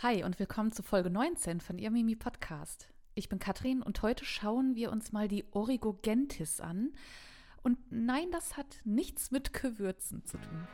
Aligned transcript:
Hi 0.00 0.22
und 0.22 0.38
willkommen 0.38 0.70
zu 0.70 0.84
Folge 0.84 1.10
19 1.10 1.60
von 1.60 1.76
Ihr 1.76 1.90
Mimi 1.90 2.14
Podcast. 2.14 2.86
Ich 3.16 3.28
bin 3.28 3.40
Katrin 3.40 3.82
und 3.82 4.00
heute 4.00 4.24
schauen 4.24 4.76
wir 4.76 4.92
uns 4.92 5.10
mal 5.10 5.26
die 5.26 5.44
Origogentis 5.50 6.60
an. 6.60 6.92
Und 7.64 7.78
nein, 7.90 8.30
das 8.30 8.56
hat 8.56 8.76
nichts 8.84 9.32
mit 9.32 9.52
Gewürzen 9.52 10.24
zu 10.24 10.38
tun. 10.38 10.68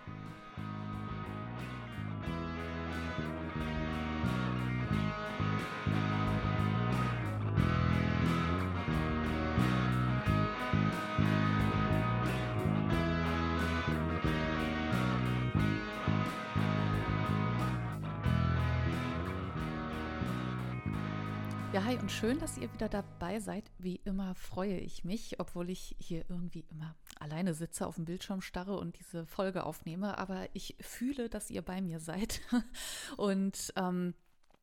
Hi 21.84 21.98
und 21.98 22.10
schön, 22.10 22.38
dass 22.38 22.56
ihr 22.56 22.72
wieder 22.72 22.88
dabei 22.88 23.40
seid. 23.40 23.70
Wie 23.76 23.96
immer 24.06 24.34
freue 24.34 24.78
ich 24.78 25.04
mich, 25.04 25.38
obwohl 25.38 25.68
ich 25.68 25.94
hier 25.98 26.24
irgendwie 26.30 26.64
immer 26.70 26.96
alleine 27.20 27.52
sitze, 27.52 27.86
auf 27.86 27.96
dem 27.96 28.06
Bildschirm 28.06 28.40
starre 28.40 28.78
und 28.78 28.98
diese 28.98 29.26
Folge 29.26 29.64
aufnehme. 29.64 30.16
Aber 30.16 30.48
ich 30.54 30.76
fühle, 30.80 31.28
dass 31.28 31.50
ihr 31.50 31.60
bei 31.60 31.82
mir 31.82 32.00
seid. 32.00 32.40
Und 33.18 33.74
ähm, 33.76 34.14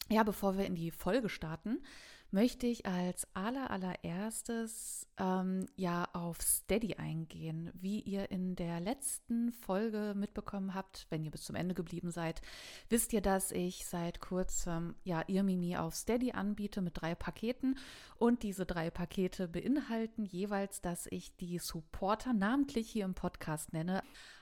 ja, 0.09 0.23
bevor 0.23 0.57
wir 0.57 0.66
in 0.66 0.73
die 0.73 0.89
Folge 0.89 1.30
starten, 1.30 1.84
möchte 2.31 2.66
ich 2.66 2.85
als 2.85 3.27
aller, 3.34 3.70
allererstes 3.70 5.08
ähm, 5.17 5.66
ja 5.76 6.08
auf 6.13 6.41
Steady 6.41 6.95
eingehen. 6.95 7.72
Wie 7.73 7.99
ihr 7.99 8.31
in 8.31 8.55
der 8.55 8.80
letzten 8.80 9.52
Folge 9.52 10.13
mitbekommen 10.16 10.73
habt, 10.73 11.08
wenn 11.09 11.23
ihr 11.23 11.31
bis 11.31 11.44
zum 11.44 11.55
Ende 11.55 11.75
geblieben 11.75 12.09
seid, 12.09 12.41
wisst 12.89 13.13
ihr, 13.13 13.22
dass 13.22 13.52
ich 13.52 13.86
seit 13.86 14.22
kurzem 14.22 14.95
ja 15.03 15.23
ihr 15.27 15.44
Mimi 15.44 15.75
auf 15.75 15.94
Steady 15.94 16.31
anbiete 16.31 16.81
mit 16.81 17.02
drei 17.02 17.16
Paketen. 17.16 17.77
Und 18.17 18.44
diese 18.44 18.66
drei 18.66 18.89
Pakete 18.89 19.47
beinhalten 19.47 20.23
jeweils, 20.23 20.81
dass 20.81 21.08
ich 21.08 21.36
die 21.36 21.59
Supporter 21.59 22.34
namentlich 22.34 22.89
hier 22.89 23.06
im 23.06 23.13
Podcast 23.13 23.73
nenne. 23.73 24.02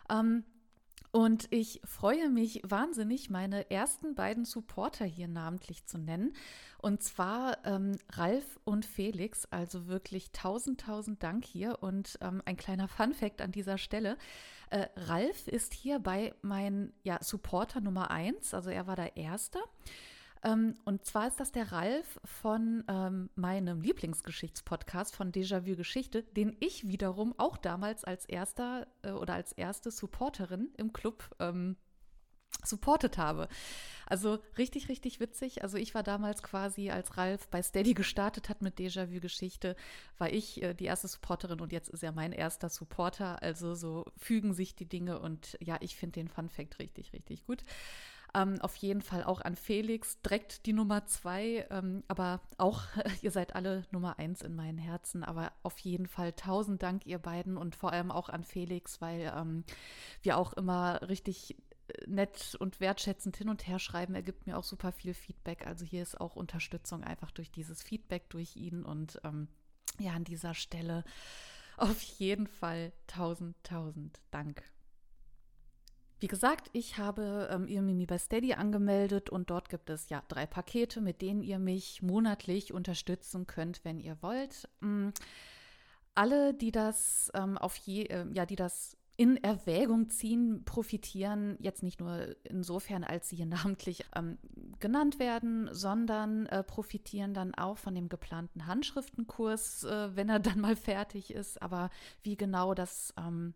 Ähm, 0.09 0.43
und 1.11 1.47
ich 1.49 1.81
freue 1.85 2.29
mich 2.29 2.61
wahnsinnig, 2.63 3.31
meine 3.31 3.71
ersten 3.71 4.13
beiden 4.13 4.45
Supporter 4.45 5.05
hier 5.05 5.27
namentlich 5.27 5.85
zu 5.85 5.97
nennen. 5.97 6.33
Und 6.77 7.01
zwar 7.01 7.65
ähm, 7.65 7.97
Ralf 8.11 8.59
und 8.63 8.85
Felix. 8.85 9.45
Also 9.45 9.87
wirklich 9.87 10.31
tausend, 10.31 10.81
tausend 10.81 11.23
Dank 11.23 11.45
hier. 11.45 11.81
Und 11.81 12.19
ähm, 12.21 12.43
ein 12.45 12.57
kleiner 12.57 12.87
Fun-Fact 12.87 13.41
an 13.41 13.51
dieser 13.51 13.79
Stelle. 13.79 14.17
Äh, 14.69 14.85
Ralf 14.95 15.47
ist 15.47 15.73
hier 15.73 15.99
bei 15.99 16.35
mein 16.43 16.93
ja, 17.03 17.17
Supporter 17.23 17.81
Nummer 17.81 18.11
eins. 18.11 18.53
Also 18.53 18.69
er 18.69 18.85
war 18.85 18.95
der 18.95 19.17
Erste. 19.17 19.59
Ähm, 20.43 20.75
und 20.85 21.05
zwar 21.05 21.27
ist 21.27 21.39
das 21.39 21.51
der 21.51 21.71
Ralf 21.71 22.19
von 22.23 22.83
ähm, 22.87 23.29
meinem 23.35 23.81
Lieblingsgeschichtspodcast 23.81 25.15
von 25.15 25.31
Déjà-vu 25.31 25.75
Geschichte, 25.75 26.23
den 26.23 26.55
ich 26.59 26.87
wiederum 26.87 27.33
auch 27.37 27.57
damals 27.57 28.03
als 28.05 28.25
erster 28.25 28.87
äh, 29.01 29.11
oder 29.11 29.33
als 29.33 29.51
erste 29.51 29.91
Supporterin 29.91 30.69
im 30.77 30.93
Club 30.93 31.35
ähm, 31.39 31.75
supportet 32.63 33.17
habe. 33.17 33.47
Also 34.05 34.39
richtig, 34.57 34.89
richtig 34.89 35.19
witzig. 35.19 35.61
Also 35.63 35.77
ich 35.77 35.93
war 35.93 36.03
damals 36.03 36.41
quasi, 36.41 36.89
als 36.89 37.15
Ralf 37.17 37.47
bei 37.49 37.61
Steady 37.61 37.93
gestartet 37.93 38.49
hat 38.49 38.61
mit 38.61 38.79
Déjà-vu-Geschichte, 38.79 39.75
war 40.17 40.31
ich 40.31 40.61
äh, 40.63 40.73
die 40.73 40.85
erste 40.85 41.07
Supporterin 41.07 41.61
und 41.61 41.71
jetzt 41.71 41.89
ist 41.89 42.03
er 42.03 42.11
mein 42.11 42.31
erster 42.31 42.69
Supporter. 42.69 43.41
Also 43.43 43.75
so 43.75 44.05
fügen 44.17 44.53
sich 44.53 44.75
die 44.75 44.87
Dinge 44.87 45.19
und 45.19 45.57
ja, 45.61 45.77
ich 45.81 45.95
finde 45.95 46.19
den 46.19 46.27
Fun 46.27 46.49
Fact 46.49 46.79
richtig, 46.79 47.13
richtig 47.13 47.45
gut. 47.45 47.63
Ähm, 48.35 48.61
auf 48.61 48.75
jeden 48.75 49.01
Fall 49.01 49.23
auch 49.23 49.41
an 49.41 49.55
Felix, 49.55 50.21
direkt 50.21 50.65
die 50.65 50.73
Nummer 50.73 51.05
zwei, 51.07 51.65
ähm, 51.71 52.03
aber 52.07 52.41
auch, 52.57 52.83
ihr 53.21 53.31
seid 53.31 53.55
alle 53.55 53.85
Nummer 53.91 54.19
eins 54.19 54.41
in 54.41 54.55
meinen 54.55 54.77
Herzen, 54.77 55.23
aber 55.23 55.51
auf 55.63 55.79
jeden 55.79 56.05
Fall 56.05 56.33
tausend 56.33 56.83
Dank, 56.83 57.05
ihr 57.05 57.17
beiden 57.17 57.57
und 57.57 57.75
vor 57.75 57.91
allem 57.91 58.11
auch 58.11 58.29
an 58.29 58.43
Felix, 58.43 59.01
weil 59.01 59.33
ähm, 59.35 59.63
wir 60.21 60.37
auch 60.37 60.53
immer 60.53 61.01
richtig 61.09 61.57
äh, 61.87 62.07
nett 62.07 62.55
und 62.59 62.79
wertschätzend 62.79 63.35
hin 63.35 63.49
und 63.49 63.67
her 63.67 63.79
schreiben. 63.79 64.13
Er 64.13 64.23
gibt 64.23 64.45
mir 64.45 64.57
auch 64.57 64.63
super 64.63 64.91
viel 64.91 65.15
Feedback. 65.15 65.65
Also 65.65 65.83
hier 65.85 66.03
ist 66.03 66.19
auch 66.19 66.35
Unterstützung 66.35 67.03
einfach 67.03 67.31
durch 67.31 67.51
dieses 67.51 67.81
Feedback 67.81 68.29
durch 68.29 68.55
ihn 68.55 68.83
und 68.83 69.19
ähm, 69.23 69.47
ja, 69.99 70.13
an 70.13 70.23
dieser 70.23 70.53
Stelle 70.53 71.03
auf 71.77 72.01
jeden 72.01 72.47
Fall 72.47 72.91
tausend, 73.07 73.55
tausend 73.63 74.19
Dank. 74.31 74.63
Wie 76.19 76.27
gesagt, 76.27 76.69
ich 76.73 76.97
habe 76.97 77.47
ähm, 77.49 77.67
ihr 77.67 77.81
Mimi 77.81 78.05
bei 78.05 78.17
Steady 78.17 78.53
angemeldet 78.53 79.29
und 79.29 79.49
dort 79.49 79.69
gibt 79.69 79.89
es 79.89 80.09
ja 80.09 80.21
drei 80.27 80.45
Pakete, 80.45 80.99
mit 80.99 81.21
denen 81.21 81.43
ihr 81.43 81.59
mich 81.59 82.01
monatlich 82.01 82.73
unterstützen 82.73 83.47
könnt, 83.47 83.85
wenn 83.85 83.99
ihr 83.99 84.17
wollt. 84.21 84.67
Ähm, 84.81 85.13
alle, 86.15 86.53
die 86.53 86.71
das 86.71 87.31
ähm, 87.33 87.57
auf 87.57 87.77
je, 87.77 88.03
äh, 88.03 88.25
ja, 88.33 88.45
die 88.45 88.57
das 88.57 88.97
in 89.15 89.35
Erwägung 89.37 90.09
ziehen, 90.09 90.63
profitieren 90.65 91.57
jetzt 91.59 91.83
nicht 91.83 91.99
nur 91.99 92.35
insofern, 92.43 93.05
als 93.05 93.29
sie 93.29 93.37
hier 93.37 93.45
namentlich 93.45 94.05
ähm, 94.13 94.37
genannt 94.79 95.19
werden, 95.19 95.69
sondern 95.71 96.47
äh, 96.47 96.63
profitieren 96.63 97.33
dann 97.33 97.53
auch 97.53 97.77
von 97.77 97.95
dem 97.95 98.09
geplanten 98.09 98.65
Handschriftenkurs, 98.65 99.85
äh, 99.85 100.15
wenn 100.17 100.27
er 100.27 100.39
dann 100.39 100.59
mal 100.59 100.75
fertig 100.75 101.33
ist. 101.33 101.61
Aber 101.61 101.89
wie 102.23 102.35
genau 102.35 102.73
das 102.73 103.13
ähm, 103.17 103.53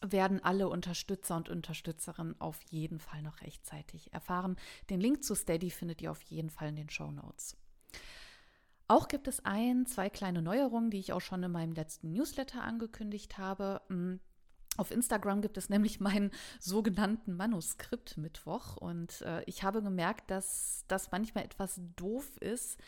werden 0.00 0.42
alle 0.42 0.68
Unterstützer 0.68 1.36
und 1.36 1.48
Unterstützerinnen 1.48 2.40
auf 2.40 2.60
jeden 2.70 2.98
Fall 2.98 3.22
noch 3.22 3.40
rechtzeitig 3.42 4.12
erfahren. 4.12 4.56
Den 4.90 5.00
Link 5.00 5.24
zu 5.24 5.34
Steady 5.34 5.70
findet 5.70 6.02
ihr 6.02 6.10
auf 6.10 6.22
jeden 6.22 6.50
Fall 6.50 6.68
in 6.68 6.76
den 6.76 6.90
Show 6.90 7.10
Notes. 7.10 7.56
Auch 8.86 9.08
gibt 9.08 9.28
es 9.28 9.44
ein, 9.44 9.84
zwei 9.84 10.08
kleine 10.08 10.40
Neuerungen, 10.40 10.90
die 10.90 10.98
ich 10.98 11.12
auch 11.12 11.20
schon 11.20 11.42
in 11.42 11.52
meinem 11.52 11.72
letzten 11.72 12.10
Newsletter 12.12 12.62
angekündigt 12.62 13.36
habe. 13.36 13.82
Mm, 13.88 14.14
auf 14.78 14.90
Instagram 14.90 15.42
gibt 15.42 15.58
es 15.58 15.68
nämlich 15.68 16.00
meinen 16.00 16.30
sogenannten 16.58 17.36
Manuskript-Mittwoch 17.36 18.78
und 18.78 19.20
äh, 19.22 19.42
ich 19.44 19.62
habe 19.62 19.82
gemerkt, 19.82 20.30
dass 20.30 20.84
das 20.88 21.10
manchmal 21.10 21.44
etwas 21.44 21.80
doof 21.96 22.38
ist, 22.38 22.78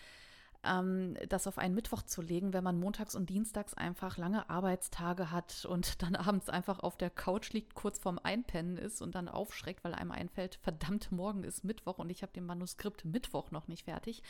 ähm, 0.64 1.16
das 1.28 1.46
auf 1.46 1.58
einen 1.58 1.74
Mittwoch 1.74 2.02
zu 2.02 2.22
legen, 2.22 2.52
wenn 2.52 2.64
man 2.64 2.78
montags 2.78 3.14
und 3.14 3.30
dienstags 3.30 3.74
einfach 3.74 4.18
lange 4.18 4.48
Arbeitstage 4.50 5.30
hat 5.30 5.64
und 5.64 6.02
dann 6.02 6.16
abends 6.16 6.48
einfach 6.48 6.80
auf 6.80 6.96
der 6.96 7.10
Couch 7.10 7.52
liegt, 7.52 7.74
kurz 7.74 7.98
vorm 7.98 8.18
Einpennen 8.22 8.76
ist 8.76 9.02
und 9.02 9.14
dann 9.14 9.28
aufschreckt, 9.28 9.84
weil 9.84 9.94
einem 9.94 10.12
einfällt, 10.12 10.58
verdammt, 10.62 11.12
morgen 11.12 11.44
ist 11.44 11.64
Mittwoch 11.64 11.98
und 11.98 12.10
ich 12.10 12.22
habe 12.22 12.32
den 12.32 12.46
Manuskript 12.46 13.04
Mittwoch 13.04 13.50
noch 13.50 13.68
nicht 13.68 13.84
fertig. 13.84 14.22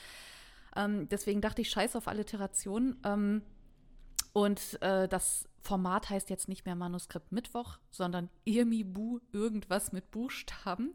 Ähm, 0.76 1.08
deswegen 1.08 1.40
dachte 1.40 1.62
ich, 1.62 1.70
scheiß 1.70 1.96
auf 1.96 2.06
Alliteration. 2.06 2.96
Ähm, 3.04 3.42
und 4.32 4.80
äh, 4.82 5.08
das 5.08 5.48
Format 5.62 6.08
heißt 6.08 6.30
jetzt 6.30 6.48
nicht 6.48 6.64
mehr 6.64 6.76
Manuskript 6.76 7.32
Mittwoch, 7.32 7.78
sondern 7.90 8.30
Irmi 8.44 8.84
Bu, 8.84 9.18
irgendwas 9.32 9.92
mit 9.92 10.10
Buchstaben 10.10 10.94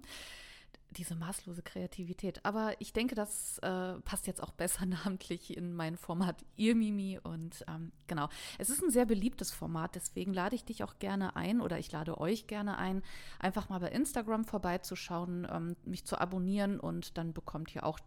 diese 0.92 1.16
maßlose 1.16 1.62
Kreativität. 1.62 2.44
Aber 2.46 2.74
ich 2.80 2.94
denke, 2.94 3.16
das 3.16 3.58
äh, 3.60 3.94
passt 4.02 4.28
jetzt 4.28 4.42
auch 4.42 4.52
besser 4.52 4.86
namentlich 5.06 5.56
in 5.56 5.74
mein 5.74 5.98
Format 5.98 6.44
Irmimi. 6.56 7.20
Und 7.22 7.66
ähm, 7.68 7.92
genau, 8.08 8.30
es 8.58 8.70
ist 8.70 8.82
ein 8.82 8.92
sehr 8.92 9.06
beliebtes 9.06 9.52
Format, 9.52 9.96
deswegen 9.96 10.34
lade 10.34 10.56
ich 10.56 10.66
dich 10.66 10.84
auch 10.84 11.00
gerne 11.00 11.36
ein 11.36 11.62
oder 11.62 11.80
ich 11.80 11.92
lade 11.92 12.20
euch 12.20 12.48
gerne 12.48 12.78
ein, 12.78 13.02
einfach 13.40 13.70
mal 13.70 13.80
bei 13.80 13.90
Instagram 13.90 14.46
vorbeizuschauen, 14.46 15.48
ähm, 15.50 15.76
mich 15.86 16.06
zu 16.06 16.20
abonnieren 16.20 16.80
und 16.80 17.18
dann 17.18 17.34
bekommt 17.34 17.74
ihr 17.76 17.86
auch 17.86 18.00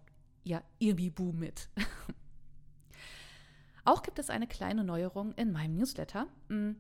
ja, 0.45 0.63
Irmibu 0.79 1.33
mit. 1.33 1.69
auch 3.85 4.03
gibt 4.03 4.19
es 4.19 4.31
eine 4.31 4.47
kleine 4.47 4.85
Neuerung 4.85 5.33
in 5.35 5.53
meinem 5.53 5.77
Newsletter. 5.77 6.27
Hm, 6.49 6.77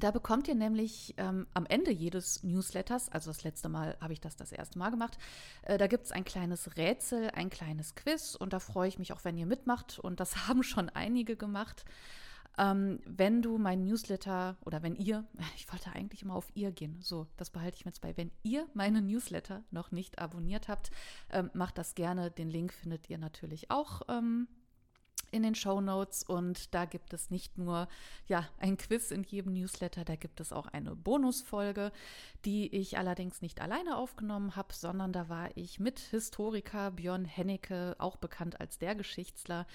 da 0.00 0.10
bekommt 0.10 0.48
ihr 0.48 0.54
nämlich 0.54 1.14
ähm, 1.16 1.46
am 1.54 1.66
Ende 1.66 1.90
jedes 1.90 2.42
Newsletters, 2.42 3.08
also 3.10 3.30
das 3.30 3.44
letzte 3.44 3.68
Mal 3.68 3.96
habe 4.00 4.12
ich 4.12 4.20
das 4.20 4.36
das 4.36 4.52
erste 4.52 4.78
Mal 4.78 4.90
gemacht, 4.90 5.18
äh, 5.62 5.78
da 5.78 5.86
gibt 5.86 6.06
es 6.06 6.12
ein 6.12 6.24
kleines 6.24 6.76
Rätsel, 6.76 7.30
ein 7.30 7.50
kleines 7.50 7.94
Quiz 7.94 8.34
und 8.34 8.52
da 8.52 8.60
freue 8.60 8.88
ich 8.88 8.98
mich 8.98 9.12
auch, 9.12 9.24
wenn 9.24 9.36
ihr 9.36 9.46
mitmacht 9.46 9.98
und 9.98 10.20
das 10.20 10.36
haben 10.48 10.62
schon 10.62 10.88
einige 10.88 11.36
gemacht. 11.36 11.84
Ähm, 12.58 12.98
wenn 13.06 13.40
du 13.40 13.56
mein 13.56 13.84
Newsletter 13.84 14.56
oder 14.64 14.82
wenn 14.82 14.96
ihr, 14.96 15.24
ich 15.56 15.72
wollte 15.72 15.92
eigentlich 15.92 16.22
immer 16.22 16.34
auf 16.34 16.50
ihr 16.54 16.72
gehen, 16.72 16.98
so, 17.00 17.26
das 17.36 17.50
behalte 17.50 17.76
ich 17.76 17.84
mir 17.84 17.90
jetzt 17.90 18.00
bei, 18.00 18.16
wenn 18.16 18.32
ihr 18.42 18.66
meine 18.74 19.00
Newsletter 19.00 19.62
noch 19.70 19.92
nicht 19.92 20.18
abonniert 20.18 20.68
habt, 20.68 20.90
ähm, 21.30 21.50
macht 21.54 21.78
das 21.78 21.94
gerne. 21.94 22.30
Den 22.30 22.50
Link 22.50 22.72
findet 22.72 23.08
ihr 23.08 23.18
natürlich 23.18 23.70
auch 23.70 24.02
ähm, 24.08 24.48
in 25.30 25.42
den 25.42 25.54
Show 25.54 25.80
Notes 25.80 26.22
und 26.22 26.74
da 26.74 26.84
gibt 26.84 27.12
es 27.12 27.30
nicht 27.30 27.58
nur 27.58 27.88
ja 28.26 28.48
ein 28.58 28.76
Quiz 28.76 29.10
in 29.10 29.24
jedem 29.24 29.52
Newsletter, 29.52 30.04
da 30.04 30.16
gibt 30.16 30.40
es 30.40 30.52
auch 30.52 30.66
eine 30.66 30.94
Bonusfolge, 30.94 31.92
die 32.44 32.74
ich 32.74 32.98
allerdings 32.98 33.42
nicht 33.42 33.60
alleine 33.60 33.96
aufgenommen 33.96 34.56
habe, 34.56 34.74
sondern 34.74 35.12
da 35.12 35.28
war 35.28 35.56
ich 35.56 35.80
mit 35.80 35.98
Historiker 35.98 36.90
Björn 36.90 37.24
Hennecke, 37.24 37.96
auch 37.98 38.16
bekannt 38.16 38.60
als 38.60 38.78
der 38.78 38.94
Geschichtsler, 38.94 39.66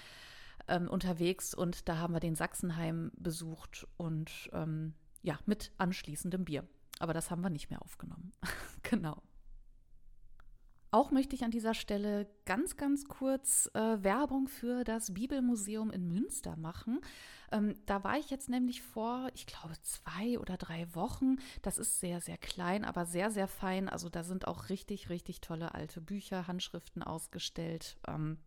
ähm, 0.68 0.88
unterwegs 0.88 1.54
und 1.54 1.88
da 1.88 1.98
haben 1.98 2.14
wir 2.14 2.20
den 2.20 2.36
Sachsenheim 2.36 3.12
besucht 3.16 3.86
und 3.96 4.50
ähm, 4.52 4.94
ja 5.22 5.38
mit 5.46 5.72
anschließendem 5.78 6.44
Bier. 6.44 6.66
Aber 7.00 7.12
das 7.12 7.30
haben 7.30 7.42
wir 7.42 7.50
nicht 7.50 7.70
mehr 7.70 7.82
aufgenommen. 7.82 8.32
genau. 8.82 9.22
Auch 10.94 11.10
möchte 11.10 11.34
ich 11.34 11.42
an 11.42 11.50
dieser 11.50 11.74
Stelle 11.74 12.28
ganz, 12.44 12.76
ganz 12.76 13.06
kurz 13.06 13.68
äh, 13.74 14.04
Werbung 14.04 14.46
für 14.46 14.84
das 14.84 15.12
Bibelmuseum 15.12 15.90
in 15.90 16.06
Münster 16.06 16.54
machen. 16.54 17.00
Ähm, 17.50 17.74
da 17.86 18.04
war 18.04 18.16
ich 18.16 18.30
jetzt 18.30 18.48
nämlich 18.48 18.80
vor, 18.80 19.28
ich 19.34 19.46
glaube, 19.46 19.74
zwei 19.82 20.38
oder 20.38 20.56
drei 20.56 20.86
Wochen. 20.94 21.38
Das 21.62 21.78
ist 21.78 21.98
sehr, 21.98 22.20
sehr 22.20 22.38
klein, 22.38 22.84
aber 22.84 23.06
sehr, 23.06 23.32
sehr 23.32 23.48
fein. 23.48 23.88
Also 23.88 24.08
da 24.08 24.22
sind 24.22 24.46
auch 24.46 24.68
richtig, 24.68 25.08
richtig 25.08 25.40
tolle 25.40 25.74
alte 25.74 26.00
Bücher, 26.00 26.46
Handschriften 26.46 27.02
ausgestellt. 27.02 27.96
Ähm, 28.06 28.38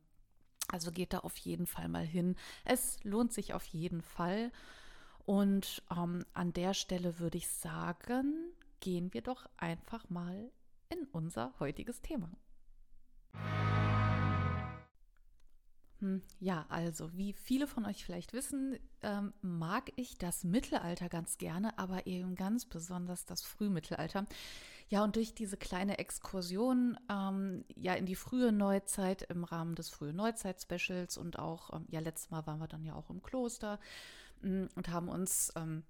also 0.70 0.94
geht 0.94 1.12
da 1.12 1.20
auf 1.20 1.36
jeden 1.36 1.68
Fall 1.68 1.90
mal 1.90 2.06
hin. 2.06 2.38
Es 2.64 3.04
lohnt 3.04 3.34
sich 3.34 3.56
auf 3.56 3.66
jeden 3.66 4.02
Fall. 4.02 4.54
Und 5.26 5.84
ähm, 5.92 6.24
an 6.32 6.54
der 6.54 6.74
Stelle 6.74 7.20
würde 7.20 7.40
ich 7.40 7.50
sagen, 7.50 8.54
gehen 8.80 9.14
wir 9.14 9.22
doch 9.22 9.50
einfach 9.58 10.10
mal 10.10 10.50
in 10.90 11.06
unser 11.12 11.54
heutiges 11.60 12.02
Thema. 12.02 12.30
Hm, 16.00 16.22
ja, 16.40 16.66
also 16.70 17.12
wie 17.18 17.34
viele 17.34 17.66
von 17.66 17.86
euch 17.86 18.06
vielleicht 18.06 18.34
wissen, 18.34 18.78
ähm, 19.02 19.34
mag 19.42 19.92
ich 19.96 20.18
das 20.18 20.44
Mittelalter 20.44 21.10
ganz 21.10 21.40
gerne, 21.40 21.78
aber 21.80 22.06
eben 22.06 22.36
ganz 22.36 22.66
besonders 22.66 23.26
das 23.26 23.42
Frühmittelalter. 23.42 24.26
Ja, 24.90 25.04
und 25.04 25.16
durch 25.16 25.34
diese 25.34 25.58
kleine 25.58 25.98
Exkursion 25.98 26.98
ähm, 27.10 27.66
ja 27.76 27.96
in 27.96 28.06
die 28.06 28.16
frühe 28.16 28.52
Neuzeit 28.52 29.24
im 29.24 29.44
Rahmen 29.44 29.76
des 29.76 29.90
frühen 29.90 30.16
Neuzeit-Specials 30.16 31.18
und 31.18 31.40
auch, 31.40 31.74
ähm, 31.74 31.86
ja, 31.90 32.00
letztes 32.00 32.30
Mal 32.30 32.46
waren 32.46 32.60
wir 32.60 32.68
dann 32.68 32.86
ja 32.86 32.94
auch 32.94 33.10
im 33.10 33.24
Kloster 33.24 33.80
hm, 34.42 34.70
und 34.76 34.90
haben 34.90 35.10
uns 35.10 35.52
ähm, 35.56 35.84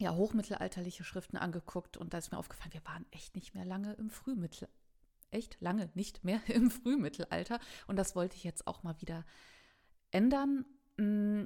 ja, 0.00 0.14
hochmittelalterliche 0.14 1.04
Schriften 1.04 1.36
angeguckt 1.36 1.98
und 1.98 2.14
da 2.14 2.18
ist 2.18 2.32
mir 2.32 2.38
aufgefallen, 2.38 2.72
wir 2.72 2.84
waren 2.86 3.04
echt 3.10 3.34
nicht 3.34 3.54
mehr 3.54 3.66
lange 3.66 3.92
im 3.94 4.08
Frühmittelalter. 4.08 4.74
Echt 5.30 5.60
lange 5.60 5.90
nicht 5.94 6.24
mehr 6.24 6.40
im 6.48 6.70
Frühmittelalter. 6.70 7.60
Und 7.86 7.96
das 7.96 8.16
wollte 8.16 8.36
ich 8.36 8.42
jetzt 8.42 8.66
auch 8.66 8.82
mal 8.82 9.00
wieder 9.00 9.24
ändern. 10.10 10.64
Mm, 10.96 11.44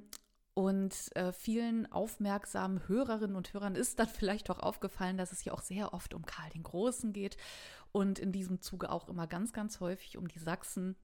und 0.54 0.94
äh, 1.16 1.32
vielen 1.32 1.90
aufmerksamen 1.90 2.86
Hörerinnen 2.86 3.34
und 3.34 3.52
Hörern 3.52 3.74
ist 3.74 3.98
dann 3.98 4.08
vielleicht 4.20 4.48
auch 4.50 4.60
aufgefallen, 4.60 5.16
dass 5.16 5.32
es 5.32 5.40
hier 5.40 5.52
auch 5.52 5.60
sehr 5.60 5.92
oft 5.92 6.14
um 6.14 6.24
Karl 6.24 6.50
den 6.50 6.62
Großen 6.62 7.12
geht 7.12 7.36
und 7.90 8.20
in 8.20 8.30
diesem 8.30 8.60
Zuge 8.60 8.90
auch 8.90 9.08
immer 9.08 9.26
ganz, 9.26 9.52
ganz 9.52 9.80
häufig 9.80 10.16
um 10.16 10.28
die 10.28 10.38
Sachsen. 10.38 10.96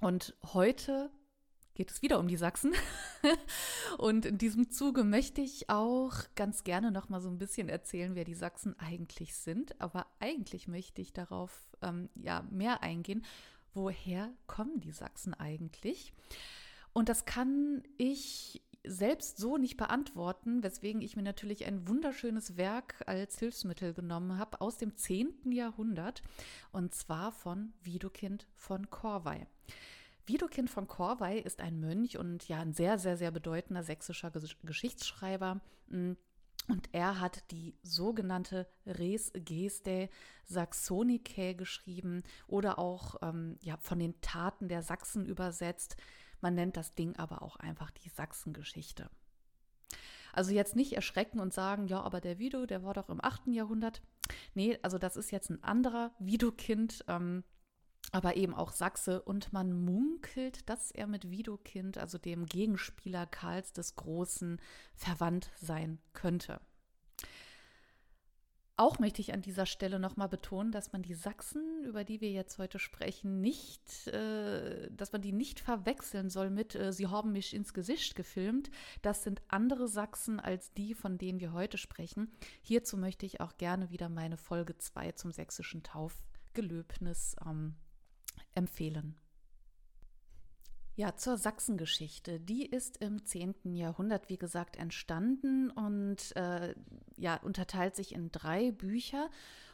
Und 0.00 0.36
heute 0.44 1.10
geht 1.76 1.90
es 1.90 2.02
wieder 2.02 2.18
um 2.18 2.26
die 2.26 2.36
Sachsen. 2.36 2.72
Und 3.98 4.24
in 4.24 4.38
diesem 4.38 4.70
Zuge 4.70 5.04
möchte 5.04 5.42
ich 5.42 5.70
auch 5.70 6.14
ganz 6.34 6.64
gerne 6.64 6.90
noch 6.90 7.08
mal 7.08 7.20
so 7.20 7.28
ein 7.28 7.38
bisschen 7.38 7.68
erzählen, 7.68 8.14
wer 8.14 8.24
die 8.24 8.34
Sachsen 8.34 8.76
eigentlich 8.80 9.36
sind. 9.36 9.80
Aber 9.80 10.06
eigentlich 10.18 10.66
möchte 10.66 11.02
ich 11.02 11.12
darauf 11.12 11.68
ähm, 11.82 12.08
ja 12.14 12.42
mehr 12.50 12.82
eingehen. 12.82 13.24
Woher 13.74 14.32
kommen 14.46 14.80
die 14.80 14.92
Sachsen 14.92 15.34
eigentlich? 15.34 16.14
Und 16.94 17.10
das 17.10 17.26
kann 17.26 17.82
ich 17.98 18.62
selbst 18.86 19.36
so 19.36 19.58
nicht 19.58 19.76
beantworten, 19.76 20.62
weswegen 20.62 21.02
ich 21.02 21.14
mir 21.14 21.22
natürlich 21.22 21.66
ein 21.66 21.86
wunderschönes 21.88 22.56
Werk 22.56 23.02
als 23.06 23.38
Hilfsmittel 23.38 23.92
genommen 23.92 24.38
habe 24.38 24.60
aus 24.60 24.78
dem 24.78 24.96
10. 24.96 25.52
Jahrhundert 25.52 26.22
und 26.72 26.94
zwar 26.94 27.32
von 27.32 27.74
Widukind 27.82 28.46
von 28.54 28.88
Korvey. 28.88 29.46
Widukind 30.26 30.70
von 30.70 30.86
Korvey 30.86 31.40
ist 31.40 31.60
ein 31.60 31.80
Mönch 31.80 32.18
und 32.18 32.48
ja 32.48 32.60
ein 32.60 32.72
sehr, 32.72 32.98
sehr, 32.98 33.16
sehr 33.16 33.30
bedeutender 33.30 33.82
sächsischer 33.82 34.32
Geschichtsschreiber. 34.62 35.60
Mm, 35.88 36.12
und 36.68 36.88
er 36.92 37.20
hat 37.20 37.50
die 37.52 37.76
sogenannte 37.82 38.66
Res 38.86 39.30
Geste 39.34 40.08
Saxonicae 40.44 41.54
geschrieben 41.54 42.24
oder 42.48 42.78
auch 42.78 43.16
ähm, 43.22 43.56
ja, 43.60 43.76
von 43.76 43.98
den 44.00 44.20
Taten 44.20 44.68
der 44.68 44.82
Sachsen 44.82 45.26
übersetzt. 45.26 45.96
Man 46.40 46.54
nennt 46.54 46.76
das 46.76 46.94
Ding 46.94 47.14
aber 47.16 47.42
auch 47.42 47.56
einfach 47.56 47.90
die 47.92 48.08
Sachsengeschichte. 48.08 49.08
Also 50.32 50.52
jetzt 50.52 50.76
nicht 50.76 50.92
erschrecken 50.92 51.40
und 51.40 51.54
sagen, 51.54 51.86
ja, 51.86 52.02
aber 52.02 52.20
der 52.20 52.38
Wido, 52.38 52.66
der 52.66 52.82
war 52.82 52.94
doch 52.94 53.08
im 53.08 53.24
8. 53.24 53.46
Jahrhundert. 53.48 54.02
Nee, 54.54 54.78
also 54.82 54.98
das 54.98 55.16
ist 55.16 55.30
jetzt 55.30 55.50
ein 55.50 55.62
anderer 55.62 56.12
Widukind. 56.18 57.04
Ähm, 57.08 57.42
aber 58.12 58.36
eben 58.36 58.54
auch 58.54 58.72
Sachse. 58.72 59.22
Und 59.22 59.52
man 59.52 59.72
munkelt, 59.72 60.68
dass 60.68 60.90
er 60.90 61.06
mit 61.06 61.30
Widukind, 61.30 61.98
also 61.98 62.18
dem 62.18 62.46
Gegenspieler 62.46 63.26
Karls 63.26 63.72
des 63.72 63.96
Großen, 63.96 64.60
verwandt 64.94 65.50
sein 65.56 65.98
könnte. 66.12 66.60
Auch 68.78 68.98
möchte 68.98 69.22
ich 69.22 69.32
an 69.32 69.40
dieser 69.40 69.64
Stelle 69.64 69.98
nochmal 69.98 70.28
betonen, 70.28 70.70
dass 70.70 70.92
man 70.92 71.00
die 71.00 71.14
Sachsen, 71.14 71.82
über 71.86 72.04
die 72.04 72.20
wir 72.20 72.30
jetzt 72.30 72.58
heute 72.58 72.78
sprechen, 72.78 73.40
nicht, 73.40 74.06
äh, 74.08 74.90
dass 74.90 75.12
man 75.12 75.22
die 75.22 75.32
nicht 75.32 75.60
verwechseln 75.60 76.28
soll 76.28 76.50
mit, 76.50 76.74
äh, 76.74 76.92
sie 76.92 77.06
haben 77.06 77.32
mich 77.32 77.54
ins 77.54 77.72
Gesicht 77.72 78.16
gefilmt. 78.16 78.70
Das 79.00 79.22
sind 79.22 79.40
andere 79.48 79.88
Sachsen 79.88 80.40
als 80.40 80.74
die, 80.74 80.92
von 80.92 81.16
denen 81.16 81.40
wir 81.40 81.54
heute 81.54 81.78
sprechen. 81.78 82.30
Hierzu 82.60 82.98
möchte 82.98 83.24
ich 83.24 83.40
auch 83.40 83.56
gerne 83.56 83.88
wieder 83.88 84.10
meine 84.10 84.36
Folge 84.36 84.76
2 84.76 85.12
zum 85.12 85.32
sächsischen 85.32 85.82
Taufgelöbnis 85.82 87.34
ähm, 87.46 87.76
empfehlen. 88.56 89.16
Ja, 90.96 91.14
zur 91.14 91.36
Sachsengeschichte. 91.36 92.40
Die 92.40 92.64
ist 92.64 92.96
im 92.96 93.22
10. 93.22 93.74
Jahrhundert, 93.74 94.30
wie 94.30 94.38
gesagt, 94.38 94.76
entstanden 94.76 95.70
und 95.70 96.34
äh, 96.36 96.74
ja, 97.16 97.36
unterteilt 97.36 97.94
sich 97.94 98.14
in 98.14 98.32
drei 98.32 98.72
Bücher. 98.72 99.28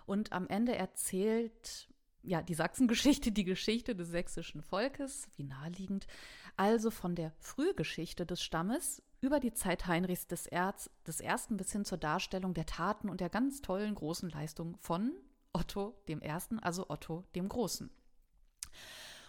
Und 0.05 0.33
am 0.33 0.49
Ende 0.49 0.75
erzählt 0.75 1.89
ja 2.23 2.43
die 2.43 2.55
Sachsengeschichte 2.55 3.31
die 3.31 3.45
Geschichte 3.45 3.95
des 3.95 4.09
sächsischen 4.09 4.63
Volkes, 4.63 5.29
wie 5.37 5.45
naheliegend, 5.45 6.09
also 6.57 6.91
von 6.91 7.15
der 7.15 7.33
Frühgeschichte 7.39 8.27
des 8.27 8.43
Stammes 8.43 9.01
über 9.21 9.39
die 9.39 9.53
Zeit 9.53 9.87
Heinrichs 9.87 10.27
des, 10.27 10.47
Erz, 10.47 10.91
des 11.07 11.21
Ersten 11.21 11.57
bis 11.57 11.71
hin 11.71 11.85
zur 11.85 11.99
Darstellung 11.99 12.53
der 12.53 12.67
Taten 12.67 13.09
und 13.09 13.21
der 13.21 13.31
ganz 13.31 13.63
tollen 13.63 13.95
großen 13.95 14.29
Leistung 14.29 14.77
von 14.79 15.13
Otto 15.53 15.95
dem 16.09 16.21
Ersten, 16.21 16.59
also 16.59 16.91
Otto 16.91 17.25
dem 17.37 17.49
Großen. 17.49 17.91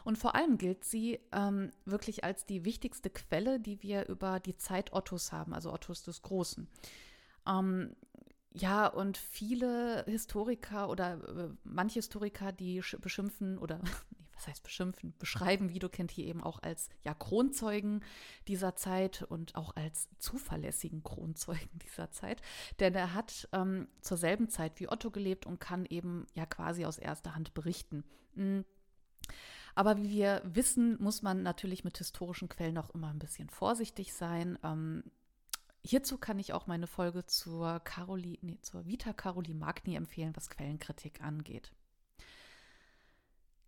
Und 0.04 0.18
vor 0.18 0.36
allem 0.36 0.58
gilt 0.58 0.84
sie 0.84 1.20
ähm, 1.32 1.72
wirklich 1.86 2.24
als 2.24 2.46
die 2.46 2.66
wichtigste 2.66 3.10
Quelle, 3.10 3.60
die 3.60 3.82
wir 3.82 4.08
über 4.08 4.40
die 4.40 4.58
Zeit 4.58 4.94
Ottos 4.94 5.32
haben, 5.32 5.54
also 5.54 5.72
Ottos 5.72 6.04
des 6.04 6.22
Großen. 6.22 6.68
Ähm, 7.48 7.96
ja, 8.54 8.88
und 8.88 9.18
viele 9.18 10.04
Historiker 10.06 10.90
oder 10.90 11.14
äh, 11.14 11.50
manche 11.64 11.96
Historiker, 11.96 12.52
die 12.52 12.82
beschimpfen 13.02 13.58
oder 13.58 13.80
was 14.36 14.48
heißt 14.48 14.64
beschimpfen, 14.64 15.14
beschreiben 15.18 15.70
Widukind 15.70 16.12
hier 16.12 16.26
eben 16.26 16.44
auch 16.44 16.62
als 16.62 16.90
ja, 17.04 17.14
Kronzeugen 17.14 18.04
dieser 18.48 18.76
Zeit 18.76 19.24
und 19.24 19.56
auch 19.56 19.76
als 19.76 20.10
zuverlässigen 20.20 21.04
Kronzeugen 21.04 21.80
dieser 21.80 22.12
Zeit. 22.12 22.42
Denn 22.80 22.94
er 22.94 23.14
hat 23.14 23.48
ähm, 23.54 23.88
zur 24.02 24.18
selben 24.18 24.50
Zeit 24.50 24.80
wie 24.80 24.90
Otto 24.90 25.12
gelebt 25.12 25.46
und 25.46 25.60
kann 25.60 25.86
eben 25.86 26.28
ja 26.34 26.46
quasi 26.46 26.86
aus 26.86 26.98
erster 26.98 27.36
Hand 27.36 27.54
berichten. 27.54 28.04
Mhm. 28.36 28.66
Aber 29.76 29.98
wie 29.98 30.10
wir 30.10 30.42
wissen, 30.46 31.02
muss 31.02 31.22
man 31.22 31.44
natürlich 31.44 31.84
mit 31.84 31.98
historischen 31.98 32.50
Quellen 32.50 32.78
auch 32.78 32.92
immer 32.92 33.10
ein 33.10 33.20
bisschen 33.20 33.50
vorsichtig 33.50 34.14
sein. 34.14 34.60
Ähm, 34.64 35.04
hierzu 35.84 36.18
kann 36.18 36.40
ich 36.40 36.54
auch 36.54 36.68
meine 36.68 36.88
Folge 36.88 37.26
zur, 37.26 37.80
Caroli, 37.80 38.40
nee, 38.42 38.60
zur 38.62 38.86
Vita 38.86 39.14
Caroli 39.14 39.54
Magni 39.54 39.96
empfehlen, 39.96 40.36
was 40.36 40.50
Quellenkritik 40.50 41.22
angeht. 41.22 41.72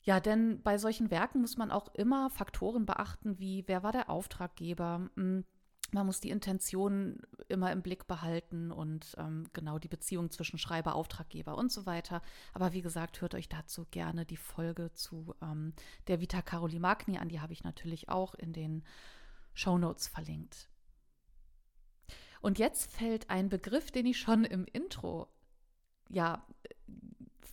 Ja, 0.03 0.19
denn 0.19 0.61
bei 0.61 0.77
solchen 0.77 1.09
Werken 1.09 1.41
muss 1.41 1.57
man 1.57 1.71
auch 1.71 1.93
immer 1.95 2.29
Faktoren 2.29 2.85
beachten, 2.85 3.39
wie 3.39 3.63
wer 3.67 3.81
war 3.81 3.91
der 3.91 4.11
Auftraggeber, 4.11 5.09
hm, 5.15 5.45
man 5.91 6.05
muss 6.05 6.19
die 6.19 6.29
Intention 6.29 7.19
immer 7.47 7.71
im 7.71 7.81
Blick 7.81 8.07
behalten 8.07 8.71
und 8.71 9.15
ähm, 9.17 9.47
genau 9.53 9.79
die 9.79 9.87
Beziehung 9.87 10.31
zwischen 10.31 10.57
Schreiber, 10.57 10.95
Auftraggeber 10.95 11.57
und 11.57 11.71
so 11.71 11.85
weiter. 11.85 12.21
Aber 12.53 12.73
wie 12.73 12.81
gesagt, 12.81 13.21
hört 13.21 13.35
euch 13.35 13.49
dazu 13.49 13.85
gerne 13.91 14.25
die 14.25 14.37
Folge 14.37 14.91
zu 14.93 15.35
ähm, 15.41 15.73
der 16.07 16.21
Vita 16.21 16.41
Caroli 16.41 16.79
Magni 16.79 17.17
an. 17.17 17.29
Die 17.29 17.39
habe 17.39 17.53
ich 17.53 17.63
natürlich 17.63 18.09
auch 18.09 18.35
in 18.35 18.51
den 18.51 18.83
Show 19.53 19.77
Notes 19.77 20.07
verlinkt. 20.07 20.69
Und 22.41 22.59
jetzt 22.59 22.91
fällt 22.91 23.29
ein 23.29 23.49
Begriff, 23.49 23.91
den 23.91 24.05
ich 24.05 24.19
schon 24.19 24.43
im 24.43 24.65
Intro 24.65 25.27
ja 26.09 26.45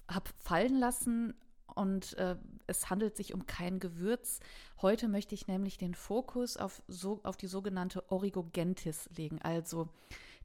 habe 0.09 0.31
fallen 0.39 0.79
lassen 0.79 1.35
und 1.75 2.15
äh, 2.19 2.37
es 2.73 2.89
handelt 2.89 3.17
sich 3.17 3.35
um 3.35 3.47
kein 3.47 3.79
Gewürz. 3.79 4.41
Heute 4.81 5.07
möchte 5.07 5.35
ich 5.35 5.47
nämlich 5.47 5.77
den 5.77 5.95
Fokus 5.95 6.57
auf, 6.57 6.83
so, 6.89 7.21
auf 7.23 7.37
die 7.37 7.47
sogenannte 7.47 8.11
Origogentis 8.11 9.09
legen, 9.15 9.41
also 9.43 9.89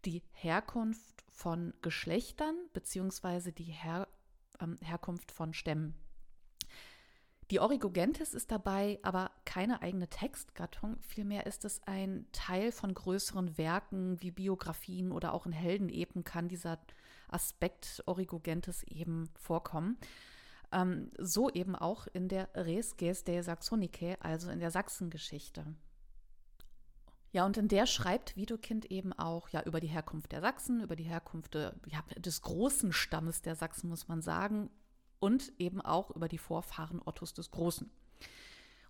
die 0.05 0.21
Herkunft 0.33 1.23
von 1.31 1.73
Geschlechtern 1.81 2.55
beziehungsweise 2.73 3.51
die 3.53 3.63
Her, 3.63 4.07
ähm, 4.59 4.77
Herkunft 4.81 5.31
von 5.31 5.53
Stämmen. 5.53 5.95
Die 7.49 7.61
Origogentis 7.61 8.33
ist 8.33 8.51
dabei 8.51 8.99
aber 9.03 9.31
keine 9.45 9.81
eigene 9.81 10.09
Textgattung, 10.09 10.97
vielmehr 10.99 11.45
ist 11.45 11.63
es 11.63 11.81
ein 11.85 12.27
Teil 12.33 12.73
von 12.73 12.93
größeren 12.93 13.57
Werken 13.57 14.21
wie 14.21 14.31
Biografien 14.31 15.13
oder 15.13 15.33
auch 15.33 15.45
in 15.45 15.53
Heldenepen 15.53 16.25
kann 16.25 16.49
dieser 16.49 16.77
Aspekt 17.29 18.03
Origogentis 18.05 18.83
eben 18.83 19.29
vorkommen. 19.35 19.97
Ähm, 20.71 21.11
so 21.17 21.49
eben 21.49 21.75
auch 21.75 22.07
in 22.07 22.27
der 22.27 22.49
Res 22.53 22.97
Gestae 22.97 23.41
Saxonicae, 23.41 24.17
also 24.19 24.49
in 24.49 24.59
der 24.59 24.71
Sachsengeschichte. 24.71 25.65
Ja, 27.31 27.45
und 27.45 27.57
in 27.57 27.67
der 27.67 27.85
schreibt 27.85 28.35
Widukind 28.35 28.85
eben 28.85 29.13
auch 29.13 29.49
ja 29.49 29.61
über 29.63 29.79
die 29.79 29.87
Herkunft 29.87 30.31
der 30.31 30.41
Sachsen, 30.41 30.81
über 30.81 30.95
die 30.95 31.03
Herkunft 31.03 31.53
de, 31.53 31.71
ja, 31.85 32.03
des 32.17 32.41
großen 32.41 32.93
Stammes 32.93 33.41
der 33.41 33.55
Sachsen, 33.55 33.89
muss 33.89 34.07
man 34.07 34.21
sagen, 34.21 34.69
und 35.19 35.51
eben 35.59 35.81
auch 35.81 36.11
über 36.11 36.27
die 36.27 36.37
Vorfahren 36.37 37.01
Ottos 37.05 37.33
des 37.33 37.51
Großen. 37.51 37.89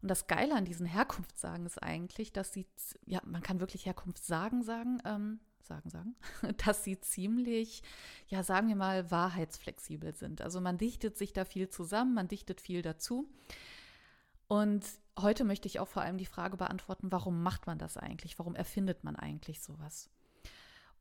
Und 0.02 0.10
das 0.10 0.28
Geile 0.28 0.56
an 0.56 0.66
diesen 0.66 0.86
Herkunftssagen 0.86 1.66
ist 1.66 1.82
eigentlich, 1.82 2.32
dass 2.32 2.54
sie, 2.54 2.68
ja, 3.06 3.20
man 3.26 3.42
kann 3.42 3.60
wirklich 3.60 3.86
Herkunftssagen 3.86 4.64
sagen, 4.64 5.02
ähm, 5.06 5.40
sagen, 5.64 5.90
sagen, 5.90 6.16
dass 6.66 6.84
sie 6.84 7.00
ziemlich, 7.00 7.84
ja, 8.28 8.44
sagen 8.44 8.68
wir 8.68 8.76
mal, 8.76 9.12
wahrheitsflexibel 9.12 10.16
sind. 10.16 10.42
Also 10.42 10.62
man 10.62 10.78
dichtet 10.78 11.18
sich 11.18 11.34
da 11.34 11.46
viel 11.46 11.70
zusammen, 11.70 12.14
man 12.14 12.28
dichtet 12.28 12.62
viel 12.62 12.82
dazu. 12.82 13.30
Und 14.48 14.86
heute 15.20 15.44
möchte 15.44 15.68
ich 15.68 15.80
auch 15.80 15.88
vor 15.88 16.02
allem 16.02 16.18
die 16.18 16.26
Frage 16.26 16.58
beantworten, 16.58 17.12
warum 17.12 17.44
macht 17.44 17.68
man 17.68 17.78
das 17.78 17.98
eigentlich? 17.98 18.40
Warum 18.40 18.56
erfindet 18.56 19.04
man 19.04 19.16
eigentlich 19.16 19.62
sowas? 19.62 20.10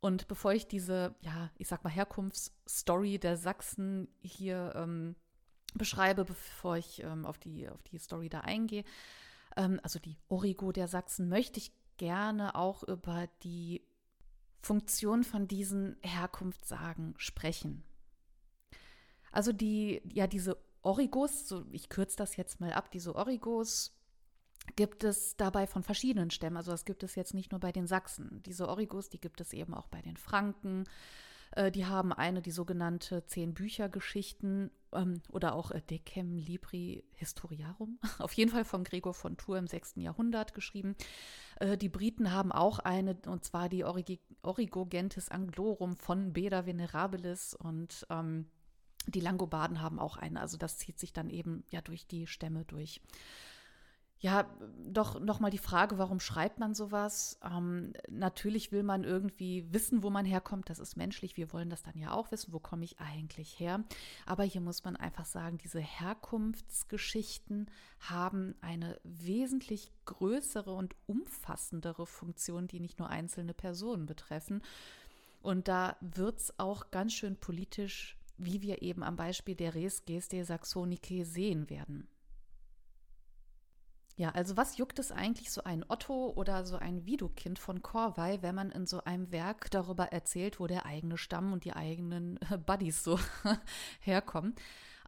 Und 0.01 0.29
bevor 0.29 0.53
ich 0.53 0.67
diese, 0.67 1.15
ja, 1.21 1.51
ich 1.57 1.69
sag 1.69 1.85
mal, 1.85 1.91
Herkunftsstory 1.91 3.19
der 3.19 3.37
Sachsen 3.37 4.09
hier 4.21 4.73
ähm, 4.77 5.17
beschreibe, 5.75 6.25
bevor 6.25 6.77
ich 6.77 7.03
ähm, 7.03 7.25
auf, 7.25 7.39
die, 7.39 7.69
auf 7.69 7.83
die 7.85 7.99
Story 7.99 8.29
da 8.29 8.41
eingehe, 8.41 8.85
ähm, 9.57 9.81
also 9.83 9.99
die 9.99 10.17
Origo 10.29 10.73
der 10.73 10.89
Sachsen, 10.89 11.29
möchte 11.29 11.59
ich 11.59 11.73
gerne 11.97 12.55
auch 12.55 12.83
über 12.83 13.29
die 13.43 13.83
Funktion 14.67 15.23
von 15.23 15.47
diesen 15.47 15.97
Herkunftssagen 16.03 17.15
sprechen. 17.19 17.85
Also 19.31 19.53
die, 19.53 20.03
ja, 20.13 20.27
diese 20.27 20.57
Origos, 20.83 21.47
so 21.47 21.65
ich 21.71 21.89
kürze 21.89 22.17
das 22.17 22.37
jetzt 22.37 22.61
mal 22.61 22.73
ab, 22.73 22.91
diese 22.91 23.15
Origos 23.15 23.97
gibt 24.75 25.05
es 25.05 25.37
dabei 25.37 25.69
von 25.69 25.85
verschiedenen 25.85 26.31
Stämmen. 26.31 26.57
Also 26.57 26.73
das 26.73 26.85
gibt 26.85 27.05
es 27.05 27.15
jetzt 27.15 27.33
nicht 27.33 27.53
nur 27.53 27.61
bei 27.61 27.71
den 27.71 27.87
Sachsen. 27.87 28.43
Diese 28.45 28.69
Origos, 28.69 29.09
die 29.09 29.21
gibt 29.21 29.41
es 29.41 29.53
eben 29.53 29.73
auch 29.73 29.87
bei 29.87 30.03
den 30.03 30.17
Franken. 30.17 30.85
Äh, 31.53 31.71
die 31.71 31.87
haben 31.87 32.13
eine, 32.13 32.43
die 32.43 32.51
sogenannte 32.51 33.25
Zehn-Bücher-Geschichten 33.25 34.73
ähm, 34.93 35.23
oder 35.31 35.55
auch 35.55 35.71
äh, 35.71 35.81
Decem 35.81 36.37
Libri 36.37 37.05
Historiarum, 37.15 37.99
auf 38.19 38.33
jeden 38.33 38.51
Fall 38.51 38.65
von 38.65 38.85
Gregor 38.85 39.15
von 39.15 39.37
Tours 39.37 39.59
im 39.59 39.67
6. 39.67 39.95
Jahrhundert 39.97 40.55
geschrieben. 40.55 40.97
Äh, 41.61 41.77
die 41.77 41.89
Briten 41.89 42.33
haben 42.33 42.53
auch 42.53 42.79
eine, 42.79 43.17
und 43.27 43.45
zwar 43.45 43.69
die 43.69 43.85
Origi 43.85 44.21
Origo 44.43 44.87
Gentis 44.87 45.29
Anglorum 45.29 45.97
von 45.97 46.33
Beda 46.33 46.67
Venerabilis 46.67 47.55
und 47.55 48.07
ähm, 48.11 48.47
die 49.07 49.21
Langobarden 49.21 49.81
haben 49.81 49.99
auch 49.99 50.17
eine. 50.17 50.41
Also 50.41 50.57
das 50.57 50.79
zieht 50.79 50.99
sich 50.99 51.13
dann 51.13 51.31
eben 51.31 51.65
ja 51.71 51.81
durch 51.81 52.07
die 52.07 52.27
Stämme 52.27 52.65
durch. 52.65 53.01
Ja, 54.19 54.47
doch 54.87 55.21
nochmal 55.21 55.51
die 55.51 55.59
Frage, 55.59 55.99
warum 55.99 56.21
schreibt 56.21 56.59
man 56.59 56.75
sowas? 56.75 57.39
Ähm, 57.45 57.93
natürlich 58.09 58.73
will 58.73 58.83
man 58.83 59.05
irgendwie 59.05 59.71
wissen, 59.75 60.03
wo 60.03 60.09
man 60.09 60.25
herkommt. 60.25 60.71
Das 60.71 60.79
ist 60.79 60.97
menschlich. 60.97 61.37
Wir 61.37 61.53
wollen 61.53 61.69
das 61.69 61.83
dann 61.83 61.99
ja 61.99 62.13
auch 62.13 62.33
wissen, 62.33 62.55
wo 62.55 62.59
komme 62.59 62.85
ich 62.85 62.99
eigentlich 62.99 63.61
her. 63.61 63.85
Aber 64.25 64.43
hier 64.43 64.63
muss 64.63 64.85
man 64.85 64.97
einfach 64.97 65.27
sagen, 65.27 65.59
diese 65.59 65.81
Herkunftsgeschichten 65.81 67.71
haben 68.01 68.55
eine 68.63 68.99
wesentlich 69.05 69.93
größere 70.07 70.73
und 70.73 70.97
umfassendere 71.07 72.07
Funktion, 72.07 72.69
die 72.69 72.81
nicht 72.81 72.99
nur 72.99 73.11
einzelne 73.11 73.53
Personen 73.53 74.07
betreffen. 74.07 74.63
Und 75.43 75.69
da 75.69 75.97
wird 76.01 76.41
es 76.41 76.59
auch 76.59 76.91
ganz 76.91 77.13
schön 77.13 77.37
politisch, 77.37 78.17
wie 78.39 78.63
wir 78.63 78.81
eben 78.81 79.03
am 79.03 79.17
Beispiel 79.17 79.55
der 79.55 79.75
Res 79.75 80.07
Gestae 80.07 80.43
Saxonicae 80.43 81.25
sehen 81.25 81.69
werden. 81.69 82.09
Ja, 84.19 84.31
also 84.31 84.57
was 84.57 84.79
juckt 84.79 84.99
es 84.99 85.13
eigentlich 85.13 85.51
so 85.51 85.63
ein 85.65 85.85
Otto 85.89 86.33
oder 86.37 86.65
so 86.65 86.77
ein 86.77 87.05
Widukind 87.05 87.59
von 87.59 87.83
Korvey, 87.83 88.41
wenn 88.41 88.55
man 88.55 88.71
in 88.71 88.87
so 88.87 89.05
einem 89.05 89.31
Werk 89.31 89.71
darüber 89.71 90.07
erzählt, 90.07 90.59
wo 90.59 90.67
der 90.67 90.87
eigene 90.87 91.19
Stamm 91.19 91.53
und 91.53 91.65
die 91.65 91.75
eigenen 91.75 92.39
Buddies 92.67 93.05
so 93.05 93.19
herkommen? 94.01 94.55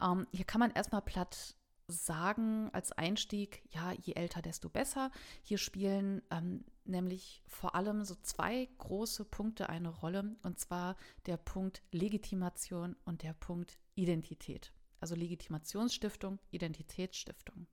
Ähm, 0.03 0.27
hier 0.33 0.45
kann 0.45 0.61
man 0.61 0.73
erstmal 0.73 1.01
platt 1.01 1.55
sagen 1.87 2.69
als 2.75 2.93
Einstieg, 2.93 3.63
ja, 3.71 3.93
je 3.93 4.13
älter, 4.13 4.43
desto 4.43 4.69
besser. 4.69 5.11
Hier 5.43 5.57
spielen 5.57 6.21
ähm, 6.31 6.67
nämlich 6.85 7.43
vor 7.47 7.75
allem 7.75 8.05
so 8.05 8.15
zwei 8.17 8.69
große 8.77 9.25
Punkte 9.25 9.71
eine 9.71 9.89
Rolle, 9.89 10.37
und 10.43 10.59
zwar 10.59 10.97
der 11.25 11.39
Punkt 11.39 11.83
Legitimation 11.93 12.95
und 13.07 13.23
der 13.23 13.33
Punkt 13.33 13.79
Identität. 13.95 14.73
Also 15.01 15.15
Legitimationsstiftung, 15.15 16.39
Identitätsstiftung. 16.51 17.67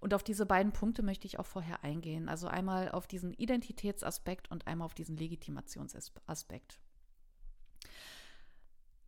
Und 0.00 0.14
auf 0.14 0.22
diese 0.22 0.46
beiden 0.46 0.72
Punkte 0.72 1.02
möchte 1.02 1.26
ich 1.26 1.38
auch 1.38 1.46
vorher 1.46 1.84
eingehen. 1.84 2.28
Also 2.28 2.48
einmal 2.48 2.90
auf 2.90 3.06
diesen 3.06 3.34
Identitätsaspekt 3.34 4.50
und 4.50 4.66
einmal 4.66 4.86
auf 4.86 4.94
diesen 4.94 5.16
Legitimationsaspekt. 5.16 6.80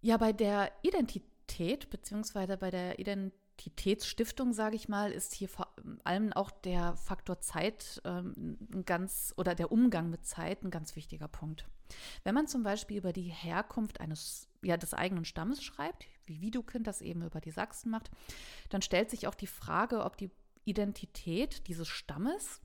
Ja, 0.03 0.19
bei 0.19 0.33
der 0.33 0.71
Identität, 0.83 1.89
beziehungsweise 1.89 2.59
bei 2.59 2.71
der 2.71 2.99
Identitätsstiftung, 2.99 4.53
sage 4.53 4.77
ich 4.77 4.89
mal, 4.89 5.13
ist 5.13 5.33
hier 5.33 5.49
vor 5.49 5.75
allem 6.05 6.33
auch 6.35 6.51
der 6.51 6.97
Faktor 6.97 7.41
Zeit 7.41 8.03
ähm, 8.05 8.59
ein 8.75 8.85
ganz 8.85 9.33
oder 9.37 9.55
der 9.55 9.73
Umgang 9.73 10.11
mit 10.11 10.27
Zeit 10.27 10.63
ein 10.63 10.71
ganz 10.71 10.95
wichtiger 10.97 11.29
Punkt. 11.29 11.67
Wenn 12.25 12.35
man 12.35 12.49
zum 12.49 12.63
Beispiel 12.63 12.99
über 12.99 13.13
die 13.13 13.23
Herkunft 13.23 14.01
eines 14.01 14.49
ja, 14.63 14.77
des 14.77 14.93
eigenen 14.93 15.25
Stammes 15.25 15.63
schreibt, 15.63 16.07
wie 16.27 16.41
Widukind 16.41 16.87
das 16.87 17.01
eben 17.01 17.23
über 17.23 17.41
die 17.41 17.51
Sachsen 17.51 17.91
macht, 17.91 18.11
dann 18.71 18.83
stellt 18.83 19.11
sich 19.11 19.27
auch 19.27 19.35
die 19.35 19.47
Frage, 19.47 20.05
ob 20.05 20.17
die 20.17 20.31
Identität 20.65 21.67
dieses 21.69 21.89
Stammes 21.89 22.61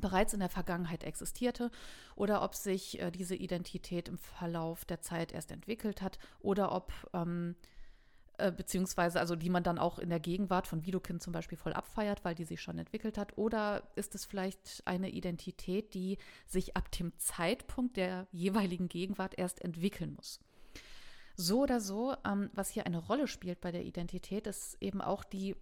bereits 0.00 0.32
in 0.32 0.40
der 0.40 0.48
Vergangenheit 0.48 1.04
existierte 1.04 1.70
oder 2.14 2.42
ob 2.42 2.54
sich 2.54 3.00
äh, 3.00 3.10
diese 3.10 3.34
Identität 3.34 4.08
im 4.08 4.18
Verlauf 4.18 4.84
der 4.84 5.00
Zeit 5.00 5.32
erst 5.32 5.50
entwickelt 5.50 6.02
hat 6.02 6.18
oder 6.40 6.72
ob 6.72 6.92
ähm, 7.12 7.56
äh, 8.38 8.52
beziehungsweise 8.52 9.18
also 9.18 9.34
die 9.34 9.50
man 9.50 9.64
dann 9.64 9.78
auch 9.78 9.98
in 9.98 10.10
der 10.10 10.20
Gegenwart 10.20 10.68
von 10.68 10.86
Widukind 10.86 11.22
zum 11.22 11.32
Beispiel 11.32 11.58
voll 11.58 11.72
abfeiert, 11.72 12.24
weil 12.24 12.36
die 12.36 12.44
sich 12.44 12.60
schon 12.60 12.78
entwickelt 12.78 13.18
hat 13.18 13.36
oder 13.36 13.82
ist 13.96 14.14
es 14.14 14.24
vielleicht 14.24 14.82
eine 14.84 15.10
Identität, 15.10 15.94
die 15.94 16.18
sich 16.46 16.76
ab 16.76 16.90
dem 16.92 17.18
Zeitpunkt 17.18 17.96
der 17.96 18.28
jeweiligen 18.30 18.88
Gegenwart 18.88 19.36
erst 19.36 19.64
entwickeln 19.64 20.14
muss. 20.14 20.38
So 21.34 21.62
oder 21.62 21.80
so, 21.80 22.14
ähm, 22.24 22.50
was 22.52 22.70
hier 22.70 22.86
eine 22.86 22.98
Rolle 22.98 23.26
spielt 23.26 23.60
bei 23.60 23.72
der 23.72 23.84
Identität, 23.84 24.46
ist 24.46 24.76
eben 24.80 25.00
auch 25.00 25.24
die 25.24 25.56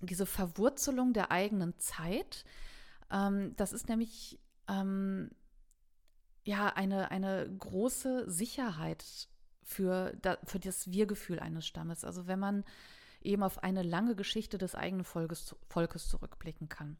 diese 0.00 0.26
Verwurzelung 0.26 1.12
der 1.12 1.30
eigenen 1.30 1.78
Zeit. 1.78 2.44
Ähm, 3.10 3.54
das 3.56 3.72
ist 3.72 3.88
nämlich 3.88 4.38
ähm, 4.68 5.30
ja 6.44 6.68
eine, 6.68 7.10
eine 7.10 7.48
große 7.58 8.30
Sicherheit 8.30 9.28
für, 9.62 10.16
da, 10.22 10.38
für 10.44 10.58
das 10.58 10.90
Wir-Gefühl 10.90 11.40
eines 11.40 11.66
Stammes. 11.66 12.04
Also 12.04 12.26
wenn 12.26 12.38
man 12.38 12.64
eben 13.20 13.42
auf 13.42 13.62
eine 13.62 13.82
lange 13.82 14.14
Geschichte 14.14 14.58
des 14.58 14.74
eigenen 14.74 15.04
Volkes, 15.04 15.56
Volkes 15.68 16.08
zurückblicken 16.08 16.68
kann. 16.68 16.96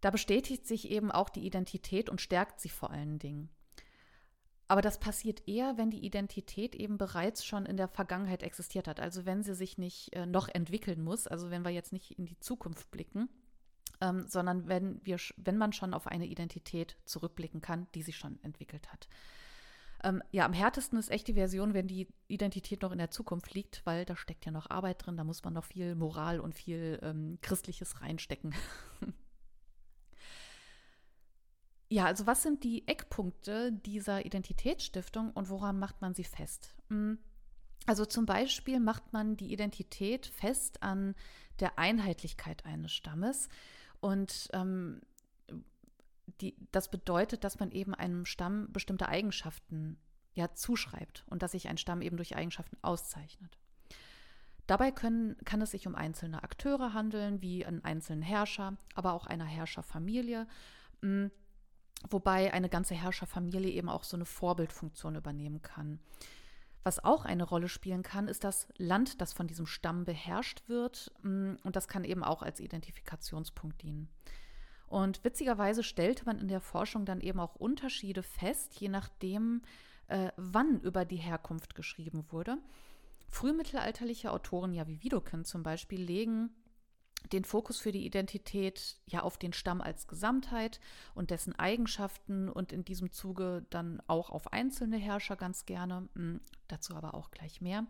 Da 0.00 0.10
bestätigt 0.10 0.66
sich 0.66 0.90
eben 0.90 1.10
auch 1.10 1.28
die 1.28 1.46
Identität 1.46 2.08
und 2.08 2.20
stärkt 2.20 2.60
sie 2.60 2.68
vor 2.68 2.90
allen 2.90 3.18
Dingen. 3.18 3.50
Aber 4.68 4.82
das 4.82 4.98
passiert 4.98 5.46
eher, 5.46 5.76
wenn 5.76 5.90
die 5.90 6.04
Identität 6.04 6.74
eben 6.74 6.98
bereits 6.98 7.44
schon 7.44 7.66
in 7.66 7.76
der 7.76 7.88
Vergangenheit 7.88 8.42
existiert 8.42 8.88
hat. 8.88 8.98
Also 8.98 9.24
wenn 9.24 9.42
sie 9.42 9.54
sich 9.54 9.78
nicht 9.78 10.12
äh, 10.14 10.26
noch 10.26 10.48
entwickeln 10.48 11.02
muss, 11.02 11.26
also 11.28 11.50
wenn 11.50 11.64
wir 11.64 11.70
jetzt 11.70 11.92
nicht 11.92 12.18
in 12.18 12.26
die 12.26 12.38
Zukunft 12.40 12.90
blicken, 12.90 13.28
ähm, 14.00 14.26
sondern 14.26 14.66
wenn, 14.68 15.00
wir, 15.04 15.18
wenn 15.36 15.56
man 15.56 15.72
schon 15.72 15.94
auf 15.94 16.06
eine 16.06 16.26
Identität 16.26 16.96
zurückblicken 17.04 17.60
kann, 17.60 17.86
die 17.94 18.02
sich 18.02 18.16
schon 18.16 18.42
entwickelt 18.42 18.92
hat. 18.92 19.08
Ähm, 20.02 20.22
ja, 20.30 20.44
am 20.44 20.52
härtesten 20.52 20.98
ist 20.98 21.10
echt 21.10 21.28
die 21.28 21.34
Version, 21.34 21.72
wenn 21.72 21.86
die 21.86 22.08
Identität 22.28 22.82
noch 22.82 22.92
in 22.92 22.98
der 22.98 23.10
Zukunft 23.10 23.54
liegt, 23.54 23.86
weil 23.86 24.04
da 24.04 24.16
steckt 24.16 24.44
ja 24.44 24.52
noch 24.52 24.68
Arbeit 24.68 25.06
drin, 25.06 25.16
da 25.16 25.24
muss 25.24 25.44
man 25.44 25.54
noch 25.54 25.64
viel 25.64 25.94
Moral 25.94 26.40
und 26.40 26.54
viel 26.54 26.98
ähm, 27.02 27.38
Christliches 27.40 28.02
reinstecken. 28.02 28.54
Ja, 31.88 32.06
also 32.06 32.26
was 32.26 32.42
sind 32.42 32.64
die 32.64 32.86
Eckpunkte 32.88 33.72
dieser 33.72 34.26
Identitätsstiftung 34.26 35.30
und 35.32 35.48
woran 35.50 35.78
macht 35.78 36.00
man 36.00 36.14
sie 36.14 36.24
fest? 36.24 36.74
Hm, 36.88 37.18
also 37.86 38.04
zum 38.04 38.26
Beispiel 38.26 38.80
macht 38.80 39.12
man 39.12 39.36
die 39.36 39.52
Identität 39.52 40.26
fest 40.26 40.82
an 40.82 41.14
der 41.60 41.78
Einheitlichkeit 41.78 42.64
eines 42.66 42.92
Stammes 42.92 43.48
und 44.00 44.48
ähm, 44.52 45.00
die, 46.40 46.56
das 46.72 46.90
bedeutet, 46.90 47.44
dass 47.44 47.60
man 47.60 47.70
eben 47.70 47.94
einem 47.94 48.26
Stamm 48.26 48.72
bestimmte 48.72 49.08
Eigenschaften 49.08 49.98
ja 50.34 50.52
zuschreibt 50.52 51.24
und 51.28 51.42
dass 51.42 51.52
sich 51.52 51.68
ein 51.68 51.78
Stamm 51.78 52.02
eben 52.02 52.16
durch 52.16 52.36
Eigenschaften 52.36 52.76
auszeichnet. 52.82 53.58
Dabei 54.66 54.90
können, 54.90 55.36
kann 55.44 55.62
es 55.62 55.70
sich 55.70 55.86
um 55.86 55.94
einzelne 55.94 56.42
Akteure 56.42 56.92
handeln, 56.92 57.40
wie 57.40 57.64
einen 57.64 57.84
einzelnen 57.84 58.22
Herrscher, 58.22 58.76
aber 58.94 59.12
auch 59.12 59.26
einer 59.26 59.44
Herrscherfamilie. 59.44 60.48
Hm, 61.02 61.30
Wobei 62.08 62.52
eine 62.52 62.68
ganze 62.68 62.94
Herrscherfamilie 62.94 63.70
eben 63.70 63.88
auch 63.88 64.04
so 64.04 64.16
eine 64.16 64.24
Vorbildfunktion 64.24 65.16
übernehmen 65.16 65.62
kann. 65.62 65.98
Was 66.84 67.02
auch 67.02 67.24
eine 67.24 67.42
Rolle 67.42 67.68
spielen 67.68 68.04
kann, 68.04 68.28
ist 68.28 68.44
das 68.44 68.68
Land, 68.76 69.20
das 69.20 69.32
von 69.32 69.48
diesem 69.48 69.66
Stamm 69.66 70.04
beherrscht 70.04 70.68
wird. 70.68 71.12
Mm, 71.22 71.54
und 71.64 71.74
das 71.74 71.88
kann 71.88 72.04
eben 72.04 72.22
auch 72.22 72.42
als 72.42 72.60
Identifikationspunkt 72.60 73.82
dienen. 73.82 74.08
Und 74.86 75.24
witzigerweise 75.24 75.82
stellte 75.82 76.24
man 76.26 76.38
in 76.38 76.46
der 76.46 76.60
Forschung 76.60 77.04
dann 77.04 77.20
eben 77.20 77.40
auch 77.40 77.56
Unterschiede 77.56 78.22
fest, 78.22 78.78
je 78.78 78.88
nachdem, 78.88 79.62
äh, 80.06 80.30
wann 80.36 80.80
über 80.80 81.04
die 81.04 81.16
Herkunft 81.16 81.74
geschrieben 81.74 82.24
wurde. 82.30 82.56
Frühmittelalterliche 83.28 84.30
Autoren, 84.30 84.72
ja 84.72 84.86
wie 84.86 85.02
Widukind 85.02 85.46
zum 85.48 85.64
Beispiel, 85.64 86.00
legen 86.00 86.50
den 87.32 87.44
Fokus 87.44 87.78
für 87.78 87.92
die 87.92 88.06
Identität 88.06 88.96
ja 89.06 89.22
auf 89.22 89.38
den 89.38 89.52
Stamm 89.52 89.80
als 89.80 90.06
Gesamtheit 90.06 90.80
und 91.14 91.30
dessen 91.30 91.58
Eigenschaften 91.58 92.48
und 92.48 92.72
in 92.72 92.84
diesem 92.84 93.12
Zuge 93.12 93.66
dann 93.70 94.02
auch 94.06 94.30
auf 94.30 94.52
einzelne 94.52 94.96
Herrscher 94.96 95.36
ganz 95.36 95.66
gerne. 95.66 96.08
Hm, 96.14 96.40
dazu 96.68 96.94
aber 96.94 97.14
auch 97.14 97.30
gleich 97.30 97.60
mehr. 97.60 97.86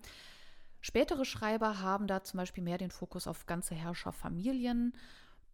Spätere 0.80 1.24
Schreiber 1.24 1.80
haben 1.80 2.06
da 2.06 2.22
zum 2.22 2.38
Beispiel 2.38 2.62
mehr 2.62 2.78
den 2.78 2.90
Fokus 2.90 3.26
auf 3.26 3.46
ganze 3.46 3.74
Herrscherfamilien. 3.74 4.94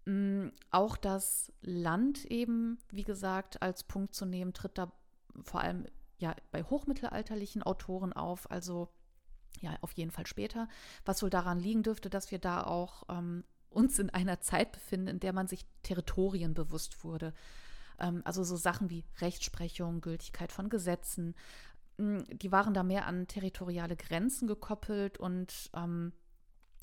Hm, 0.07 0.53
auch 0.71 0.97
das 0.97 1.53
Land 1.63 2.25
eben, 2.27 2.79
wie 2.91 3.05
gesagt, 3.05 3.63
als 3.63 3.85
Punkt 3.85 4.15
zu 4.15 4.27
nehmen, 4.27 4.53
tritt 4.53 4.79
da 4.79 4.93
vor 5.43 5.61
allem 5.61 5.87
ja 6.19 6.35
bei 6.51 6.63
hochmittelalterlichen 6.63 7.63
Autoren 7.63 8.13
auf, 8.13 8.51
also 8.51 8.89
ja, 9.61 9.77
auf 9.81 9.93
jeden 9.93 10.11
Fall 10.11 10.27
später, 10.27 10.69
was 11.05 11.23
wohl 11.23 11.31
daran 11.31 11.61
liegen 11.61 11.83
dürfte, 11.83 12.11
dass 12.11 12.31
wir 12.31 12.39
da 12.39 12.65
auch 12.65 13.05
ähm, 13.09 13.45
uns 13.73 13.99
in 13.99 14.11
einer 14.11 14.41
Zeit 14.41 14.73
befinden, 14.73 15.09
in 15.09 15.21
der 15.21 15.33
man 15.33 15.47
sich 15.47 15.67
Territorien 15.83 16.55
bewusst 16.55 17.05
wurde. 17.05 17.33
Ähm, 17.99 18.23
also 18.25 18.45
so 18.45 18.57
Sachen 18.57 18.91
wie 18.91 19.05
Rechtsprechung, 19.21 20.01
Gültigkeit 20.01 20.53
von 20.53 20.69
Gesetzen, 20.69 21.35
hm, 21.99 22.25
die 22.31 22.53
waren 22.53 22.75
da 22.75 22.83
mehr 22.83 23.07
an 23.07 23.27
territoriale 23.27 23.97
Grenzen 23.97 24.49
gekoppelt 24.49 25.19
und 25.19 25.71
ähm, 25.75 26.13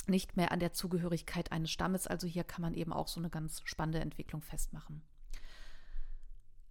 nicht 0.08 0.38
mehr 0.38 0.52
an 0.52 0.60
der 0.60 0.74
Zugehörigkeit 0.74 1.52
eines 1.52 1.72
Stammes. 1.72 2.08
Also 2.08 2.28
hier 2.28 2.44
kann 2.44 2.62
man 2.62 2.74
eben 2.74 2.94
auch 2.94 3.08
so 3.08 3.20
eine 3.20 3.30
ganz 3.30 3.62
spannende 3.66 4.00
Entwicklung 4.00 4.42
festmachen. 4.42 5.02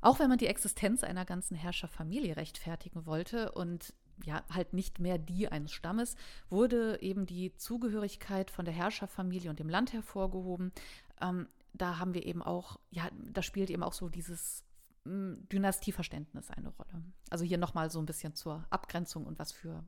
Auch 0.00 0.18
wenn 0.18 0.28
man 0.28 0.38
die 0.38 0.46
Existenz 0.46 1.02
einer 1.02 1.24
ganzen 1.24 1.56
Herrscherfamilie 1.56 2.36
rechtfertigen 2.36 3.04
wollte 3.04 3.52
und 3.52 3.94
ja, 4.24 4.42
halt 4.50 4.72
nicht 4.72 4.98
mehr 4.98 5.18
die 5.18 5.48
eines 5.48 5.72
Stammes, 5.72 6.16
wurde 6.48 7.00
eben 7.02 7.26
die 7.26 7.54
Zugehörigkeit 7.56 8.50
von 8.50 8.64
der 8.64 8.74
Herrscherfamilie 8.74 9.50
und 9.50 9.58
dem 9.58 9.68
Land 9.68 9.92
hervorgehoben. 9.92 10.72
Ähm, 11.20 11.48
da 11.72 11.98
haben 11.98 12.14
wir 12.14 12.26
eben 12.26 12.42
auch, 12.42 12.78
ja, 12.90 13.08
da 13.32 13.42
spielt 13.42 13.70
eben 13.70 13.82
auch 13.82 13.92
so 13.92 14.08
dieses 14.08 14.64
hm, 15.04 15.46
Dynastieverständnis 15.50 16.50
eine 16.50 16.68
Rolle. 16.68 17.02
Also 17.30 17.44
hier 17.44 17.58
nochmal 17.58 17.90
so 17.90 17.98
ein 17.98 18.06
bisschen 18.06 18.34
zur 18.34 18.66
Abgrenzung 18.70 19.26
und 19.26 19.38
was 19.38 19.52
für 19.52 19.84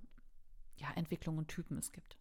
ja, 0.76 0.88
Entwicklungen 0.94 1.40
und 1.40 1.48
Typen 1.48 1.78
es 1.78 1.92
gibt. 1.92 2.16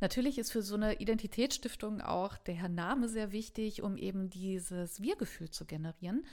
Natürlich 0.00 0.38
ist 0.38 0.52
für 0.52 0.62
so 0.62 0.76
eine 0.76 1.00
Identitätsstiftung 1.00 2.00
auch 2.00 2.36
der 2.38 2.68
Name 2.68 3.08
sehr 3.08 3.32
wichtig, 3.32 3.82
um 3.82 3.96
eben 3.96 4.30
dieses 4.30 5.02
Wir-Gefühl 5.02 5.50
zu 5.50 5.64
generieren. 5.64 6.24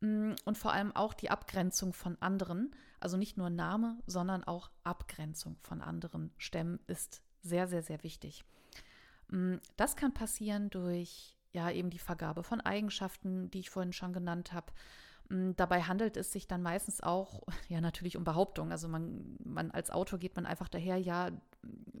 Mm, 0.00 0.32
und 0.44 0.58
vor 0.58 0.72
allem 0.72 0.94
auch 0.94 1.14
die 1.14 1.30
Abgrenzung 1.30 1.92
von 1.92 2.16
anderen. 2.20 2.74
Also 3.00 3.16
nicht 3.16 3.36
nur 3.36 3.50
Name, 3.50 3.98
sondern 4.06 4.44
auch 4.44 4.70
Abgrenzung 4.84 5.56
von 5.60 5.82
anderen 5.82 6.32
Stämmen 6.36 6.80
ist 6.86 7.22
sehr, 7.42 7.68
sehr, 7.68 7.82
sehr 7.82 8.02
wichtig. 8.02 8.44
Mm, 9.28 9.56
das 9.76 9.96
kann 9.96 10.14
passieren 10.14 10.70
durch 10.70 11.36
ja 11.52 11.70
eben 11.70 11.90
die 11.90 11.98
Vergabe 11.98 12.42
von 12.42 12.60
Eigenschaften, 12.60 13.50
die 13.50 13.60
ich 13.60 13.70
vorhin 13.70 13.92
schon 13.92 14.12
genannt 14.12 14.52
habe. 14.52 14.72
Mm, 15.28 15.52
dabei 15.56 15.82
handelt 15.82 16.16
es 16.16 16.32
sich 16.32 16.46
dann 16.46 16.62
meistens 16.62 17.00
auch, 17.00 17.42
ja, 17.68 17.80
natürlich 17.80 18.16
um 18.16 18.24
Behauptungen. 18.24 18.72
Also 18.72 18.88
man, 18.88 19.36
man 19.44 19.70
als 19.70 19.90
Autor 19.90 20.18
geht 20.18 20.36
man 20.36 20.46
einfach 20.46 20.68
daher, 20.68 20.96
ja, 20.96 21.30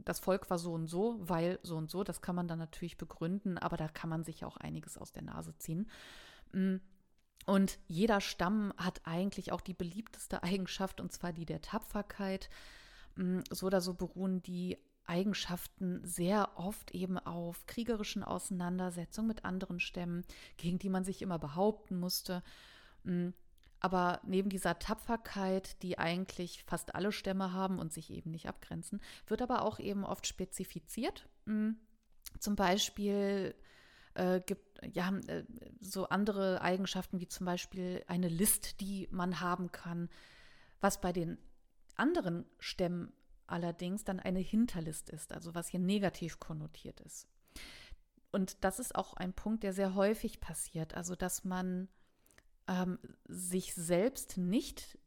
das 0.04 0.20
Volk 0.20 0.48
war 0.50 0.58
so 0.58 0.72
und 0.72 0.86
so, 0.86 1.16
weil 1.20 1.58
so 1.62 1.76
und 1.76 1.90
so. 1.90 2.04
Das 2.04 2.22
kann 2.22 2.36
man 2.36 2.48
dann 2.48 2.58
natürlich 2.58 2.96
begründen, 2.96 3.58
aber 3.58 3.76
da 3.76 3.88
kann 3.88 4.10
man 4.10 4.24
sich 4.24 4.44
auch 4.44 4.56
einiges 4.56 4.96
aus 4.96 5.12
der 5.12 5.22
Nase 5.22 5.56
ziehen. 5.58 5.88
Und 7.48 7.78
jeder 7.86 8.20
Stamm 8.20 8.74
hat 8.76 9.00
eigentlich 9.04 9.52
auch 9.52 9.62
die 9.62 9.72
beliebteste 9.72 10.42
Eigenschaft, 10.42 11.00
und 11.00 11.14
zwar 11.14 11.32
die 11.32 11.46
der 11.46 11.62
Tapferkeit. 11.62 12.50
Mm, 13.16 13.38
so 13.50 13.68
oder 13.68 13.80
so 13.80 13.94
beruhen 13.94 14.42
die 14.42 14.76
Eigenschaften 15.06 16.04
sehr 16.04 16.50
oft 16.58 16.90
eben 16.90 17.16
auf 17.16 17.64
kriegerischen 17.64 18.22
Auseinandersetzungen 18.22 19.28
mit 19.28 19.46
anderen 19.46 19.80
Stämmen, 19.80 20.26
gegen 20.58 20.78
die 20.78 20.90
man 20.90 21.04
sich 21.04 21.22
immer 21.22 21.38
behaupten 21.38 21.98
musste. 21.98 22.42
Mm, 23.04 23.30
aber 23.80 24.20
neben 24.24 24.50
dieser 24.50 24.78
Tapferkeit, 24.78 25.82
die 25.82 25.98
eigentlich 25.98 26.64
fast 26.64 26.94
alle 26.94 27.12
Stämme 27.12 27.54
haben 27.54 27.78
und 27.78 27.94
sich 27.94 28.10
eben 28.10 28.30
nicht 28.30 28.46
abgrenzen, 28.46 29.00
wird 29.26 29.40
aber 29.40 29.62
auch 29.62 29.78
eben 29.78 30.04
oft 30.04 30.26
spezifiziert. 30.26 31.26
Mm, 31.46 31.70
zum 32.40 32.56
Beispiel 32.56 33.54
äh, 34.18 34.40
gibt 34.44 34.80
ja 34.94 35.16
äh, 35.28 35.44
so 35.80 36.08
andere 36.08 36.60
Eigenschaften 36.60 37.20
wie 37.20 37.28
zum 37.28 37.46
Beispiel 37.46 38.04
eine 38.08 38.28
List, 38.28 38.80
die 38.80 39.08
man 39.10 39.40
haben 39.40 39.72
kann, 39.72 40.08
was 40.80 41.00
bei 41.00 41.12
den 41.12 41.38
anderen 41.96 42.44
Stämmen 42.58 43.12
allerdings 43.46 44.04
dann 44.04 44.20
eine 44.20 44.40
Hinterlist 44.40 45.08
ist, 45.10 45.32
also 45.32 45.54
was 45.54 45.68
hier 45.68 45.80
negativ 45.80 46.38
konnotiert 46.38 47.00
ist. 47.00 47.28
Und 48.30 48.62
das 48.62 48.78
ist 48.78 48.94
auch 48.94 49.14
ein 49.14 49.32
Punkt, 49.32 49.62
der 49.62 49.72
sehr 49.72 49.94
häufig 49.94 50.40
passiert, 50.40 50.94
also 50.94 51.14
dass 51.14 51.44
man 51.44 51.88
ähm, 52.66 52.98
sich 53.24 53.74
selbst 53.74 54.36
nicht 54.36 54.98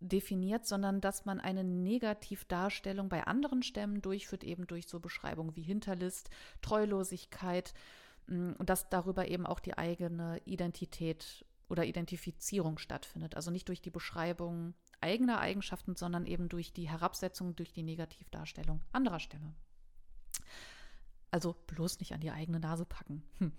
definiert, 0.00 0.64
sondern 0.64 1.00
dass 1.00 1.24
man 1.24 1.40
eine 1.40 1.64
Negativdarstellung 1.64 3.08
bei 3.08 3.26
anderen 3.26 3.64
Stämmen 3.64 4.00
durchführt, 4.00 4.44
eben 4.44 4.68
durch 4.68 4.86
so 4.86 5.00
Beschreibungen 5.00 5.56
wie 5.56 5.62
Hinterlist, 5.62 6.30
Treulosigkeit 6.62 7.74
und 8.28 8.68
dass 8.68 8.88
darüber 8.90 9.28
eben 9.28 9.46
auch 9.46 9.60
die 9.60 9.76
eigene 9.76 10.40
Identität 10.44 11.44
oder 11.68 11.84
Identifizierung 11.84 12.78
stattfindet. 12.78 13.34
Also 13.34 13.50
nicht 13.50 13.68
durch 13.68 13.80
die 13.80 13.90
Beschreibung 13.90 14.74
eigener 15.00 15.40
Eigenschaften, 15.40 15.96
sondern 15.96 16.26
eben 16.26 16.48
durch 16.48 16.72
die 16.72 16.88
Herabsetzung, 16.88 17.56
durch 17.56 17.72
die 17.72 17.82
Negativdarstellung 17.82 18.82
anderer 18.92 19.20
Stämme. 19.20 19.54
Also 21.30 21.54
bloß 21.66 22.00
nicht 22.00 22.12
an 22.12 22.20
die 22.20 22.30
eigene 22.30 22.60
Nase 22.60 22.84
packen. 22.84 23.22
Hm. 23.38 23.52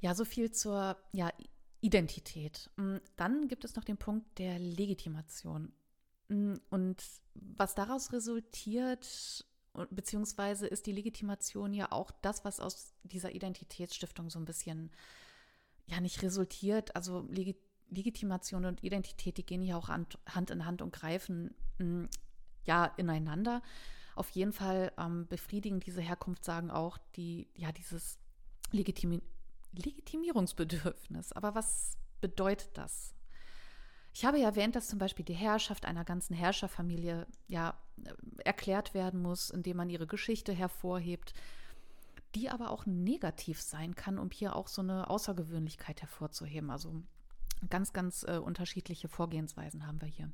Ja, 0.00 0.14
so 0.14 0.24
viel 0.24 0.50
zur 0.50 0.96
ja, 1.12 1.30
Identität. 1.80 2.70
Dann 3.16 3.48
gibt 3.48 3.64
es 3.64 3.76
noch 3.76 3.84
den 3.84 3.96
Punkt 3.96 4.38
der 4.38 4.58
Legitimation. 4.58 5.72
Und 6.28 6.96
was 7.34 7.74
daraus 7.74 8.12
resultiert, 8.12 9.44
beziehungsweise 9.90 10.66
ist 10.66 10.86
die 10.86 10.92
Legitimation 10.92 11.72
ja 11.72 11.92
auch 11.92 12.10
das, 12.22 12.44
was 12.44 12.60
aus 12.60 12.94
dieser 13.02 13.34
Identitätsstiftung 13.34 14.30
so 14.30 14.38
ein 14.38 14.44
bisschen 14.44 14.90
ja 15.86 16.00
nicht 16.00 16.22
resultiert. 16.22 16.94
Also 16.96 17.26
Legi 17.28 17.56
Legitimation 17.92 18.66
und 18.66 18.84
Identität, 18.84 19.36
die 19.36 19.44
gehen 19.44 19.62
ja 19.62 19.76
auch 19.76 19.88
Hand, 19.88 20.16
in 20.50 20.64
Hand 20.64 20.80
und 20.80 20.92
greifen 20.92 21.54
hm, 21.78 22.08
ja 22.64 22.84
ineinander. 22.84 23.62
Auf 24.14 24.30
jeden 24.30 24.52
Fall 24.52 24.92
ähm, 24.96 25.26
befriedigen 25.26 25.80
diese 25.80 26.00
Herkunftssagen 26.00 26.70
auch 26.70 26.98
die, 27.16 27.48
ja, 27.54 27.72
dieses 27.72 28.18
Legitimi 28.70 29.22
Legitimierungsbedürfnis. 29.72 31.32
Aber 31.32 31.54
was 31.54 31.96
bedeutet 32.20 32.70
das? 32.74 33.14
Ich 34.12 34.24
habe 34.24 34.38
ja 34.38 34.48
erwähnt, 34.48 34.74
dass 34.74 34.88
zum 34.88 34.98
Beispiel 34.98 35.24
die 35.24 35.34
Herrschaft 35.34 35.84
einer 35.84 36.04
ganzen 36.04 36.34
Herrscherfamilie 36.34 37.26
ja 37.46 37.78
erklärt 38.50 38.94
werden 38.94 39.22
muss, 39.22 39.50
indem 39.50 39.76
man 39.76 39.90
ihre 39.90 40.08
Geschichte 40.08 40.52
hervorhebt, 40.52 41.34
die 42.34 42.50
aber 42.50 42.70
auch 42.70 42.84
negativ 42.84 43.62
sein 43.62 43.94
kann, 43.94 44.18
um 44.18 44.32
hier 44.32 44.56
auch 44.56 44.66
so 44.66 44.82
eine 44.82 45.08
Außergewöhnlichkeit 45.08 46.00
hervorzuheben. 46.00 46.68
Also 46.68 47.00
ganz, 47.68 47.92
ganz 47.92 48.24
äh, 48.24 48.38
unterschiedliche 48.38 49.06
Vorgehensweisen 49.06 49.86
haben 49.86 50.00
wir 50.00 50.08
hier. 50.08 50.32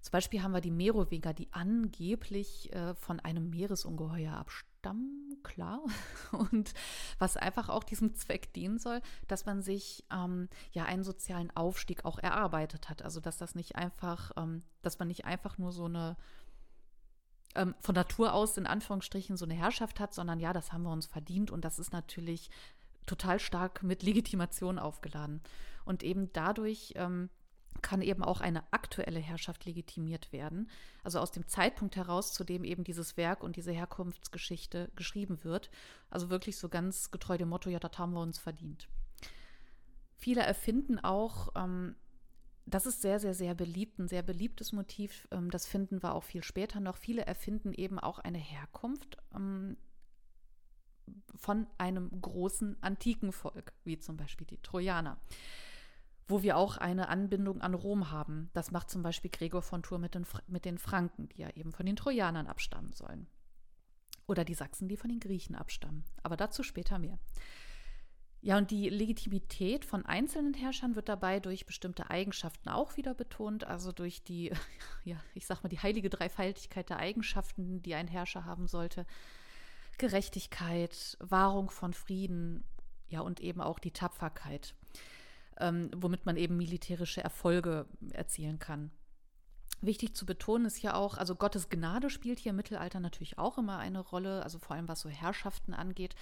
Zum 0.00 0.12
Beispiel 0.12 0.44
haben 0.44 0.52
wir 0.52 0.60
die 0.60 0.70
Merowinger, 0.70 1.34
die 1.34 1.48
angeblich 1.50 2.72
äh, 2.72 2.94
von 2.94 3.18
einem 3.18 3.50
Meeresungeheuer 3.50 4.32
abstammen, 4.32 5.36
klar. 5.42 5.80
Und 6.32 6.72
was 7.18 7.36
einfach 7.36 7.68
auch 7.68 7.82
diesem 7.82 8.14
Zweck 8.14 8.52
dienen 8.52 8.78
soll, 8.78 9.00
dass 9.26 9.44
man 9.44 9.60
sich 9.60 10.04
ähm, 10.12 10.48
ja 10.70 10.84
einen 10.84 11.02
sozialen 11.02 11.50
Aufstieg 11.56 12.04
auch 12.04 12.20
erarbeitet 12.20 12.88
hat. 12.88 13.02
Also 13.02 13.18
dass 13.18 13.38
das 13.38 13.56
nicht 13.56 13.74
einfach, 13.74 14.30
ähm, 14.36 14.62
dass 14.82 15.00
man 15.00 15.08
nicht 15.08 15.24
einfach 15.24 15.58
nur 15.58 15.72
so 15.72 15.86
eine 15.86 16.16
ähm, 17.54 17.74
von 17.80 17.94
Natur 17.94 18.32
aus 18.32 18.56
in 18.56 18.66
Anführungsstrichen 18.66 19.36
so 19.36 19.44
eine 19.44 19.54
Herrschaft 19.54 20.00
hat, 20.00 20.14
sondern 20.14 20.40
ja, 20.40 20.52
das 20.52 20.72
haben 20.72 20.82
wir 20.82 20.92
uns 20.92 21.06
verdient 21.06 21.50
und 21.50 21.64
das 21.64 21.78
ist 21.78 21.92
natürlich 21.92 22.50
total 23.06 23.40
stark 23.40 23.82
mit 23.82 24.02
Legitimation 24.02 24.78
aufgeladen. 24.78 25.40
Und 25.84 26.02
eben 26.02 26.32
dadurch 26.32 26.92
ähm, 26.96 27.30
kann 27.82 28.02
eben 28.02 28.22
auch 28.22 28.40
eine 28.40 28.62
aktuelle 28.72 29.20
Herrschaft 29.20 29.64
legitimiert 29.64 30.32
werden. 30.32 30.68
Also 31.02 31.18
aus 31.18 31.32
dem 31.32 31.46
Zeitpunkt 31.48 31.96
heraus, 31.96 32.32
zu 32.32 32.44
dem 32.44 32.64
eben 32.64 32.84
dieses 32.84 33.16
Werk 33.16 33.42
und 33.42 33.56
diese 33.56 33.72
Herkunftsgeschichte 33.72 34.90
geschrieben 34.96 35.42
wird. 35.44 35.70
Also 36.10 36.30
wirklich 36.30 36.56
so 36.58 36.68
ganz 36.68 37.10
getreu 37.10 37.38
dem 37.38 37.48
Motto, 37.48 37.70
ja, 37.70 37.78
das 37.78 37.98
haben 37.98 38.12
wir 38.12 38.20
uns 38.20 38.38
verdient. 38.38 38.88
Viele 40.16 40.42
erfinden 40.42 40.98
auch 40.98 41.48
ähm, 41.56 41.96
das 42.74 42.86
ist 42.86 43.02
sehr, 43.02 43.20
sehr, 43.20 43.34
sehr 43.34 43.54
beliebt, 43.54 43.98
ein 43.98 44.08
sehr 44.08 44.22
beliebtes 44.22 44.72
Motiv. 44.72 45.28
Ähm, 45.30 45.50
das 45.50 45.66
finden 45.66 46.02
wir 46.02 46.14
auch 46.14 46.24
viel 46.24 46.42
später 46.42 46.80
noch. 46.80 46.96
Viele 46.96 47.26
erfinden 47.26 47.72
eben 47.72 47.98
auch 47.98 48.18
eine 48.18 48.38
Herkunft 48.38 49.18
ähm, 49.34 49.76
von 51.36 51.66
einem 51.78 52.10
großen 52.20 52.82
antiken 52.82 53.32
Volk, 53.32 53.72
wie 53.84 53.98
zum 53.98 54.16
Beispiel 54.16 54.46
die 54.46 54.60
Trojaner, 54.62 55.18
wo 56.28 56.42
wir 56.42 56.56
auch 56.56 56.76
eine 56.76 57.08
Anbindung 57.08 57.60
an 57.60 57.74
Rom 57.74 58.10
haben. 58.10 58.50
Das 58.52 58.70
macht 58.70 58.90
zum 58.90 59.02
Beispiel 59.02 59.30
Gregor 59.30 59.62
von 59.62 59.82
Tours 59.82 60.00
mit 60.00 60.14
den, 60.14 60.26
mit 60.46 60.64
den 60.64 60.78
Franken, 60.78 61.28
die 61.30 61.40
ja 61.40 61.50
eben 61.50 61.72
von 61.72 61.86
den 61.86 61.96
Trojanern 61.96 62.46
abstammen 62.46 62.92
sollen. 62.92 63.26
Oder 64.26 64.44
die 64.44 64.54
Sachsen, 64.54 64.88
die 64.88 64.96
von 64.96 65.10
den 65.10 65.18
Griechen 65.18 65.56
abstammen. 65.56 66.04
Aber 66.22 66.36
dazu 66.36 66.62
später 66.62 66.98
mehr. 66.98 67.18
Ja, 68.42 68.56
und 68.56 68.70
die 68.70 68.88
Legitimität 68.88 69.84
von 69.84 70.06
einzelnen 70.06 70.54
Herrschern 70.54 70.96
wird 70.96 71.10
dabei 71.10 71.40
durch 71.40 71.66
bestimmte 71.66 72.08
Eigenschaften 72.08 72.70
auch 72.70 72.96
wieder 72.96 73.12
betont, 73.12 73.64
also 73.64 73.92
durch 73.92 74.22
die, 74.22 74.50
ja, 75.04 75.16
ich 75.34 75.46
sag 75.46 75.62
mal, 75.62 75.68
die 75.68 75.78
heilige 75.78 76.08
Dreifaltigkeit 76.08 76.88
der 76.88 76.98
Eigenschaften, 76.98 77.82
die 77.82 77.94
ein 77.94 78.08
Herrscher 78.08 78.46
haben 78.46 78.66
sollte. 78.66 79.06
Gerechtigkeit, 79.98 81.18
Wahrung 81.20 81.68
von 81.68 81.92
Frieden, 81.92 82.64
ja, 83.08 83.20
und 83.20 83.40
eben 83.40 83.60
auch 83.60 83.78
die 83.78 83.90
Tapferkeit, 83.90 84.74
ähm, 85.58 85.90
womit 85.94 86.24
man 86.24 86.38
eben 86.38 86.56
militärische 86.56 87.22
Erfolge 87.22 87.86
erzielen 88.12 88.58
kann. 88.58 88.90
Wichtig 89.82 90.14
zu 90.14 90.24
betonen 90.24 90.64
ist 90.64 90.76
hier 90.76 90.96
auch, 90.96 91.18
also 91.18 91.34
Gottes 91.34 91.68
Gnade 91.68 92.08
spielt 92.08 92.38
hier 92.38 92.50
im 92.50 92.56
Mittelalter 92.56 93.00
natürlich 93.00 93.38
auch 93.38 93.58
immer 93.58 93.78
eine 93.78 94.00
Rolle, 94.00 94.42
also 94.42 94.58
vor 94.58 94.76
allem 94.76 94.88
was 94.88 95.00
so 95.00 95.10
Herrschaften 95.10 95.74
angeht. 95.74 96.14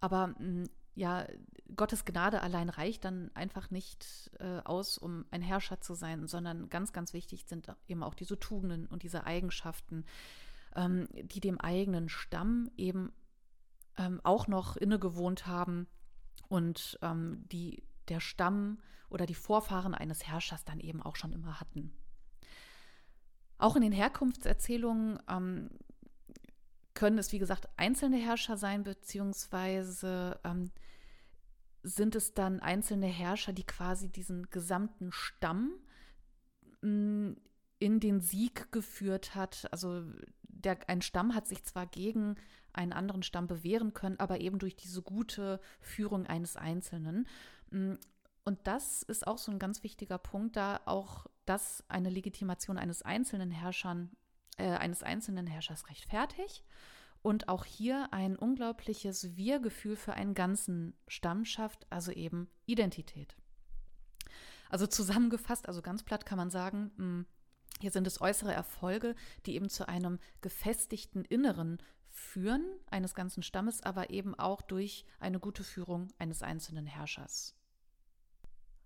Aber 0.00 0.28
mh, 0.28 0.36
hm, 0.38 0.70
ja, 0.94 1.26
Gottes 1.74 2.04
Gnade 2.04 2.42
allein 2.42 2.68
reicht 2.68 3.04
dann 3.04 3.30
einfach 3.34 3.70
nicht 3.70 4.30
äh, 4.40 4.60
aus, 4.64 4.98
um 4.98 5.24
ein 5.30 5.42
Herrscher 5.42 5.80
zu 5.80 5.94
sein, 5.94 6.26
sondern 6.26 6.68
ganz, 6.68 6.92
ganz 6.92 7.12
wichtig 7.12 7.46
sind 7.46 7.74
eben 7.88 8.02
auch 8.02 8.14
diese 8.14 8.38
Tugenden 8.38 8.86
und 8.86 9.02
diese 9.02 9.24
Eigenschaften, 9.24 10.04
ähm, 10.76 11.08
die 11.12 11.40
dem 11.40 11.60
eigenen 11.60 12.08
Stamm 12.08 12.70
eben 12.76 13.12
ähm, 13.96 14.20
auch 14.22 14.48
noch 14.48 14.76
innegewohnt 14.76 15.46
haben 15.46 15.86
und 16.48 16.98
ähm, 17.02 17.44
die 17.50 17.82
der 18.08 18.20
Stamm 18.20 18.78
oder 19.08 19.26
die 19.26 19.34
Vorfahren 19.34 19.94
eines 19.94 20.26
Herrschers 20.26 20.64
dann 20.64 20.80
eben 20.80 21.02
auch 21.02 21.16
schon 21.16 21.32
immer 21.32 21.60
hatten. 21.60 21.92
Auch 23.58 23.76
in 23.76 23.82
den 23.82 23.92
Herkunftserzählungen 23.92 25.18
ähm, 25.28 25.70
können 26.94 27.18
es, 27.18 27.32
wie 27.32 27.38
gesagt, 27.38 27.68
einzelne 27.76 28.16
Herrscher 28.16 28.56
sein, 28.56 28.82
beziehungsweise 28.82 30.40
ähm, 30.44 30.70
sind 31.82 32.14
es 32.14 32.34
dann 32.34 32.60
einzelne 32.60 33.06
Herrscher, 33.06 33.52
die 33.52 33.64
quasi 33.64 34.08
diesen 34.08 34.50
gesamten 34.50 35.12
Stamm 35.12 35.72
mm, 36.82 37.32
in 37.78 38.00
den 38.00 38.20
Sieg 38.20 38.70
geführt 38.72 39.34
hat. 39.34 39.68
Also 39.72 40.04
der, 40.42 40.78
ein 40.88 41.02
Stamm 41.02 41.34
hat 41.34 41.46
sich 41.46 41.64
zwar 41.64 41.86
gegen 41.86 42.36
einen 42.72 42.92
anderen 42.92 43.22
Stamm 43.22 43.46
bewähren 43.46 43.92
können, 43.92 44.20
aber 44.20 44.40
eben 44.40 44.58
durch 44.58 44.76
diese 44.76 45.02
gute 45.02 45.60
Führung 45.80 46.26
eines 46.26 46.56
Einzelnen. 46.56 47.26
Mm, 47.70 47.94
und 48.44 48.58
das 48.64 49.02
ist 49.02 49.26
auch 49.26 49.38
so 49.38 49.52
ein 49.52 49.58
ganz 49.58 49.82
wichtiger 49.82 50.18
Punkt, 50.18 50.56
da 50.56 50.80
auch 50.84 51.26
das 51.44 51.84
eine 51.88 52.10
Legitimation 52.10 52.78
eines 52.78 53.02
einzelnen 53.02 53.50
Herrschern 53.50 54.10
äh, 54.58 54.64
eines 54.64 55.02
einzelnen 55.02 55.46
Herrschers 55.46 55.88
rechtfertigt 55.88 56.64
und 57.22 57.48
auch 57.48 57.64
hier 57.64 58.12
ein 58.12 58.36
unglaubliches 58.36 59.36
Wir-Gefühl 59.36 59.96
für 59.96 60.14
einen 60.14 60.34
ganzen 60.34 60.94
Stamm 61.06 61.44
schafft, 61.44 61.86
also 61.90 62.12
eben 62.12 62.48
Identität. 62.66 63.36
Also 64.68 64.86
zusammengefasst, 64.86 65.68
also 65.68 65.82
ganz 65.82 66.02
platt 66.02 66.26
kann 66.26 66.38
man 66.38 66.50
sagen, 66.50 66.90
hm, 66.96 67.26
hier 67.80 67.90
sind 67.90 68.06
es 68.06 68.20
äußere 68.20 68.52
Erfolge, 68.52 69.14
die 69.46 69.54
eben 69.54 69.68
zu 69.68 69.88
einem 69.88 70.18
gefestigten 70.40 71.24
Inneren 71.24 71.78
führen 72.10 72.64
eines 72.90 73.14
ganzen 73.14 73.42
Stammes, 73.42 73.82
aber 73.82 74.10
eben 74.10 74.34
auch 74.34 74.62
durch 74.62 75.04
eine 75.18 75.40
gute 75.40 75.64
Führung 75.64 76.08
eines 76.18 76.42
einzelnen 76.42 76.86
Herrschers. 76.86 77.56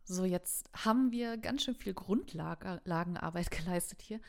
So, 0.04 0.24
jetzt 0.24 0.70
haben 0.72 1.10
wir 1.10 1.36
ganz 1.36 1.64
schön 1.64 1.74
viel 1.74 1.92
Grundlagenarbeit 1.92 3.50
geleistet 3.50 4.02
hier. 4.02 4.20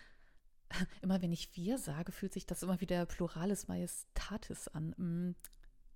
immer 1.02 1.22
wenn 1.22 1.32
ich 1.32 1.56
wir 1.56 1.78
sage, 1.78 2.12
fühlt 2.12 2.34
sich 2.34 2.46
das 2.46 2.64
immer 2.64 2.80
wie 2.82 2.86
der 2.86 3.06
Pluralis 3.06 3.68
Majestatis 3.68 4.68
an. 4.68 4.90
Mm. 4.98 5.36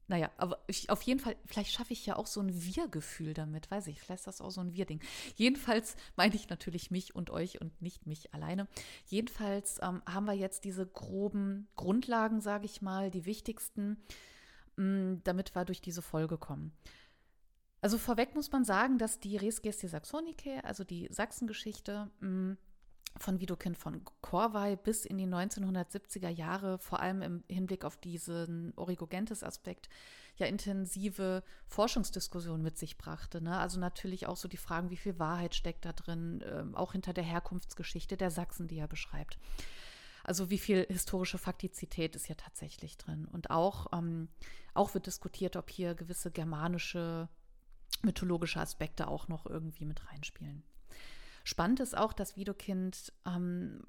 Naja, 0.07 0.29
aber 0.35 0.59
ich, 0.67 0.89
auf 0.89 1.01
jeden 1.03 1.21
Fall, 1.21 1.37
vielleicht 1.45 1.71
schaffe 1.71 1.93
ich 1.93 2.05
ja 2.05 2.17
auch 2.17 2.27
so 2.27 2.41
ein 2.41 2.51
Wir-Gefühl 2.53 3.33
damit, 3.33 3.71
weiß 3.71 3.87
ich, 3.87 4.01
vielleicht 4.01 4.19
ist 4.21 4.27
das 4.27 4.41
auch 4.41 4.49
so 4.49 4.59
ein 4.59 4.73
Wir-Ding. 4.73 4.99
Jedenfalls 5.35 5.95
meine 6.17 6.35
ich 6.35 6.49
natürlich 6.49 6.91
mich 6.91 7.15
und 7.15 7.29
euch 7.29 7.61
und 7.61 7.81
nicht 7.81 8.07
mich 8.07 8.33
alleine. 8.33 8.67
Jedenfalls 9.05 9.79
ähm, 9.81 10.01
haben 10.05 10.25
wir 10.25 10.33
jetzt 10.33 10.65
diese 10.65 10.85
groben 10.85 11.69
Grundlagen, 11.77 12.41
sage 12.41 12.65
ich 12.65 12.81
mal, 12.81 13.09
die 13.09 13.25
wichtigsten, 13.25 14.03
mh, 14.75 14.83
mm, 14.83 15.21
damit 15.23 15.55
wir 15.55 15.63
durch 15.63 15.79
diese 15.79 16.01
Folge 16.01 16.37
kommen. 16.37 16.73
Also 17.79 17.97
vorweg 17.97 18.35
muss 18.35 18.51
man 18.51 18.65
sagen, 18.65 18.97
dass 18.97 19.21
die 19.21 19.37
Res 19.37 19.61
Gesti 19.61 19.87
Saxonicae, 19.87 20.61
also 20.65 20.83
die 20.83 21.07
Sachsengeschichte, 21.09 22.11
mh, 22.19 22.27
mm, 22.29 22.57
von 23.17 23.39
Widukind 23.39 23.77
von 23.77 24.03
Korvey 24.21 24.75
bis 24.75 25.05
in 25.05 25.17
die 25.17 25.27
1970er 25.27 26.29
Jahre, 26.29 26.79
vor 26.79 26.99
allem 26.99 27.21
im 27.21 27.43
Hinblick 27.49 27.85
auf 27.85 27.97
diesen 27.97 28.73
Origogentes-Aspekt, 28.75 29.89
ja 30.37 30.47
intensive 30.47 31.43
Forschungsdiskussionen 31.67 32.63
mit 32.63 32.77
sich 32.77 32.97
brachte. 32.97 33.41
Ne? 33.41 33.57
Also 33.57 33.79
natürlich 33.79 34.27
auch 34.27 34.37
so 34.37 34.47
die 34.47 34.57
Fragen, 34.57 34.89
wie 34.89 34.97
viel 34.97 35.19
Wahrheit 35.19 35.55
steckt 35.55 35.85
da 35.85 35.93
drin, 35.93 36.41
äh, 36.41 36.63
auch 36.75 36.93
hinter 36.93 37.13
der 37.13 37.23
Herkunftsgeschichte 37.23 38.17
der 38.17 38.31
Sachsen, 38.31 38.67
die 38.67 38.79
er 38.79 38.87
beschreibt. 38.87 39.37
Also 40.23 40.49
wie 40.49 40.59
viel 40.59 40.85
historische 40.87 41.37
Faktizität 41.37 42.15
ist 42.15 42.27
hier 42.27 42.37
tatsächlich 42.37 42.97
drin. 42.97 43.25
Und 43.25 43.49
auch, 43.49 43.87
ähm, 43.93 44.29
auch 44.73 44.93
wird 44.93 45.07
diskutiert, 45.07 45.55
ob 45.55 45.69
hier 45.69 45.95
gewisse 45.95 46.31
germanische 46.31 47.27
mythologische 48.03 48.59
Aspekte 48.59 49.07
auch 49.07 49.27
noch 49.27 49.45
irgendwie 49.45 49.85
mit 49.85 50.07
reinspielen. 50.09 50.63
Spannend 51.43 51.79
ist 51.79 51.97
auch, 51.97 52.13
dass 52.13 52.37
Widokind, 52.37 53.13
ähm, 53.25 53.83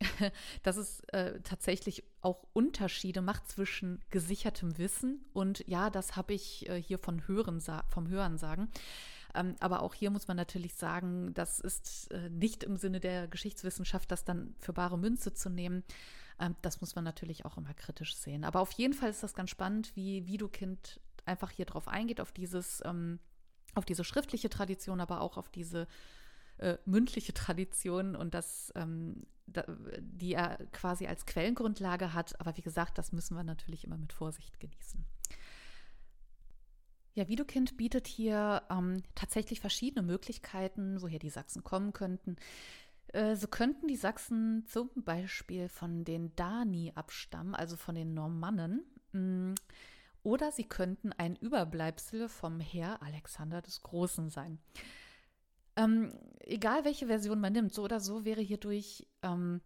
dass 0.62 0.76
es 0.76 1.00
äh, 1.08 1.40
tatsächlich 1.42 2.04
auch 2.20 2.44
Unterschiede 2.52 3.22
macht 3.22 3.48
zwischen 3.48 4.00
gesichertem 4.10 4.78
Wissen 4.78 5.24
und 5.32 5.66
ja, 5.66 5.90
das 5.90 6.16
habe 6.16 6.34
ich 6.34 6.68
äh, 6.68 6.80
hier 6.80 6.98
von 6.98 7.26
Hören, 7.26 7.62
vom 7.88 8.08
Hören 8.08 8.38
sagen. 8.38 8.70
Ähm, 9.34 9.54
aber 9.60 9.82
auch 9.82 9.94
hier 9.94 10.10
muss 10.10 10.28
man 10.28 10.36
natürlich 10.36 10.74
sagen, 10.74 11.34
das 11.34 11.60
ist 11.60 12.10
äh, 12.10 12.30
nicht 12.30 12.64
im 12.64 12.76
Sinne 12.76 13.00
der 13.00 13.28
Geschichtswissenschaft, 13.28 14.10
das 14.10 14.24
dann 14.24 14.54
für 14.58 14.72
bare 14.72 14.98
Münze 14.98 15.34
zu 15.34 15.50
nehmen. 15.50 15.84
Ähm, 16.40 16.56
das 16.62 16.80
muss 16.80 16.94
man 16.94 17.04
natürlich 17.04 17.44
auch 17.44 17.56
immer 17.56 17.74
kritisch 17.74 18.16
sehen. 18.16 18.44
Aber 18.44 18.60
auf 18.60 18.72
jeden 18.72 18.94
Fall 18.94 19.10
ist 19.10 19.22
das 19.22 19.34
ganz 19.34 19.50
spannend, 19.50 19.94
wie 19.94 20.26
Widokind 20.26 21.00
einfach 21.26 21.50
hier 21.50 21.66
drauf 21.66 21.88
eingeht, 21.88 22.20
auf 22.20 22.32
dieses, 22.32 22.82
ähm, 22.84 23.18
auf 23.74 23.84
diese 23.84 24.04
schriftliche 24.04 24.48
Tradition, 24.48 25.00
aber 25.00 25.20
auch 25.20 25.36
auf 25.36 25.50
diese 25.50 25.86
äh, 26.58 26.78
mündliche 26.84 27.34
Tradition 27.34 28.16
und 28.16 28.34
das, 28.34 28.72
ähm, 28.76 29.26
da, 29.46 29.64
die 30.00 30.34
er 30.34 30.58
quasi 30.72 31.06
als 31.06 31.26
Quellengrundlage 31.26 32.14
hat. 32.14 32.38
Aber 32.40 32.56
wie 32.56 32.62
gesagt, 32.62 32.98
das 32.98 33.12
müssen 33.12 33.36
wir 33.36 33.44
natürlich 33.44 33.84
immer 33.84 33.98
mit 33.98 34.12
Vorsicht 34.12 34.58
genießen. 34.60 35.04
Ja, 37.14 37.28
Widukind 37.28 37.76
bietet 37.78 38.06
hier 38.06 38.62
ähm, 38.70 39.02
tatsächlich 39.14 39.60
verschiedene 39.60 40.06
Möglichkeiten, 40.06 41.00
woher 41.00 41.18
die 41.18 41.30
Sachsen 41.30 41.64
kommen 41.64 41.94
könnten. 41.94 42.36
Äh, 43.08 43.36
so 43.36 43.48
könnten 43.48 43.88
die 43.88 43.96
Sachsen 43.96 44.66
zum 44.66 44.90
Beispiel 44.94 45.68
von 45.70 46.04
den 46.04 46.36
Dani 46.36 46.92
abstammen, 46.94 47.54
also 47.54 47.76
von 47.76 47.94
den 47.94 48.12
Normannen. 48.12 48.84
Mm, 49.12 49.54
oder 50.22 50.52
sie 50.52 50.64
könnten 50.64 51.12
ein 51.12 51.36
Überbleibsel 51.36 52.28
vom 52.28 52.60
Heer 52.60 53.02
Alexander 53.02 53.62
des 53.62 53.82
Großen 53.82 54.28
sein. 54.28 54.58
Ähm, 55.76 56.12
egal 56.40 56.84
welche 56.84 57.06
Version 57.06 57.40
man 57.40 57.52
nimmt, 57.52 57.74
so 57.74 57.82
oder 57.82 58.00
so 58.00 58.24
wäre 58.24 58.40
hierdurch 58.40 59.06
ähm, 59.22 59.60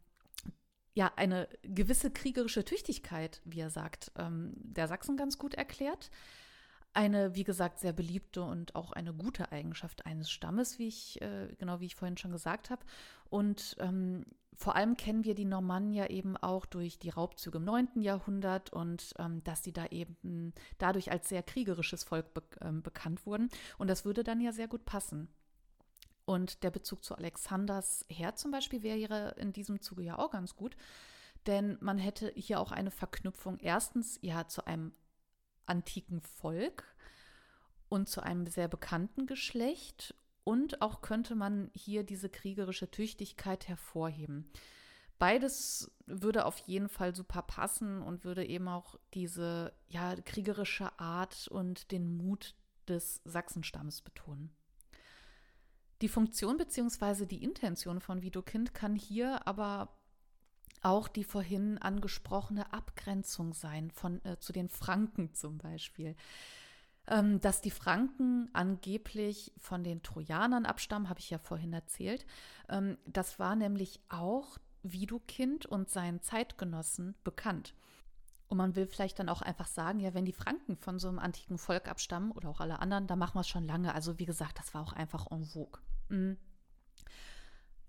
ja 0.95 1.13
eine 1.17 1.49
gewisse 1.63 2.11
kriegerische 2.11 2.65
Tüchtigkeit, 2.65 3.41
wie 3.45 3.61
er 3.61 3.71
sagt, 3.71 4.13
ähm, 4.17 4.53
der 4.57 4.89
Sachsen 4.89 5.17
ganz 5.17 5.39
gut 5.39 5.55
erklärt. 5.55 6.11
Eine, 6.93 7.37
wie 7.37 7.45
gesagt, 7.45 7.79
sehr 7.79 7.93
beliebte 7.93 8.43
und 8.43 8.75
auch 8.75 8.93
eine 8.93 9.15
gute 9.15 9.53
Eigenschaft 9.53 10.07
eines 10.07 10.29
Stammes, 10.29 10.81
wie 10.81 10.89
ich, 10.89 11.23
äh, 11.23 11.49
genau 11.59 11.79
wie 11.79 11.87
ich 11.87 11.95
vorhin 11.95 12.17
schon 12.17 12.33
gesagt 12.33 12.71
habe. 12.71 12.85
Und 13.29 13.77
ähm, 13.79 14.25
vor 14.57 14.75
allem 14.75 14.97
kennen 14.97 15.25
wir 15.25 15.37
die 15.37 15.45
Normannen 15.45 15.93
ja 15.93 16.07
eben 16.07 16.37
auch 16.37 16.67
durch 16.67 16.99
die 16.99 17.11
Raubzüge 17.11 17.59
im 17.59 17.65
9. 17.65 18.03
Jahrhundert 18.03 18.73
und 18.73 19.15
ähm, 19.19 19.43
dass 19.45 19.63
sie 19.63 19.73
da 19.73 19.87
eben 19.87 20.53
dadurch 20.79 21.13
als 21.13 21.29
sehr 21.29 21.45
kriegerisches 21.45 22.03
Volk 22.03 22.35
be 22.35 22.43
ähm, 22.61 22.83
bekannt 22.83 23.25
wurden. 23.25 23.49
Und 23.79 23.89
das 23.89 24.05
würde 24.05 24.25
dann 24.25 24.41
ja 24.41 24.53
sehr 24.53 24.69
gut 24.69 24.85
passen. 24.85 25.29
Und 26.31 26.63
der 26.63 26.71
Bezug 26.71 27.03
zu 27.03 27.17
Alexanders 27.17 28.07
Heer 28.09 28.37
zum 28.37 28.53
Beispiel 28.53 28.85
wäre 28.85 29.35
in 29.37 29.53
diesem 29.53 29.81
Zuge 29.81 30.05
ja 30.05 30.17
auch 30.17 30.31
ganz 30.31 30.55
gut, 30.55 30.77
denn 31.47 31.77
man 31.81 31.99
hätte 31.99 32.33
hier 32.37 32.61
auch 32.61 32.71
eine 32.71 32.93
Verknüpfung 32.93 33.59
erstens 33.59 34.17
ja 34.23 34.47
zu 34.47 34.65
einem 34.65 34.93
antiken 35.67 36.21
Volk 36.21 36.85
und 37.89 38.09
zu 38.09 38.23
einem 38.23 38.47
sehr 38.47 38.69
bekannten 38.69 39.27
Geschlecht 39.27 40.15
und 40.45 40.83
auch 40.83 41.03
könnte 41.03 41.35
man 41.35 41.73
hier 41.75 42.05
diese 42.05 42.29
kriegerische 42.29 42.89
Tüchtigkeit 42.89 43.67
hervorheben. 43.67 44.53
Beides 45.19 45.91
würde 46.07 46.45
auf 46.45 46.59
jeden 46.59 46.89
Fall 46.89 47.13
super 47.13 47.43
passen 47.43 48.03
und 48.03 48.23
würde 48.23 48.47
eben 48.47 48.69
auch 48.69 49.01
diese 49.15 49.73
ja, 49.89 50.15
kriegerische 50.15 50.97
Art 51.01 51.49
und 51.49 51.91
den 51.91 52.17
Mut 52.17 52.55
des 52.87 53.21
Sachsenstammes 53.25 54.01
betonen. 54.03 54.55
Die 56.01 56.09
Funktion 56.09 56.57
bzw. 56.57 57.27
die 57.27 57.43
Intention 57.45 58.01
von 58.01 58.23
Widukind 58.23 58.73
kann 58.75 58.97
hier 58.97 59.47
aber 59.47 59.97
auch 60.83 61.09
die 61.09 61.25
vorhin 61.25 61.79
angesprochene 61.79 62.73
Abgrenzung 62.73 63.53
sein 63.53 63.91
von, 63.91 64.25
äh, 64.25 64.39
zu 64.39 64.53
den 64.53 64.69
Franken 64.69 65.35
zum 65.35 65.59
Beispiel. 65.59 66.17
Ähm, 67.07 67.41
dass 67.41 67.61
die 67.61 67.71
Franken 67.71 68.49
angeblich 68.53 69.53
von 69.59 69.85
den 69.85 70.03
Trojanern 70.03 70.65
abstammen, 70.65 71.09
habe 71.09 71.21
ich 71.21 71.31
ja 71.31 71.39
vorhin 71.39 71.73
erzählt. 71.73 72.25
Ähm, 72.69 72.97
das 73.07 73.39
war 73.39 73.57
nämlich 73.57 74.01
auch 74.09 74.59
Widukind 74.83 75.67
und 75.67 75.91
seinen 75.91 76.23
Zeitgenossen 76.23 77.15
bekannt. 77.25 77.75
Und 78.49 78.57
man 78.57 78.75
will 78.75 78.87
vielleicht 78.87 79.19
dann 79.19 79.29
auch 79.29 79.43
einfach 79.43 79.67
sagen, 79.67 80.01
ja, 80.01 80.15
wenn 80.15 80.25
die 80.25 80.33
Franken 80.33 80.77
von 80.77 80.99
so 80.99 81.09
einem 81.09 81.19
antiken 81.19 81.59
Volk 81.59 81.89
abstammen 81.89 82.33
oder 82.33 82.49
auch 82.49 82.61
alle 82.61 82.81
anderen, 82.81 83.07
dann 83.07 83.19
machen 83.19 83.37
wir 83.37 83.43
es 83.43 83.49
schon 83.49 83.67
lange. 83.67 83.95
Also 83.95 84.19
wie 84.19 84.27
gesagt, 84.27 84.59
das 84.59 84.75
war 84.75 84.83
auch 84.83 84.93
einfach 84.93 85.31
en 85.31 85.45
vogue. 85.45 85.81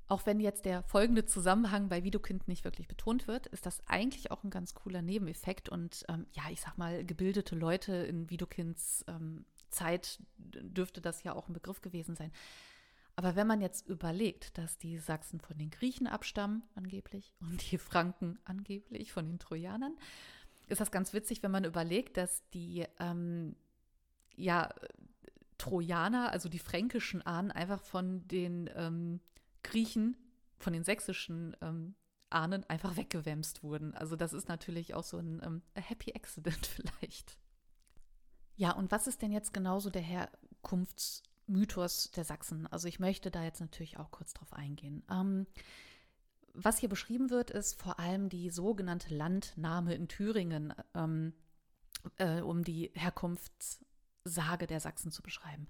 Auch 0.07 0.25
wenn 0.25 0.41
jetzt 0.41 0.65
der 0.65 0.84
folgende 0.84 1.25
Zusammenhang 1.25 1.88
bei 1.88 2.03
Widukind 2.03 2.47
nicht 2.49 2.65
wirklich 2.65 2.89
betont 2.89 3.27
wird, 3.27 3.47
ist 3.47 3.65
das 3.65 3.79
eigentlich 3.88 4.29
auch 4.29 4.43
ein 4.43 4.49
ganz 4.49 4.73
cooler 4.73 5.01
Nebeneffekt. 5.01 5.69
Und 5.69 6.03
ähm, 6.10 6.27
ja, 6.34 6.43
ich 6.49 6.60
sag 6.60 6.77
mal, 6.77 7.05
gebildete 7.05 7.55
Leute 7.55 7.93
in 7.93 8.29
Widukinds 8.29 9.05
ähm, 9.07 9.45
Zeit 9.69 10.19
dürfte 10.38 10.99
das 10.99 11.23
ja 11.23 11.34
auch 11.34 11.47
ein 11.47 11.53
Begriff 11.53 11.81
gewesen 11.81 12.17
sein. 12.17 12.34
Aber 13.15 13.38
wenn 13.38 13.47
man 13.47 13.62
jetzt 13.62 13.88
überlegt, 13.88 14.57
dass 14.57 14.77
die 14.77 14.97
Sachsen 14.97 15.39
von 15.39 15.57
den 15.57 15.69
Griechen 15.69 16.07
abstammen, 16.07 16.63
angeblich, 16.75 17.34
und 17.39 17.71
die 17.71 17.77
Franken 17.77 18.38
angeblich 18.43 19.13
von 19.13 19.27
den 19.27 19.39
Trojanern, 19.39 19.97
ist 20.67 20.81
das 20.81 20.91
ganz 20.91 21.13
witzig, 21.13 21.41
wenn 21.43 21.51
man 21.51 21.63
überlegt, 21.63 22.17
dass 22.17 22.47
die 22.49 22.86
ähm, 22.99 23.55
ja, 24.36 24.69
Trojaner, 25.62 26.32
also 26.32 26.50
die 26.50 26.60
fränkischen 26.60 27.21
Ahnen, 27.21 27.52
einfach 27.52 27.84
von 27.84 28.28
den 28.28 28.67
ähm, 28.76 29.21
Griechen, 29.62 30.17
von 30.58 30.74
den 30.74 30.84
sächsischen 30.84 31.56
ähm, 31.62 31.93
Ahnen 32.32 32.67
einfach 32.67 32.97
weggewämst 32.97 33.62
wurden. 33.62 33.93
Also 33.93 34.15
das 34.15 34.34
ist 34.34 34.50
natürlich 34.50 34.95
auch 34.95 35.04
so 35.04 35.19
ein 35.19 35.39
ähm, 35.43 35.62
Happy 35.76 36.15
Accident 36.15 36.65
vielleicht. 36.65 37.38
Ja, 38.56 38.71
und 38.71 38.91
was 38.91 39.06
ist 39.06 39.21
denn 39.21 39.32
jetzt 39.32 39.54
genauso 39.54 39.91
der 39.91 40.02
Herkunftsmythos 40.02 42.10
der 42.10 42.26
Sachsen? 42.26 42.65
Also 42.65 42.88
ich 42.88 43.00
möchte 43.00 43.30
da 43.30 43.43
jetzt 43.43 43.62
natürlich 43.62 43.97
auch 43.97 44.10
kurz 44.10 44.34
drauf 44.34 44.54
eingehen. 44.54 45.04
Ähm, 45.12 45.45
was 46.54 46.80
hier 46.80 46.89
beschrieben 46.89 47.30
wird, 47.30 47.52
ist 47.52 47.80
vor 47.80 48.00
allem 48.00 48.30
die 48.30 48.50
sogenannte 48.50 49.13
Landnahme 49.13 49.93
in 49.93 50.08
Thüringen, 50.08 50.74
ähm, 50.95 51.34
äh, 52.17 52.41
um 52.41 52.63
die 52.63 52.91
Herkunftssage 54.25 54.67
der 54.67 54.79
Sachsen 54.79 55.12
zu 55.12 55.21
beschreiben 55.21 55.67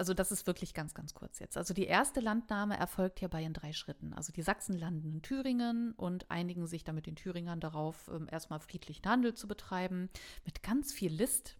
also 0.00 0.14
das 0.14 0.30
ist 0.30 0.46
wirklich 0.46 0.74
ganz, 0.74 0.94
ganz 0.94 1.12
kurz 1.12 1.40
jetzt. 1.40 1.56
Also 1.56 1.74
die 1.74 1.86
erste 1.86 2.20
Landnahme 2.20 2.76
erfolgt 2.76 3.18
hierbei 3.18 3.42
in 3.42 3.52
drei 3.52 3.72
Schritten. 3.72 4.12
Also 4.12 4.32
die 4.32 4.42
Sachsen 4.42 4.78
landen 4.78 5.10
in 5.10 5.22
Thüringen 5.22 5.92
und 5.94 6.30
einigen 6.30 6.68
sich 6.68 6.84
dann 6.84 6.94
mit 6.94 7.08
den 7.08 7.16
Thüringern 7.16 7.58
darauf, 7.58 8.08
ähm, 8.14 8.28
erstmal 8.30 8.60
friedlichen 8.60 9.04
Handel 9.06 9.34
zu 9.34 9.48
betreiben, 9.48 10.08
mit 10.44 10.62
ganz 10.62 10.92
viel 10.92 11.12
List. 11.12 11.56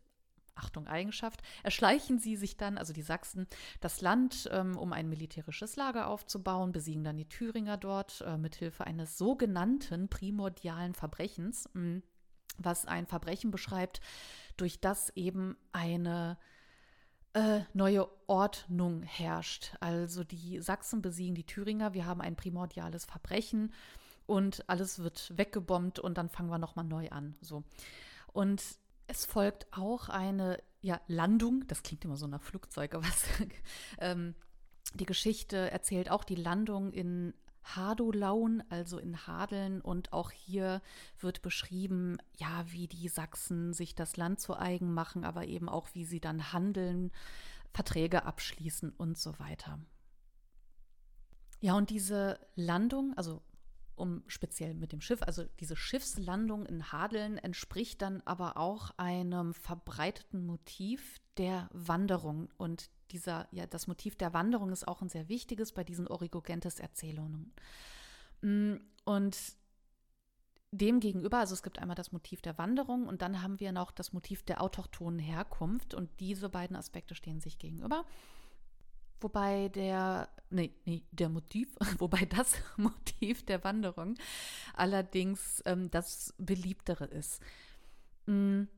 Achtung, 0.55 0.87
Eigenschaft, 0.87 1.43
erschleichen 1.65 2.21
sie 2.21 2.37
sich 2.37 2.57
dann, 2.57 2.79
also 2.79 2.93
die 2.93 3.03
Sachsen, 3.03 3.49
das 3.81 4.03
Land, 4.03 4.49
ähm, 4.53 4.77
um 4.77 4.93
ein 4.93 5.09
militärisches 5.09 5.75
Lager 5.75 6.07
aufzubauen, 6.07 6.71
besiegen 6.71 7.03
dann 7.03 7.17
die 7.17 7.29
Thüringer 7.29 7.77
dort 7.77 8.21
äh, 8.21 8.39
mithilfe 8.39 8.87
eines 8.87 9.19
sogenannten 9.19 10.09
primordialen 10.09 10.95
Verbrechens, 10.95 11.69
mh, 11.73 11.81
hm, 11.83 12.03
was 12.59 12.87
ein 12.87 13.07
Verbrechen 13.07 13.51
beschreibt, 13.51 14.01
durch 14.61 14.81
das 14.81 15.11
eben 15.17 15.57
eine 15.73 16.39
äh, 17.33 17.61
neue 17.73 18.09
Ordnung 18.27 19.03
herrscht. 19.03 19.77
Also 19.81 20.25
die 20.25 20.61
Sachsen 20.61 21.03
besiegen 21.03 21.35
die 21.35 21.47
Thüringer, 21.47 21.95
wir 21.95 22.07
haben 22.07 22.21
ein 22.21 22.37
primordiales 22.37 23.05
Verbrechen 23.05 23.73
und 24.27 24.69
alles 24.69 24.99
wird 24.99 25.33
weggebombt 25.37 25.99
und 25.99 26.19
dann 26.19 26.29
fangen 26.29 26.51
wir 26.51 26.59
nochmal 26.59 26.85
neu 26.85 27.09
an. 27.11 27.37
So. 27.41 27.65
Und 28.33 28.63
es 29.07 29.25
folgt 29.25 29.67
auch 29.71 30.09
eine 30.09 30.63
ja, 30.81 31.01
Landung, 31.07 31.67
das 31.67 31.83
klingt 31.83 32.05
immer 32.05 32.17
so 32.17 32.27
nach 32.27 32.43
Flugzeug, 32.43 32.95
aber 32.95 33.07
ähm, 33.99 34.35
die 34.95 35.07
Geschichte 35.07 35.71
erzählt 35.71 36.11
auch 36.11 36.25
die 36.25 36.35
Landung 36.35 36.93
in 36.93 37.35
Hadolaun, 37.77 38.63
also 38.69 38.99
in 38.99 39.27
Hadeln. 39.27 39.81
Und 39.81 40.13
auch 40.13 40.31
hier 40.31 40.83
wird 41.19 41.43
beschrieben, 41.43 42.19
ja, 42.37 42.65
wie 42.69 42.89
die 42.89 43.09
Sachsen 43.09 43.73
sich 43.73 43.95
das 43.95 44.17
Land 44.17 44.41
zu 44.41 44.59
eigen 44.59 44.93
machen, 44.93 45.25
aber 45.25 45.47
eben 45.47 45.69
auch, 45.69 45.89
wie 45.95 46.05
sie 46.05 46.21
dann 46.21 46.53
handeln, 46.53 47.11
Verträge 47.73 48.25
abschließen 48.25 48.91
und 48.91 49.19
so 49.19 49.39
weiter. 49.39 49.79
Ja, 51.61 51.75
und 51.75 51.91
diese 51.91 52.39
Landung, 52.55 53.15
also 53.17 53.43
um 53.99 54.23
speziell 54.27 54.75
mit 54.75 54.93
dem 54.93 55.01
Schiff, 55.01 55.23
also 55.23 55.45
diese 55.61 55.77
Schiffslandung 55.77 56.67
in 56.67 56.93
Hadeln 56.93 57.39
entspricht 57.39 58.03
dann 58.03 58.23
aber 58.25 58.57
auch 58.57 58.91
einem 58.97 59.55
verbreiteten 59.55 60.47
Motiv 60.47 61.19
der 61.37 61.69
Wanderung 61.73 62.49
und 62.57 62.91
dieser, 63.11 63.49
ja, 63.53 63.67
das 63.67 63.87
Motiv 63.87 64.17
der 64.17 64.33
Wanderung 64.35 64.71
ist 64.73 64.87
auch 64.87 65.03
ein 65.03 65.09
sehr 65.09 65.29
wichtiges 65.29 65.73
bei 65.73 65.85
diesen 65.85 66.09
Origogentes-Erzählungen. 66.09 67.53
Mm, 68.43 68.75
und 69.05 69.37
demgegenüber, 70.71 71.39
also 71.39 71.55
es 71.55 71.63
gibt 71.63 71.79
einmal 71.79 71.97
das 71.97 72.13
Motiv 72.13 72.43
der 72.43 72.59
Wanderung 72.59 73.07
und 73.07 73.23
dann 73.23 73.43
haben 73.43 73.59
wir 73.61 73.73
noch 73.73 73.91
das 73.91 74.13
Motiv 74.13 74.43
der 74.43 74.63
autochthonen 74.63 75.19
Herkunft 75.19 75.95
und 75.95 76.11
diese 76.21 76.49
beiden 76.49 76.77
Aspekte 76.77 77.15
stehen 77.15 77.41
sich 77.41 77.59
gegenüber. 77.59 78.05
Wobei 79.21 79.69
der, 79.69 80.29
nee, 80.51 80.73
nee, 80.85 81.03
der 81.11 81.29
Motiv, 81.29 81.75
wobei 81.99 82.25
das 82.25 82.55
Motiv 82.77 83.45
der 83.45 83.65
Wanderung 83.65 84.15
allerdings 84.75 85.63
ähm, 85.67 85.91
das 85.91 86.35
beliebtere 86.39 87.05
ist. 87.05 87.43
Mhm. 88.27 88.69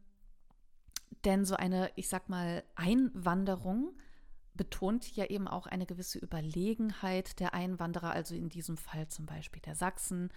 Denn 1.24 1.44
so 1.44 1.54
eine, 1.54 1.90
ich 1.96 2.08
sag 2.08 2.28
mal, 2.28 2.64
Einwanderung 2.76 3.92
betont 4.54 5.14
ja 5.16 5.26
eben 5.26 5.48
auch 5.48 5.66
eine 5.66 5.86
gewisse 5.86 6.18
Überlegenheit 6.18 7.40
der 7.40 7.54
Einwanderer, 7.54 8.12
also 8.12 8.34
in 8.34 8.48
diesem 8.48 8.76
Fall 8.76 9.08
zum 9.08 9.26
Beispiel 9.26 9.60
der 9.62 9.74
Sachsen. 9.74 10.30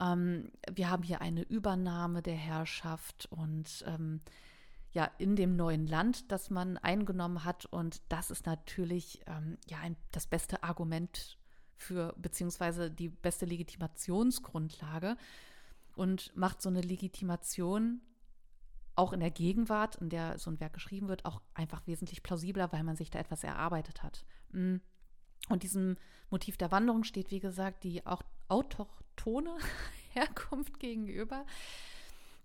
Ähm, 0.00 0.50
wir 0.72 0.90
haben 0.90 1.02
hier 1.02 1.20
eine 1.20 1.42
Übernahme 1.42 2.22
der 2.22 2.36
Herrschaft 2.36 3.26
und 3.30 3.84
ähm, 3.86 4.20
ja, 4.94 5.10
in 5.18 5.36
dem 5.36 5.56
neuen 5.56 5.86
Land, 5.86 6.30
das 6.30 6.50
man 6.50 6.78
eingenommen 6.78 7.44
hat. 7.44 7.66
Und 7.66 8.00
das 8.08 8.30
ist 8.30 8.46
natürlich 8.46 9.20
ähm, 9.26 9.58
ja 9.68 9.78
ein, 9.80 9.96
das 10.12 10.26
beste 10.26 10.62
Argument 10.62 11.36
für, 11.76 12.14
beziehungsweise 12.16 12.90
die 12.90 13.08
beste 13.08 13.44
Legitimationsgrundlage 13.44 15.16
und 15.96 16.34
macht 16.36 16.62
so 16.62 16.68
eine 16.68 16.80
Legitimation 16.80 18.00
auch 18.94 19.12
in 19.12 19.18
der 19.18 19.32
Gegenwart, 19.32 19.96
in 19.96 20.08
der 20.08 20.38
so 20.38 20.50
ein 20.50 20.60
Werk 20.60 20.72
geschrieben 20.72 21.08
wird, 21.08 21.24
auch 21.24 21.42
einfach 21.52 21.84
wesentlich 21.88 22.22
plausibler, 22.22 22.72
weil 22.72 22.84
man 22.84 22.94
sich 22.94 23.10
da 23.10 23.18
etwas 23.18 23.42
erarbeitet 23.42 24.04
hat. 24.04 24.24
Mm. 24.52 24.76
Und 25.48 25.62
diesem 25.62 25.96
Motiv 26.30 26.56
der 26.56 26.70
Wanderung 26.70 27.04
steht, 27.04 27.30
wie 27.32 27.40
gesagt, 27.40 27.84
die 27.84 28.06
auch 28.06 28.22
autochtone 28.48 29.56
Herkunft 30.12 30.78
gegenüber. 30.78 31.44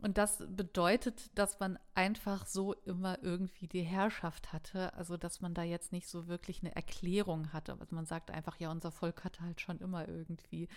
Und 0.01 0.17
das 0.17 0.43
bedeutet, 0.47 1.29
dass 1.37 1.59
man 1.59 1.77
einfach 1.93 2.45
so 2.45 2.73
immer 2.85 3.21
irgendwie 3.21 3.67
die 3.67 3.81
Herrschaft 3.81 4.53
hatte. 4.53 4.93
Also, 4.93 5.17
dass 5.17 5.41
man 5.41 5.53
da 5.53 5.63
jetzt 5.63 5.91
nicht 5.91 6.07
so 6.07 6.27
wirklich 6.27 6.61
eine 6.61 6.75
Erklärung 6.75 7.51
hatte. 7.51 7.75
Also 7.79 7.95
man 7.95 8.05
sagt 8.05 8.31
einfach, 8.31 8.57
ja, 8.59 8.71
unser 8.71 8.91
Volk 8.91 9.25
hatte 9.25 9.41
halt 9.41 9.59
schon 9.59 9.79
immer 9.79 10.07
irgendwie 10.07 10.69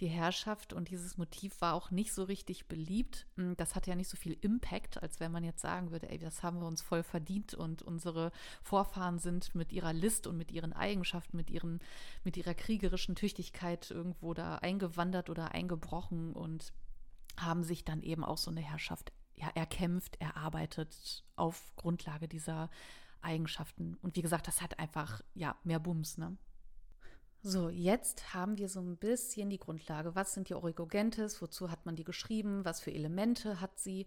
die 0.00 0.08
Herrschaft 0.08 0.72
und 0.72 0.88
dieses 0.90 1.18
Motiv 1.18 1.60
war 1.60 1.74
auch 1.74 1.90
nicht 1.90 2.12
so 2.12 2.24
richtig 2.24 2.66
beliebt. 2.66 3.26
Hm, 3.36 3.56
das 3.56 3.74
hatte 3.74 3.90
ja 3.90 3.96
nicht 3.96 4.08
so 4.08 4.16
viel 4.16 4.36
Impact, 4.40 5.02
als 5.02 5.20
wenn 5.20 5.30
man 5.30 5.44
jetzt 5.44 5.60
sagen 5.60 5.90
würde, 5.90 6.08
ey, 6.08 6.18
das 6.18 6.42
haben 6.42 6.60
wir 6.60 6.66
uns 6.66 6.82
voll 6.82 7.02
verdient 7.02 7.54
und 7.54 7.82
unsere 7.82 8.32
Vorfahren 8.62 9.18
sind 9.18 9.54
mit 9.54 9.72
ihrer 9.72 9.92
List 9.92 10.26
und 10.26 10.36
mit 10.36 10.50
ihren 10.50 10.72
Eigenschaften, 10.72 11.36
mit, 11.36 11.50
ihren, 11.50 11.80
mit 12.24 12.36
ihrer 12.36 12.54
kriegerischen 12.54 13.14
Tüchtigkeit 13.14 13.90
irgendwo 13.90 14.34
da 14.34 14.56
eingewandert 14.56 15.28
oder 15.28 15.52
eingebrochen 15.52 16.32
und 16.32 16.72
haben 17.36 17.64
sich 17.64 17.84
dann 17.84 18.02
eben 18.02 18.24
auch 18.24 18.38
so 18.38 18.50
eine 18.50 18.60
Herrschaft 18.60 19.12
ja, 19.34 19.48
erkämpft, 19.54 20.20
erarbeitet 20.20 21.24
auf 21.36 21.72
Grundlage 21.76 22.28
dieser 22.28 22.70
Eigenschaften. 23.22 23.96
Und 24.02 24.16
wie 24.16 24.22
gesagt, 24.22 24.48
das 24.48 24.62
hat 24.62 24.78
einfach 24.78 25.22
ja 25.34 25.56
mehr 25.64 25.80
Bums, 25.80 26.18
ne? 26.18 26.36
So, 27.42 27.70
jetzt 27.70 28.34
haben 28.34 28.58
wir 28.58 28.68
so 28.68 28.80
ein 28.80 28.98
bisschen 28.98 29.48
die 29.48 29.58
Grundlage. 29.58 30.14
Was 30.14 30.34
sind 30.34 30.50
die 30.50 30.54
Origogentes? 30.54 31.40
Wozu 31.40 31.70
hat 31.70 31.86
man 31.86 31.96
die 31.96 32.04
geschrieben? 32.04 32.66
Was 32.66 32.82
für 32.82 32.92
Elemente 32.92 33.62
hat 33.62 33.78
sie 33.78 34.06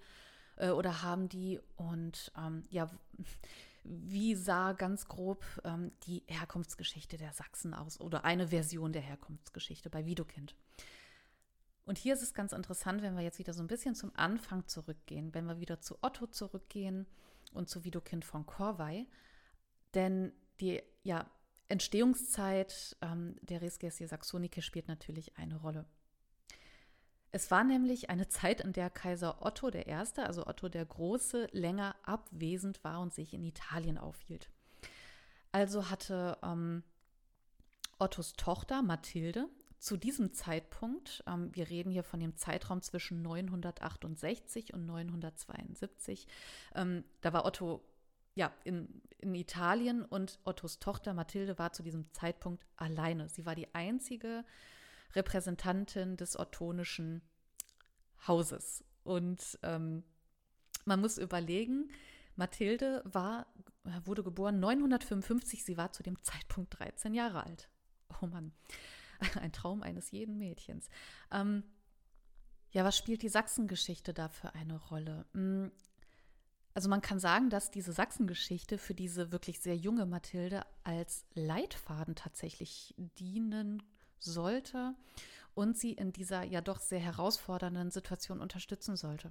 äh, 0.58 0.70
oder 0.70 1.02
haben 1.02 1.30
die? 1.30 1.60
Und 1.76 2.32
ähm, 2.38 2.66
ja, 2.70 2.92
wie 3.84 4.36
sah 4.36 4.74
ganz 4.74 5.08
grob 5.08 5.44
ähm, 5.64 5.92
die 6.04 6.24
Herkunftsgeschichte 6.28 7.18
der 7.18 7.34
Sachsen 7.34 7.74
aus 7.74 8.00
oder 8.00 8.24
eine 8.24 8.50
Version 8.50 8.94
der 8.94 9.02
Herkunftsgeschichte 9.02 9.90
bei 9.90 10.06
Widukind. 10.06 10.56
Und 11.86 11.98
hier 11.98 12.14
ist 12.14 12.24
es 12.24 12.34
ganz 12.34 12.54
interessant, 12.54 13.02
wenn 13.02 13.16
wir 13.16 13.24
jetzt 13.24 13.40
wieder 13.40 13.54
so 13.54 13.62
ein 13.62 13.68
bisschen 13.68 13.96
zum 13.96 14.12
Anfang 14.16 14.68
zurückgehen, 14.68 15.34
wenn 15.34 15.46
wir 15.46 15.60
wieder 15.60 15.82
zu 15.82 15.98
Otto 16.02 16.28
zurückgehen 16.28 17.08
und 17.54 17.70
zu 17.70 17.84
Widukind 17.84 18.24
von 18.24 18.46
Korvey. 18.46 19.08
Denn 19.94 20.32
die 20.62 20.82
ja, 21.04 21.30
Entstehungszeit 21.68 22.96
ähm, 23.02 23.36
der 23.42 23.62
Res 23.62 23.80
Gestie 23.80 24.08
Saxonike 24.08 24.62
spielt 24.62 24.88
natürlich 24.88 25.38
eine 25.38 25.58
Rolle. 25.58 25.86
Es 27.32 27.50
war 27.50 27.64
nämlich 27.64 28.12
eine 28.12 28.28
Zeit, 28.28 28.62
in 28.62 28.74
der 28.74 28.92
Kaiser 28.92 29.44
Otto 29.44 29.70
I., 29.70 29.92
also 30.18 30.46
Otto 30.46 30.70
der 30.70 30.86
Große, 30.86 31.48
länger 31.52 31.96
abwesend 32.04 32.84
war 32.84 33.02
und 33.02 33.12
sich 33.12 33.34
in 33.34 33.44
Italien 33.44 33.98
aufhielt. 33.98 34.50
Also 35.52 35.90
hatte 35.90 36.38
ähm, 36.44 36.84
Ottos 37.98 38.34
Tochter 38.34 38.84
Mathilde 38.84 39.50
zu 39.84 39.98
diesem 39.98 40.32
Zeitpunkt, 40.32 41.26
ähm, 41.28 41.54
wir 41.54 41.70
reden 41.70 41.92
hier 41.92 42.06
von 42.06 42.22
dem 42.22 42.38
Zeitraum 42.38 42.82
zwischen 42.82 43.22
968 43.22 44.74
und 44.74 44.86
972, 44.86 46.26
ähm, 46.74 47.04
da 47.20 47.34
war 47.34 47.44
Otto 47.44 47.84
ja, 48.34 48.54
in, 48.64 49.02
in 49.20 49.36
Italien 49.36 50.06
und 50.06 50.40
Ottos 50.46 50.80
Tochter 50.80 51.14
Mathilde 51.14 51.60
war 51.60 51.74
zu 51.74 51.84
diesem 51.84 52.12
Zeitpunkt 52.14 52.66
alleine. 52.78 53.28
Sie 53.28 53.46
war 53.46 53.56
die 53.56 53.76
einzige 53.76 54.46
Repräsentantin 55.16 56.16
des 56.16 56.40
ottonischen 56.40 57.22
Hauses. 58.26 58.86
Und 59.04 59.60
ähm, 59.64 60.04
man 60.86 61.02
muss 61.02 61.18
überlegen, 61.18 61.92
Mathilde 62.38 63.04
war, 63.06 63.48
wurde 64.06 64.24
geboren 64.24 64.62
955, 64.62 65.66
sie 65.66 65.76
war 65.76 65.92
zu 65.92 66.04
dem 66.04 66.24
Zeitpunkt 66.24 66.80
13 66.80 67.14
Jahre 67.14 67.44
alt. 67.44 67.70
Oh 68.22 68.28
Mann, 68.28 68.54
ein 69.42 69.52
Traum 69.52 69.84
eines 69.84 70.12
jeden 70.12 70.38
Mädchens. 70.38 70.88
Ähm, 71.32 71.64
ja, 72.72 72.84
was 72.84 72.98
spielt 72.98 73.22
die 73.22 73.30
Sachsengeschichte 73.30 74.14
da 74.14 74.30
für 74.30 74.56
eine 74.56 74.78
Rolle? 74.78 75.26
Hm, 75.34 75.72
also 76.74 76.90
man 76.90 77.02
kann 77.02 77.20
sagen, 77.20 77.50
dass 77.50 77.70
diese 77.70 77.94
Sachsengeschichte 77.94 78.78
für 78.78 78.96
diese 78.96 79.32
wirklich 79.32 79.60
sehr 79.60 79.78
junge 79.78 80.08
Mathilde 80.08 80.66
als 80.84 81.26
Leitfaden 81.36 82.16
tatsächlich 82.16 82.96
dienen 82.98 83.84
sollte 84.20 84.96
und 85.54 85.78
sie 85.78 85.94
in 85.94 86.14
dieser 86.14 86.44
ja 86.44 86.62
doch 86.62 86.80
sehr 86.80 87.00
herausfordernden 87.00 87.92
Situation 87.92 88.42
unterstützen 88.42 88.96
sollte. 88.96 89.30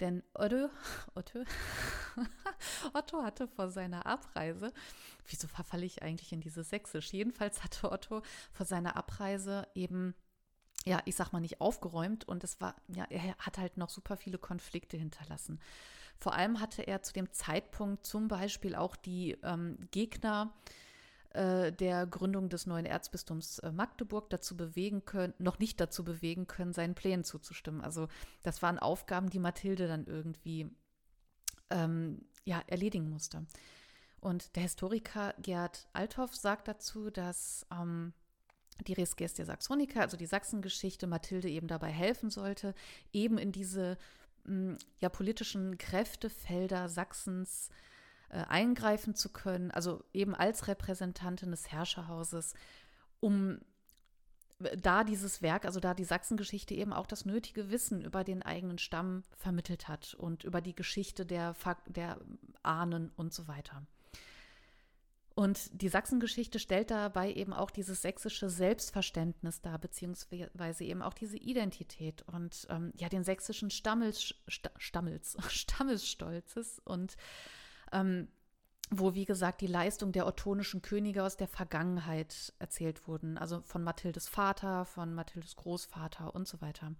Denn 0.00 0.22
Otto, 0.34 0.70
Otto, 1.14 1.44
Otto 2.94 3.22
hatte 3.22 3.46
vor 3.48 3.70
seiner 3.70 4.06
Abreise, 4.06 4.72
wieso 5.26 5.46
verfalle 5.46 5.84
ich 5.84 6.02
eigentlich 6.02 6.32
in 6.32 6.40
dieses 6.40 6.70
Sächsisch? 6.70 7.12
Jedenfalls 7.12 7.62
hatte 7.62 7.92
Otto 7.92 8.22
vor 8.52 8.66
seiner 8.66 8.96
Abreise 8.96 9.68
eben, 9.74 10.14
ja, 10.84 11.00
ich 11.04 11.16
sag 11.16 11.32
mal 11.32 11.40
nicht 11.40 11.60
aufgeräumt 11.60 12.26
und 12.26 12.42
es 12.44 12.60
war, 12.60 12.74
ja, 12.88 13.04
er 13.10 13.36
hat 13.38 13.58
halt 13.58 13.76
noch 13.76 13.90
super 13.90 14.16
viele 14.16 14.38
Konflikte 14.38 14.96
hinterlassen. 14.96 15.60
Vor 16.16 16.34
allem 16.34 16.60
hatte 16.60 16.82
er 16.82 17.02
zu 17.02 17.12
dem 17.12 17.32
Zeitpunkt 17.32 18.06
zum 18.06 18.28
Beispiel 18.28 18.74
auch 18.74 18.96
die 18.96 19.38
ähm, 19.42 19.78
Gegner 19.90 20.52
äh, 21.30 21.72
der 21.72 22.06
Gründung 22.06 22.48
des 22.48 22.66
neuen 22.66 22.86
Erzbistums 22.86 23.60
äh, 23.60 23.70
Magdeburg 23.70 24.30
dazu 24.30 24.56
bewegen 24.56 25.04
können, 25.04 25.34
noch 25.38 25.58
nicht 25.58 25.80
dazu 25.80 26.04
bewegen 26.04 26.46
können, 26.46 26.72
seinen 26.72 26.94
Plänen 26.94 27.24
zuzustimmen. 27.24 27.82
Also 27.82 28.08
das 28.42 28.62
waren 28.62 28.78
Aufgaben, 28.78 29.30
die 29.30 29.38
Mathilde 29.38 29.86
dann 29.86 30.06
irgendwie 30.06 30.70
ähm, 31.70 32.24
ja, 32.44 32.62
erledigen 32.66 33.08
musste. 33.08 33.46
Und 34.20 34.56
der 34.56 34.64
Historiker 34.64 35.34
Gerd 35.40 35.88
Althoff 35.92 36.34
sagt 36.34 36.68
dazu, 36.68 37.10
dass 37.10 37.66
ähm, 37.72 38.12
die 38.86 38.94
Res 38.94 39.16
Gestia 39.16 39.44
Saxonica, 39.44 40.00
also 40.00 40.16
die 40.16 40.26
Sachsengeschichte, 40.26 41.06
Mathilde 41.06 41.48
eben 41.48 41.68
dabei 41.68 41.90
helfen 41.90 42.30
sollte, 42.30 42.74
eben 43.12 43.38
in 43.38 43.52
diese 43.52 43.96
mh, 44.44 44.78
ja, 44.98 45.08
politischen 45.08 45.78
Kräftefelder 45.78 46.88
Sachsens 46.88 47.70
äh, 48.30 48.44
eingreifen 48.48 49.14
zu 49.14 49.28
können, 49.28 49.70
also 49.70 50.04
eben 50.12 50.34
als 50.34 50.68
Repräsentantin 50.68 51.50
des 51.50 51.70
Herrscherhauses, 51.70 52.54
um 53.20 53.58
äh, 54.60 54.76
da 54.76 55.04
dieses 55.04 55.42
Werk, 55.42 55.64
also 55.64 55.80
da 55.80 55.94
die 55.94 56.04
Sachsengeschichte 56.04 56.74
eben 56.74 56.92
auch 56.92 57.06
das 57.06 57.24
nötige 57.24 57.70
Wissen 57.70 58.02
über 58.02 58.24
den 58.24 58.42
eigenen 58.42 58.78
Stamm 58.78 59.22
vermittelt 59.36 59.88
hat 59.88 60.14
und 60.14 60.44
über 60.44 60.60
die 60.60 60.74
Geschichte 60.74 61.26
der, 61.26 61.54
der 61.86 62.18
Ahnen 62.62 63.10
und 63.16 63.32
so 63.32 63.48
weiter. 63.48 63.82
Und 65.34 65.80
die 65.80 65.88
Sachsengeschichte 65.88 66.58
stellt 66.58 66.90
dabei 66.90 67.32
eben 67.32 67.52
auch 67.52 67.70
dieses 67.70 68.02
sächsische 68.02 68.50
Selbstverständnis 68.50 69.60
dar, 69.60 69.78
beziehungsweise 69.78 70.84
eben 70.84 71.02
auch 71.02 71.14
diese 71.14 71.38
Identität 71.38 72.22
und 72.22 72.66
ähm, 72.68 72.92
ja, 72.96 73.08
den 73.08 73.24
sächsischen 73.24 73.70
Stammels, 73.70 74.34
Stammels, 74.48 75.36
Stammesstolzes 75.48 76.80
und 76.84 77.16
ähm, 77.92 78.28
wo, 78.90 79.14
wie 79.14 79.24
gesagt, 79.24 79.60
die 79.60 79.68
Leistung 79.68 80.10
der 80.10 80.26
ottonischen 80.26 80.82
Könige 80.82 81.22
aus 81.22 81.36
der 81.36 81.46
Vergangenheit 81.46 82.52
erzählt 82.58 83.06
wurden. 83.06 83.38
Also 83.38 83.62
von 83.62 83.84
Mathildes 83.84 84.28
Vater, 84.28 84.84
von 84.84 85.14
Mathildes 85.14 85.54
Großvater 85.56 86.34
und 86.34 86.48
so 86.48 86.60
weiter. 86.60 86.92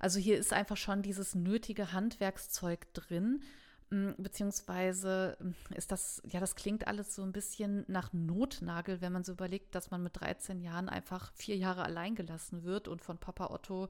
Also 0.00 0.18
hier 0.20 0.38
ist 0.38 0.52
einfach 0.52 0.76
schon 0.76 1.02
dieses 1.02 1.34
nötige 1.34 1.92
Handwerkszeug 1.92 2.92
drin, 2.92 3.42
mm, 3.90 4.10
beziehungsweise 4.18 5.36
mm, 5.40 5.74
ist 5.74 5.90
das, 5.90 6.22
ja, 6.26 6.40
das 6.40 6.56
klingt 6.56 6.86
alles 6.86 7.14
so 7.14 7.22
ein 7.22 7.32
bisschen 7.32 7.84
nach 7.88 8.12
Notnagel, 8.12 9.00
wenn 9.00 9.12
man 9.12 9.24
so 9.24 9.32
überlegt, 9.32 9.74
dass 9.74 9.90
man 9.90 10.02
mit 10.02 10.20
13 10.20 10.60
Jahren 10.60 10.90
einfach 10.90 11.32
vier 11.34 11.56
Jahre 11.56 11.84
allein 11.84 12.14
gelassen 12.16 12.64
wird 12.64 12.86
und 12.86 13.02
von 13.02 13.18
Papa 13.18 13.46
Otto 13.46 13.88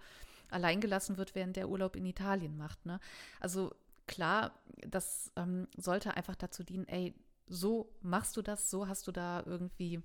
allein 0.51 0.81
gelassen 0.81 1.19
wird, 1.19 1.35
während 1.35 1.57
der 1.57 1.69
Urlaub 1.69 1.97
in 1.97 2.07
Italien 2.07 2.57
macht. 2.57 2.87
Ne? 2.87 3.01
Also 3.41 3.75
klar, 4.09 4.59
das 4.89 5.31
ähm, 5.37 5.69
sollte 5.77 6.17
einfach 6.17 6.35
dazu 6.35 6.65
dienen, 6.65 6.89
ey, 6.89 7.15
so 7.47 7.95
machst 8.01 8.37
du 8.37 8.43
das, 8.43 8.71
so 8.71 8.89
hast 8.89 9.07
du 9.07 9.13
da 9.13 9.43
irgendwie 9.47 10.03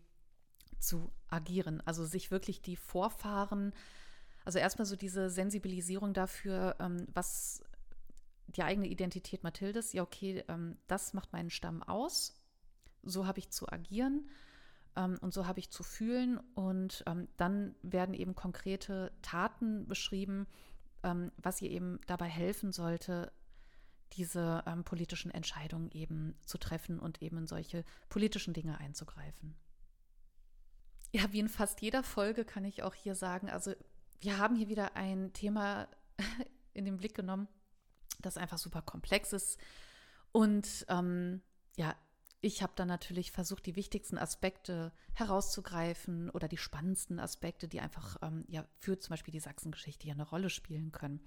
zu 0.80 1.12
agieren. 1.28 1.82
Also 1.86 2.06
sich 2.06 2.32
wirklich 2.32 2.62
die 2.62 2.76
Vorfahren, 2.76 3.74
also 4.46 4.60
erstmal 4.60 4.86
so 4.86 4.96
diese 4.96 5.30
Sensibilisierung 5.30 6.14
dafür, 6.14 6.76
ähm, 6.80 7.08
was 7.14 7.64
die 8.48 8.64
eigene 8.64 8.88
Identität 8.88 9.44
Mathildes, 9.44 9.94
ja, 9.94 10.04
okay, 10.04 10.44
ähm, 10.48 10.78
das 10.88 11.14
macht 11.14 11.34
meinen 11.34 11.50
Stamm 11.50 11.82
aus, 11.82 12.36
so 13.02 13.26
habe 13.26 13.40
ich 13.40 13.50
zu 13.50 13.68
agieren 13.70 14.30
ähm, 14.96 15.18
und 15.22 15.34
so 15.34 15.48
habe 15.48 15.60
ich 15.60 15.72
zu 15.72 15.84
fühlen 15.84 16.40
und 16.54 17.04
ähm, 17.08 17.28
dann 17.38 17.76
werden 17.82 18.14
eben 18.14 18.36
konkrete 18.36 19.12
Taten 19.22 19.88
beschrieben, 19.88 20.48
ähm, 21.04 21.32
was 21.38 21.62
ihr 21.62 21.72
eben 21.72 22.00
dabei 22.08 22.28
helfen 22.28 22.72
sollte, 22.72 23.32
diese 24.14 24.64
ähm, 24.66 24.84
politischen 24.84 25.32
Entscheidungen 25.32 25.92
eben 25.92 26.36
zu 26.46 26.58
treffen 26.58 27.00
und 27.00 27.22
eben 27.22 27.38
in 27.38 27.48
solche 27.48 27.84
politischen 28.10 28.54
Dinge 28.54 28.78
einzugreifen. 28.78 29.56
Ja, 31.12 31.32
wie 31.32 31.40
in 31.40 31.50
fast 31.50 31.82
jeder 31.82 32.04
Folge 32.04 32.46
kann 32.46 32.66
ich 32.66 32.84
auch 32.84 32.96
hier 32.96 33.16
sagen, 33.16 33.50
also 33.50 33.74
wir 34.20 34.38
haben 34.38 34.56
hier 34.56 34.70
wieder 34.70 34.96
ein 34.96 35.34
Thema 35.34 35.88
in 36.74 36.86
den 36.86 36.98
Blick 36.98 37.14
genommen, 37.14 37.48
das 38.20 38.38
einfach 38.38 38.58
super 38.58 38.82
komplex 38.82 39.34
ist. 39.34 39.60
Und 40.32 40.86
ähm, 40.90 41.42
ja, 41.76 41.96
ich 42.42 42.62
habe 42.62 42.74
dann 42.76 42.88
natürlich 42.88 43.32
versucht, 43.32 43.66
die 43.66 43.76
wichtigsten 43.76 44.18
Aspekte 44.18 44.92
herauszugreifen 45.14 46.30
oder 46.32 46.48
die 46.48 46.58
spannendsten 46.58 47.20
Aspekte, 47.20 47.68
die 47.68 47.80
einfach 47.80 48.18
ähm, 48.22 48.44
ja 48.48 48.66
für 48.80 49.00
zum 49.00 49.12
Beispiel 49.12 49.32
die 49.32 49.40
Sachsengeschichte 49.40 50.08
ja 50.08 50.14
eine 50.14 50.28
Rolle 50.28 50.50
spielen 50.50 50.92
können. 50.92 51.22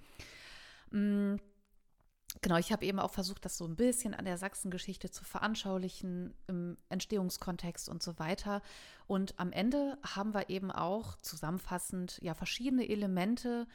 Genau, 2.42 2.56
ich 2.58 2.70
habe 2.72 2.84
eben 2.84 2.98
auch 3.00 3.10
versucht, 3.12 3.44
das 3.44 3.56
so 3.56 3.66
ein 3.66 3.76
bisschen 3.76 4.14
an 4.14 4.24
der 4.24 4.38
Sachsengeschichte 4.38 5.10
zu 5.10 5.24
veranschaulichen, 5.24 6.34
im 6.46 6.76
Entstehungskontext 6.88 7.88
und 7.88 8.02
so 8.02 8.18
weiter. 8.18 8.62
Und 9.06 9.38
am 9.38 9.52
Ende 9.52 9.98
haben 10.02 10.34
wir 10.34 10.48
eben 10.50 10.70
auch 10.70 11.16
zusammenfassend 11.16 12.18
ja 12.22 12.34
verschiedene 12.34 12.88
Elemente 12.88 13.66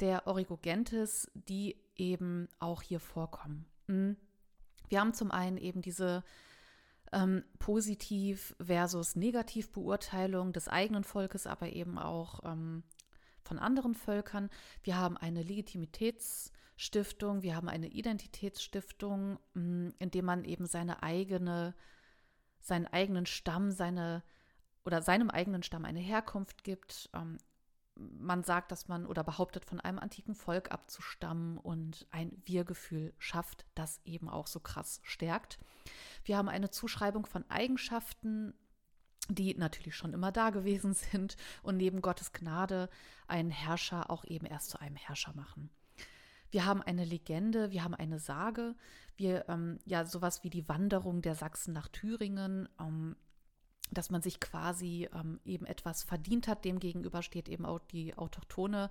der 0.00 0.26
Origogentis, 0.26 1.30
die 1.34 1.76
eben 1.96 2.48
auch 2.60 2.82
hier 2.82 3.00
vorkommen. 3.00 3.66
Hm. 3.88 4.16
Wir 4.88 5.00
haben 5.00 5.12
zum 5.12 5.30
einen 5.30 5.58
eben 5.58 5.82
diese 5.82 6.22
ähm, 7.12 7.44
Positiv- 7.58 8.54
versus 8.60 9.16
Negativ-Beurteilung 9.16 10.52
des 10.52 10.68
eigenen 10.68 11.04
Volkes, 11.04 11.46
aber 11.46 11.72
eben 11.72 11.98
auch 11.98 12.40
ähm, 12.44 12.84
von 13.42 13.58
anderen 13.58 13.94
Völkern. 13.94 14.50
Wir 14.82 14.96
haben 14.96 15.16
eine 15.16 15.42
Legitimitäts- 15.42 16.52
Stiftung, 16.80 17.42
wir 17.42 17.56
haben 17.56 17.68
eine 17.68 17.88
Identitätsstiftung, 17.88 19.40
mm, 19.54 19.88
in 19.98 20.10
dem 20.12 20.24
man 20.24 20.44
eben 20.44 20.64
seine 20.66 21.02
eigene, 21.02 21.74
seinen 22.60 22.86
eigenen 22.86 23.26
Stamm, 23.26 23.72
seine 23.72 24.22
oder 24.84 25.02
seinem 25.02 25.28
eigenen 25.28 25.64
Stamm 25.64 25.84
eine 25.84 25.98
Herkunft 25.98 26.62
gibt. 26.62 27.10
Ähm, 27.14 27.38
man 27.96 28.44
sagt, 28.44 28.70
dass 28.70 28.86
man 28.86 29.06
oder 29.06 29.24
behauptet, 29.24 29.64
von 29.64 29.80
einem 29.80 29.98
antiken 29.98 30.36
Volk 30.36 30.70
abzustammen 30.70 31.58
und 31.58 32.06
ein 32.12 32.40
Wir-Gefühl 32.44 33.12
schafft, 33.18 33.66
das 33.74 34.00
eben 34.04 34.28
auch 34.28 34.46
so 34.46 34.60
krass 34.60 35.00
stärkt. 35.02 35.58
Wir 36.22 36.36
haben 36.36 36.48
eine 36.48 36.70
Zuschreibung 36.70 37.26
von 37.26 37.44
Eigenschaften, 37.50 38.54
die 39.28 39.52
natürlich 39.56 39.96
schon 39.96 40.12
immer 40.12 40.30
da 40.30 40.50
gewesen 40.50 40.94
sind 40.94 41.36
und 41.64 41.76
neben 41.76 42.02
Gottes 42.02 42.32
Gnade 42.32 42.88
einen 43.26 43.50
Herrscher 43.50 44.12
auch 44.12 44.24
eben 44.26 44.46
erst 44.46 44.70
zu 44.70 44.80
einem 44.80 44.94
Herrscher 44.94 45.34
machen. 45.34 45.70
Wir 46.50 46.64
haben 46.64 46.82
eine 46.82 47.04
Legende, 47.04 47.70
wir 47.70 47.84
haben 47.84 47.94
eine 47.94 48.18
Sage, 48.18 48.74
wir 49.16 49.48
ähm, 49.48 49.78
ja 49.84 50.04
sowas 50.04 50.44
wie 50.44 50.50
die 50.50 50.68
Wanderung 50.68 51.22
der 51.22 51.34
Sachsen 51.34 51.72
nach 51.74 51.88
Thüringen, 51.88 52.68
ähm, 52.80 53.16
dass 53.90 54.10
man 54.10 54.22
sich 54.22 54.40
quasi 54.40 55.08
ähm, 55.14 55.40
eben 55.44 55.66
etwas 55.66 56.04
verdient 56.04 56.48
hat. 56.48 56.64
Demgegenüber 56.64 57.22
steht 57.22 57.48
eben 57.48 57.66
auch 57.66 57.80
die 57.80 58.16
autochtone 58.16 58.90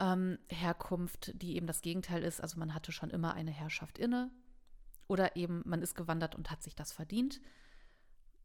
ähm, 0.00 0.38
Herkunft, 0.48 1.32
die 1.40 1.56
eben 1.56 1.66
das 1.66 1.82
Gegenteil 1.82 2.22
ist. 2.22 2.40
Also 2.40 2.58
man 2.58 2.74
hatte 2.74 2.92
schon 2.92 3.10
immer 3.10 3.34
eine 3.34 3.50
Herrschaft 3.50 3.98
inne 3.98 4.30
oder 5.08 5.36
eben 5.36 5.62
man 5.64 5.82
ist 5.82 5.94
gewandert 5.94 6.34
und 6.34 6.50
hat 6.50 6.62
sich 6.62 6.74
das 6.74 6.92
verdient. 6.92 7.40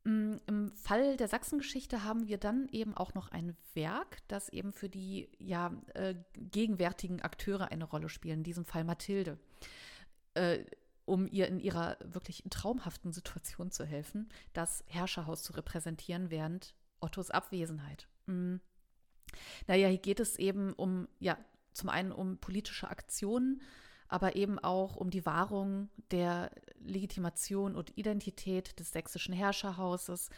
Mm, 0.04 0.38
Im 0.48 0.72
Fall 0.72 1.18
der 1.18 1.28
Sachsengeschichte 1.28 2.04
haben 2.04 2.28
wir 2.28 2.38
dann 2.38 2.68
eben 2.72 2.96
auch 2.96 3.14
noch 3.14 3.30
ein 3.30 3.56
Werk, 3.74 4.18
das 4.28 4.50
eben 4.50 4.74
für 4.74 4.90
die 4.90 5.30
ja, 5.38 5.72
äh, 5.94 6.16
gegenwärtigen 6.36 7.22
Akteure 7.22 7.72
eine 7.72 7.86
Rolle 7.86 8.10
spielt, 8.10 8.36
in 8.36 8.44
diesem 8.44 8.66
Fall 8.66 8.84
Mathilde. 8.84 9.38
Äh, 10.34 10.66
um 11.06 11.28
ihr 11.28 11.48
in 11.48 11.60
ihrer 11.60 11.98
wirklich 12.04 12.44
traumhaften 12.50 13.12
Situation 13.12 13.72
zu 13.72 13.86
helfen, 13.86 14.30
das 14.54 14.84
Herrscherhaus 14.88 15.44
zu 15.44 15.54
repräsentieren 15.54 16.30
während 16.30 16.74
Ottos 17.00 17.32
Abwesenheit. 17.32 18.08
Mhm. 18.28 18.62
Naja, 19.68 19.88
hier 19.88 19.98
geht 19.98 20.20
es 20.20 20.38
eben 20.38 20.74
um, 20.74 21.08
ja, 21.20 21.38
zum 21.74 21.90
einen 21.90 22.12
um 22.12 22.38
politische 22.38 22.90
Aktionen, 22.90 23.62
aber 24.12 24.36
eben 24.36 24.60
auch 24.60 24.96
um 24.96 25.10
die 25.10 25.26
Wahrung 25.26 25.90
der 26.12 26.52
Legitimation 26.80 27.76
und 27.76 27.98
Identität 27.98 28.80
des 28.80 28.92
sächsischen 28.92 29.34
Herrscherhauses, 29.34 30.30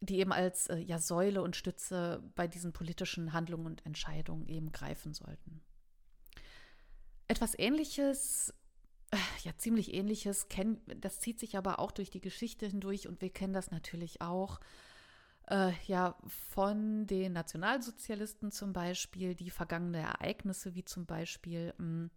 die 0.00 0.18
eben 0.18 0.32
als 0.32 0.66
äh, 0.68 0.76
ja, 0.78 0.98
Säule 0.98 1.42
und 1.42 1.56
Stütze 1.56 2.22
bei 2.34 2.46
diesen 2.46 2.72
politischen 2.72 3.32
Handlungen 3.32 3.66
und 3.66 3.86
Entscheidungen 3.86 4.46
eben 4.46 4.72
greifen 4.72 5.14
sollten. 5.14 5.60
Etwas 7.28 7.58
Ähnliches 7.58 8.54
ja, 9.44 9.56
ziemlich 9.56 9.92
ähnliches. 9.92 10.46
das 10.86 11.20
zieht 11.20 11.40
sich 11.40 11.56
aber 11.56 11.78
auch 11.78 11.90
durch 11.90 12.10
die 12.10 12.20
Geschichte 12.20 12.66
hindurch 12.66 13.08
und 13.08 13.20
wir 13.20 13.30
kennen 13.30 13.52
das 13.52 13.70
natürlich 13.70 14.20
auch. 14.20 14.60
Äh, 15.48 15.72
ja, 15.86 16.16
von 16.26 17.06
den 17.06 17.32
Nationalsozialisten 17.32 18.52
zum 18.52 18.72
Beispiel, 18.72 19.34
die 19.34 19.50
vergangene 19.50 19.98
Ereignisse, 19.98 20.74
wie 20.74 20.84
zum 20.84 21.06
Beispiel 21.06 21.74
hm, 21.78 22.10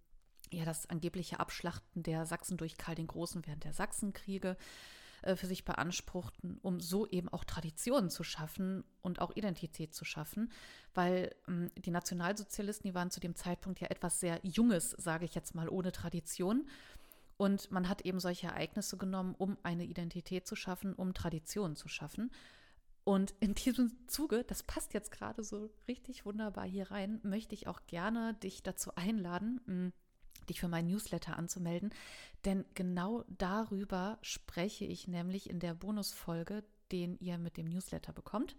ja, 0.53 0.65
das 0.65 0.89
angebliche 0.89 1.39
Abschlachten 1.39 2.03
der 2.03 2.25
Sachsen 2.25 2.57
durch 2.57 2.77
Karl 2.77 2.95
den 2.95 3.07
Großen 3.07 3.45
während 3.45 3.63
der 3.63 3.73
Sachsenkriege 3.73 4.57
äh, 5.23 5.35
für 5.35 5.47
sich 5.47 5.65
beanspruchten, 5.65 6.59
um 6.61 6.79
so 6.79 7.07
eben 7.07 7.29
auch 7.29 7.43
Traditionen 7.43 8.09
zu 8.09 8.23
schaffen 8.23 8.83
und 9.01 9.19
auch 9.19 9.35
Identität 9.35 9.93
zu 9.93 10.05
schaffen, 10.05 10.51
weil 10.93 11.33
ähm, 11.47 11.71
die 11.77 11.91
Nationalsozialisten, 11.91 12.89
die 12.89 12.95
waren 12.95 13.11
zu 13.11 13.19
dem 13.19 13.35
Zeitpunkt 13.35 13.79
ja 13.79 13.87
etwas 13.87 14.19
sehr 14.19 14.39
Junges, 14.43 14.91
sage 14.91 15.25
ich 15.25 15.35
jetzt 15.35 15.55
mal, 15.55 15.69
ohne 15.69 15.91
Tradition. 15.91 16.67
Und 17.37 17.71
man 17.71 17.89
hat 17.89 18.01
eben 18.01 18.19
solche 18.19 18.47
Ereignisse 18.47 18.97
genommen, 18.97 19.35
um 19.37 19.57
eine 19.63 19.85
Identität 19.85 20.45
zu 20.47 20.55
schaffen, 20.55 20.93
um 20.93 21.13
Traditionen 21.13 21.75
zu 21.75 21.87
schaffen. 21.87 22.31
Und 23.05 23.33
in 23.39 23.53
diesem 23.53 23.91
Zuge, 24.07 24.43
das 24.45 24.63
passt 24.63 24.93
jetzt 24.93 25.11
gerade 25.11 25.43
so 25.43 25.69
richtig 25.87 26.25
wunderbar 26.25 26.65
hier 26.65 26.89
rein, 26.91 27.19
möchte 27.23 27.53
ich 27.53 27.67
auch 27.67 27.81
gerne 27.87 28.33
dich 28.35 28.63
dazu 28.63 28.95
einladen, 28.95 29.59
hm, 29.65 29.93
dich 30.49 30.59
für 30.59 30.67
meinen 30.67 30.87
Newsletter 30.87 31.37
anzumelden. 31.37 31.93
Denn 32.45 32.65
genau 32.73 33.23
darüber 33.27 34.17
spreche 34.21 34.85
ich 34.85 35.07
nämlich 35.07 35.49
in 35.49 35.59
der 35.59 35.73
Bonusfolge, 35.73 36.63
den 36.91 37.17
ihr 37.19 37.37
mit 37.37 37.57
dem 37.57 37.67
Newsletter 37.67 38.13
bekommt. 38.13 38.55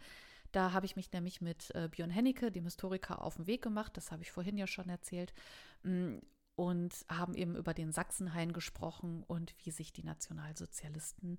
Da 0.52 0.72
habe 0.72 0.86
ich 0.86 0.96
mich 0.96 1.10
nämlich 1.12 1.40
mit 1.40 1.74
äh, 1.74 1.88
Björn 1.90 2.10
Hennecke, 2.10 2.52
dem 2.52 2.64
Historiker, 2.64 3.22
auf 3.22 3.36
den 3.36 3.46
Weg 3.46 3.62
gemacht. 3.62 3.96
Das 3.96 4.12
habe 4.12 4.22
ich 4.22 4.30
vorhin 4.30 4.56
ja 4.56 4.66
schon 4.66 4.88
erzählt. 4.88 5.34
Mm, 5.82 6.18
und 6.56 7.04
haben 7.08 7.34
eben 7.34 7.56
über 7.56 7.74
den 7.74 7.92
Sachsenhain 7.92 8.52
gesprochen 8.52 9.24
und 9.24 9.54
wie 9.64 9.70
sich 9.70 9.92
die 9.92 10.04
Nationalsozialisten 10.04 11.38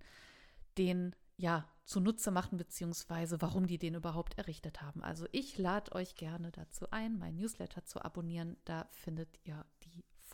den 0.77 1.15
ja 1.37 1.67
zunutze 1.85 2.31
machen, 2.31 2.57
beziehungsweise 2.57 3.41
warum 3.41 3.67
die 3.67 3.77
den 3.77 3.95
überhaupt 3.95 4.37
errichtet 4.37 4.81
haben. 4.81 5.03
Also 5.03 5.27
ich 5.31 5.57
lade 5.57 5.93
euch 5.93 6.15
gerne 6.15 6.51
dazu 6.51 6.89
ein, 6.91 7.17
mein 7.17 7.35
Newsletter 7.35 7.85
zu 7.85 8.03
abonnieren. 8.03 8.57
Da 8.65 8.87
findet 8.91 9.29
ihr 9.43 9.65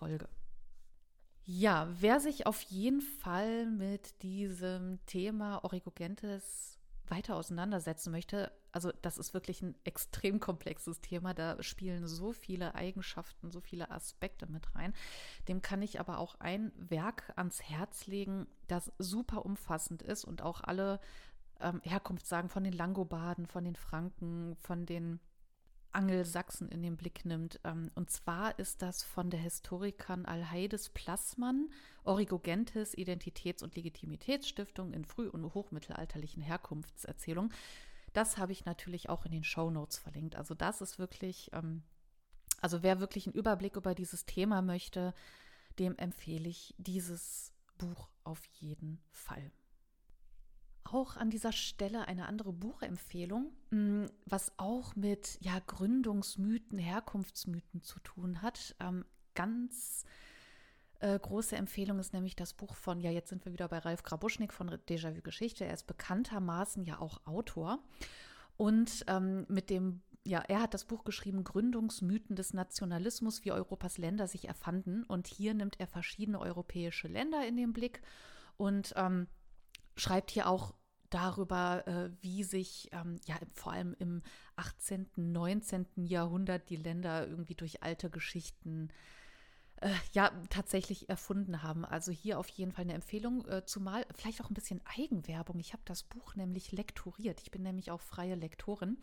Folge. 0.01 0.27
Ja, 1.43 1.87
wer 1.99 2.19
sich 2.19 2.47
auf 2.47 2.63
jeden 2.63 3.01
Fall 3.01 3.67
mit 3.67 4.23
diesem 4.23 4.99
Thema 5.05 5.63
Origogentes 5.63 6.79
weiter 7.07 7.35
auseinandersetzen 7.35 8.09
möchte, 8.09 8.51
also 8.71 8.91
das 9.03 9.19
ist 9.19 9.35
wirklich 9.35 9.61
ein 9.61 9.75
extrem 9.83 10.39
komplexes 10.39 11.01
Thema, 11.01 11.35
da 11.35 11.61
spielen 11.61 12.07
so 12.07 12.31
viele 12.31 12.73
Eigenschaften, 12.73 13.51
so 13.51 13.61
viele 13.61 13.91
Aspekte 13.91 14.47
mit 14.47 14.73
rein. 14.73 14.93
Dem 15.47 15.61
kann 15.61 15.83
ich 15.83 15.99
aber 15.99 16.17
auch 16.17 16.33
ein 16.39 16.71
Werk 16.77 17.31
ans 17.35 17.61
Herz 17.61 18.07
legen, 18.07 18.47
das 18.67 18.91
super 18.97 19.45
umfassend 19.45 20.01
ist 20.01 20.25
und 20.25 20.41
auch 20.41 20.61
alle 20.61 20.99
ähm, 21.59 21.79
Herkunftssagen 21.83 22.49
von 22.49 22.63
den 22.63 22.73
Langobarden, 22.73 23.45
von 23.45 23.65
den 23.65 23.75
Franken, 23.75 24.55
von 24.55 24.87
den 24.87 25.19
Angelsachsen 25.93 26.69
in 26.69 26.81
den 26.81 26.97
Blick 26.97 27.25
nimmt. 27.25 27.59
Ähm, 27.63 27.91
und 27.95 28.09
zwar 28.09 28.57
ist 28.59 28.81
das 28.81 29.03
von 29.03 29.29
der 29.29 29.39
Historikerin 29.39 30.25
Alheides 30.25 30.89
Plassmann, 30.89 31.69
Origogentis 32.03 32.95
Identitäts- 32.95 33.63
und 33.63 33.75
Legitimitätsstiftung 33.75 34.93
in 34.93 35.05
früh- 35.05 35.29
und 35.29 35.53
hochmittelalterlichen 35.53 36.41
Herkunftserzählungen. 36.41 37.53
Das 38.13 38.37
habe 38.37 38.51
ich 38.51 38.65
natürlich 38.65 39.09
auch 39.09 39.25
in 39.25 39.31
den 39.31 39.43
Show 39.43 39.69
Notes 39.69 39.97
verlinkt. 39.97 40.35
Also 40.35 40.53
das 40.53 40.81
ist 40.81 40.99
wirklich, 40.99 41.49
ähm, 41.53 41.83
also 42.59 42.83
wer 42.83 42.99
wirklich 42.99 43.27
einen 43.27 43.35
Überblick 43.35 43.75
über 43.75 43.95
dieses 43.95 44.25
Thema 44.25 44.61
möchte, 44.61 45.13
dem 45.79 45.97
empfehle 45.97 46.49
ich 46.49 46.75
dieses 46.77 47.53
Buch 47.77 48.09
auf 48.23 48.43
jeden 48.59 49.01
Fall 49.11 49.51
auch 50.93 51.17
an 51.17 51.29
dieser 51.29 51.51
Stelle 51.51 52.07
eine 52.07 52.27
andere 52.27 52.53
Buchempfehlung, 52.53 53.51
mm, 53.71 54.05
was 54.25 54.51
auch 54.57 54.95
mit 54.95 55.37
ja, 55.41 55.59
Gründungsmythen, 55.65 56.77
Herkunftsmythen 56.77 57.81
zu 57.81 57.99
tun 57.99 58.41
hat. 58.41 58.75
Ähm, 58.79 59.05
ganz 59.33 60.05
äh, 60.99 61.17
große 61.17 61.55
Empfehlung 61.55 61.99
ist 61.99 62.13
nämlich 62.13 62.35
das 62.35 62.53
Buch 62.53 62.75
von, 62.75 63.01
ja, 63.01 63.11
jetzt 63.11 63.29
sind 63.29 63.43
wir 63.45 63.53
wieder 63.53 63.67
bei 63.67 63.79
Ralf 63.79 64.03
Grabuschnik 64.03 64.53
von 64.53 64.69
Déjà-vu 64.69 65.21
Geschichte. 65.21 65.65
Er 65.65 65.73
ist 65.73 65.87
bekanntermaßen 65.87 66.83
ja 66.85 66.99
auch 66.99 67.25
Autor. 67.25 67.79
Und 68.57 69.03
ähm, 69.07 69.45
mit 69.49 69.71
dem, 69.71 70.01
ja, 70.23 70.39
er 70.47 70.61
hat 70.61 70.75
das 70.75 70.85
Buch 70.85 71.03
geschrieben, 71.03 71.43
Gründungsmythen 71.43 72.35
des 72.35 72.53
Nationalismus, 72.53 73.43
wie 73.43 73.51
Europas 73.51 73.97
Länder 73.97 74.27
sich 74.27 74.47
erfanden. 74.47 75.03
Und 75.03 75.27
hier 75.27 75.55
nimmt 75.55 75.79
er 75.79 75.87
verschiedene 75.87 76.39
europäische 76.39 77.07
Länder 77.07 77.47
in 77.47 77.57
den 77.57 77.73
Blick 77.73 78.01
und 78.57 78.93
ähm, 78.95 79.27
schreibt 79.95 80.29
hier 80.29 80.47
auch 80.47 80.75
darüber, 81.11 81.85
äh, 81.87 82.09
wie 82.21 82.43
sich 82.43 82.89
ähm, 82.91 83.19
ja 83.25 83.35
vor 83.53 83.73
allem 83.73 83.95
im 83.99 84.23
18., 84.55 85.09
19. 85.15 85.85
Jahrhundert 85.97 86.69
die 86.69 86.77
Länder 86.77 87.27
irgendwie 87.27 87.55
durch 87.55 87.83
alte 87.83 88.09
Geschichten 88.09 88.89
äh, 89.81 89.89
ja 90.13 90.31
tatsächlich 90.49 91.09
erfunden 91.09 91.63
haben. 91.63 91.85
Also 91.85 92.11
hier 92.11 92.39
auf 92.39 92.47
jeden 92.49 92.71
Fall 92.71 92.83
eine 92.83 92.93
Empfehlung, 92.93 93.45
äh, 93.47 93.65
zumal 93.65 94.05
vielleicht 94.15 94.41
auch 94.41 94.49
ein 94.49 94.53
bisschen 94.53 94.81
Eigenwerbung. 94.85 95.59
Ich 95.59 95.73
habe 95.73 95.83
das 95.85 96.03
Buch 96.03 96.35
nämlich 96.35 96.71
lektoriert. 96.71 97.41
Ich 97.41 97.51
bin 97.51 97.63
nämlich 97.63 97.91
auch 97.91 98.01
freie 98.01 98.35
Lektorin. 98.35 98.97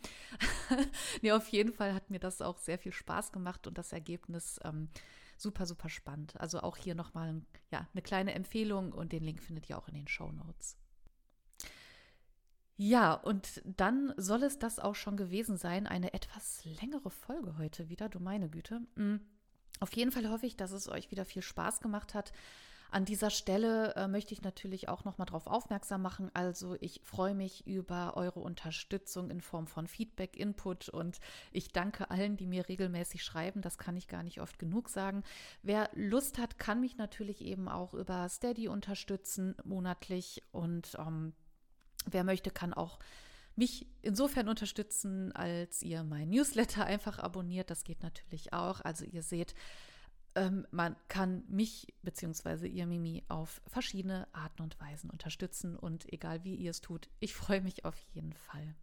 nee, 1.21 1.31
auf 1.31 1.47
jeden 1.49 1.73
Fall 1.73 1.93
hat 1.93 2.09
mir 2.09 2.19
das 2.19 2.41
auch 2.41 2.57
sehr 2.57 2.79
viel 2.79 2.93
Spaß 2.93 3.31
gemacht 3.31 3.67
und 3.67 3.77
das 3.77 3.93
Ergebnis 3.93 4.59
ähm, 4.63 4.89
super, 5.37 5.65
super 5.65 5.89
spannend. 5.89 6.39
Also 6.39 6.61
auch 6.61 6.77
hier 6.77 6.95
nochmal 6.95 7.41
ja, 7.71 7.87
eine 7.93 8.01
kleine 8.01 8.33
Empfehlung 8.33 8.93
und 8.93 9.11
den 9.11 9.23
Link 9.23 9.43
findet 9.43 9.69
ihr 9.69 9.77
auch 9.77 9.87
in 9.89 9.95
den 9.95 10.07
Show 10.07 10.31
Notes. 10.31 10.78
Ja, 12.81 13.13
und 13.13 13.61
dann 13.65 14.13
soll 14.15 14.41
es 14.41 14.57
das 14.57 14.79
auch 14.79 14.95
schon 14.95 15.17
gewesen 15.17 15.57
sein. 15.57 15.85
Eine 15.85 16.13
etwas 16.13 16.63
längere 16.63 17.09
Folge 17.09 17.57
heute 17.57 17.89
wieder, 17.89 18.07
du 18.07 18.21
meine 18.21 18.47
Güte. 18.47 18.79
Mhm. 18.95 19.19
Auf 19.81 19.91
jeden 19.97 20.13
Fall 20.13 20.29
hoffe 20.29 20.45
ich, 20.45 20.55
dass 20.55 20.71
es 20.71 20.87
euch 20.87 21.11
wieder 21.11 21.25
viel 21.25 21.41
Spaß 21.41 21.81
gemacht 21.81 22.13
hat. 22.13 22.31
An 22.89 23.03
dieser 23.03 23.31
Stelle 23.31 23.95
äh, 23.95 24.07
möchte 24.07 24.33
ich 24.33 24.43
natürlich 24.43 24.87
auch 24.87 25.03
noch 25.03 25.17
mal 25.17 25.25
darauf 25.25 25.45
aufmerksam 25.45 26.01
machen. 26.01 26.31
Also 26.33 26.77
ich 26.79 27.01
freue 27.03 27.35
mich 27.35 27.67
über 27.67 28.15
eure 28.15 28.39
Unterstützung 28.39 29.29
in 29.29 29.41
Form 29.41 29.67
von 29.67 29.85
Feedback, 29.85 30.37
Input 30.37 30.87
und 30.87 31.19
ich 31.51 31.73
danke 31.73 32.09
allen, 32.09 32.37
die 32.37 32.47
mir 32.47 32.69
regelmäßig 32.69 33.25
schreiben. 33.25 33.61
Das 33.61 33.77
kann 33.77 33.97
ich 33.97 34.07
gar 34.07 34.23
nicht 34.23 34.39
oft 34.39 34.57
genug 34.57 34.87
sagen. 34.87 35.23
Wer 35.63 35.89
Lust 35.95 36.37
hat, 36.37 36.57
kann 36.57 36.79
mich 36.79 36.95
natürlich 36.95 37.41
eben 37.41 37.67
auch 37.67 37.93
über 37.93 38.29
Steady 38.29 38.69
unterstützen 38.69 39.57
monatlich 39.65 40.43
und 40.53 40.95
ähm, 40.97 41.33
Wer 42.05 42.23
möchte, 42.23 42.51
kann 42.51 42.73
auch 42.73 42.99
mich 43.55 43.87
insofern 44.01 44.47
unterstützen, 44.47 45.31
als 45.33 45.83
ihr 45.83 46.03
mein 46.03 46.29
Newsletter 46.29 46.85
einfach 46.85 47.19
abonniert. 47.19 47.69
Das 47.69 47.83
geht 47.83 48.01
natürlich 48.03 48.53
auch. 48.53 48.81
Also 48.81 49.05
ihr 49.05 49.21
seht, 49.21 49.53
ähm, 50.35 50.65
man 50.71 50.95
kann 51.07 51.43
mich 51.47 51.93
bzw. 52.01 52.67
ihr 52.67 52.87
Mimi 52.87 53.23
auf 53.27 53.61
verschiedene 53.67 54.27
Arten 54.33 54.61
und 54.61 54.79
Weisen 54.79 55.09
unterstützen. 55.09 55.75
Und 55.75 56.11
egal 56.11 56.43
wie 56.43 56.55
ihr 56.55 56.71
es 56.71 56.81
tut, 56.81 57.09
ich 57.19 57.33
freue 57.35 57.61
mich 57.61 57.85
auf 57.85 57.99
jeden 58.13 58.33
Fall. 58.33 58.75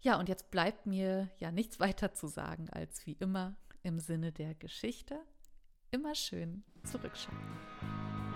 Ja, 0.00 0.18
und 0.20 0.28
jetzt 0.28 0.50
bleibt 0.50 0.86
mir 0.86 1.28
ja 1.38 1.50
nichts 1.50 1.80
weiter 1.80 2.12
zu 2.12 2.28
sagen, 2.28 2.70
als 2.70 3.04
wie 3.06 3.14
immer 3.14 3.56
im 3.82 3.98
Sinne 3.98 4.32
der 4.32 4.54
Geschichte 4.54 5.18
immer 5.90 6.14
schön 6.14 6.62
zurückschauen. 6.84 8.27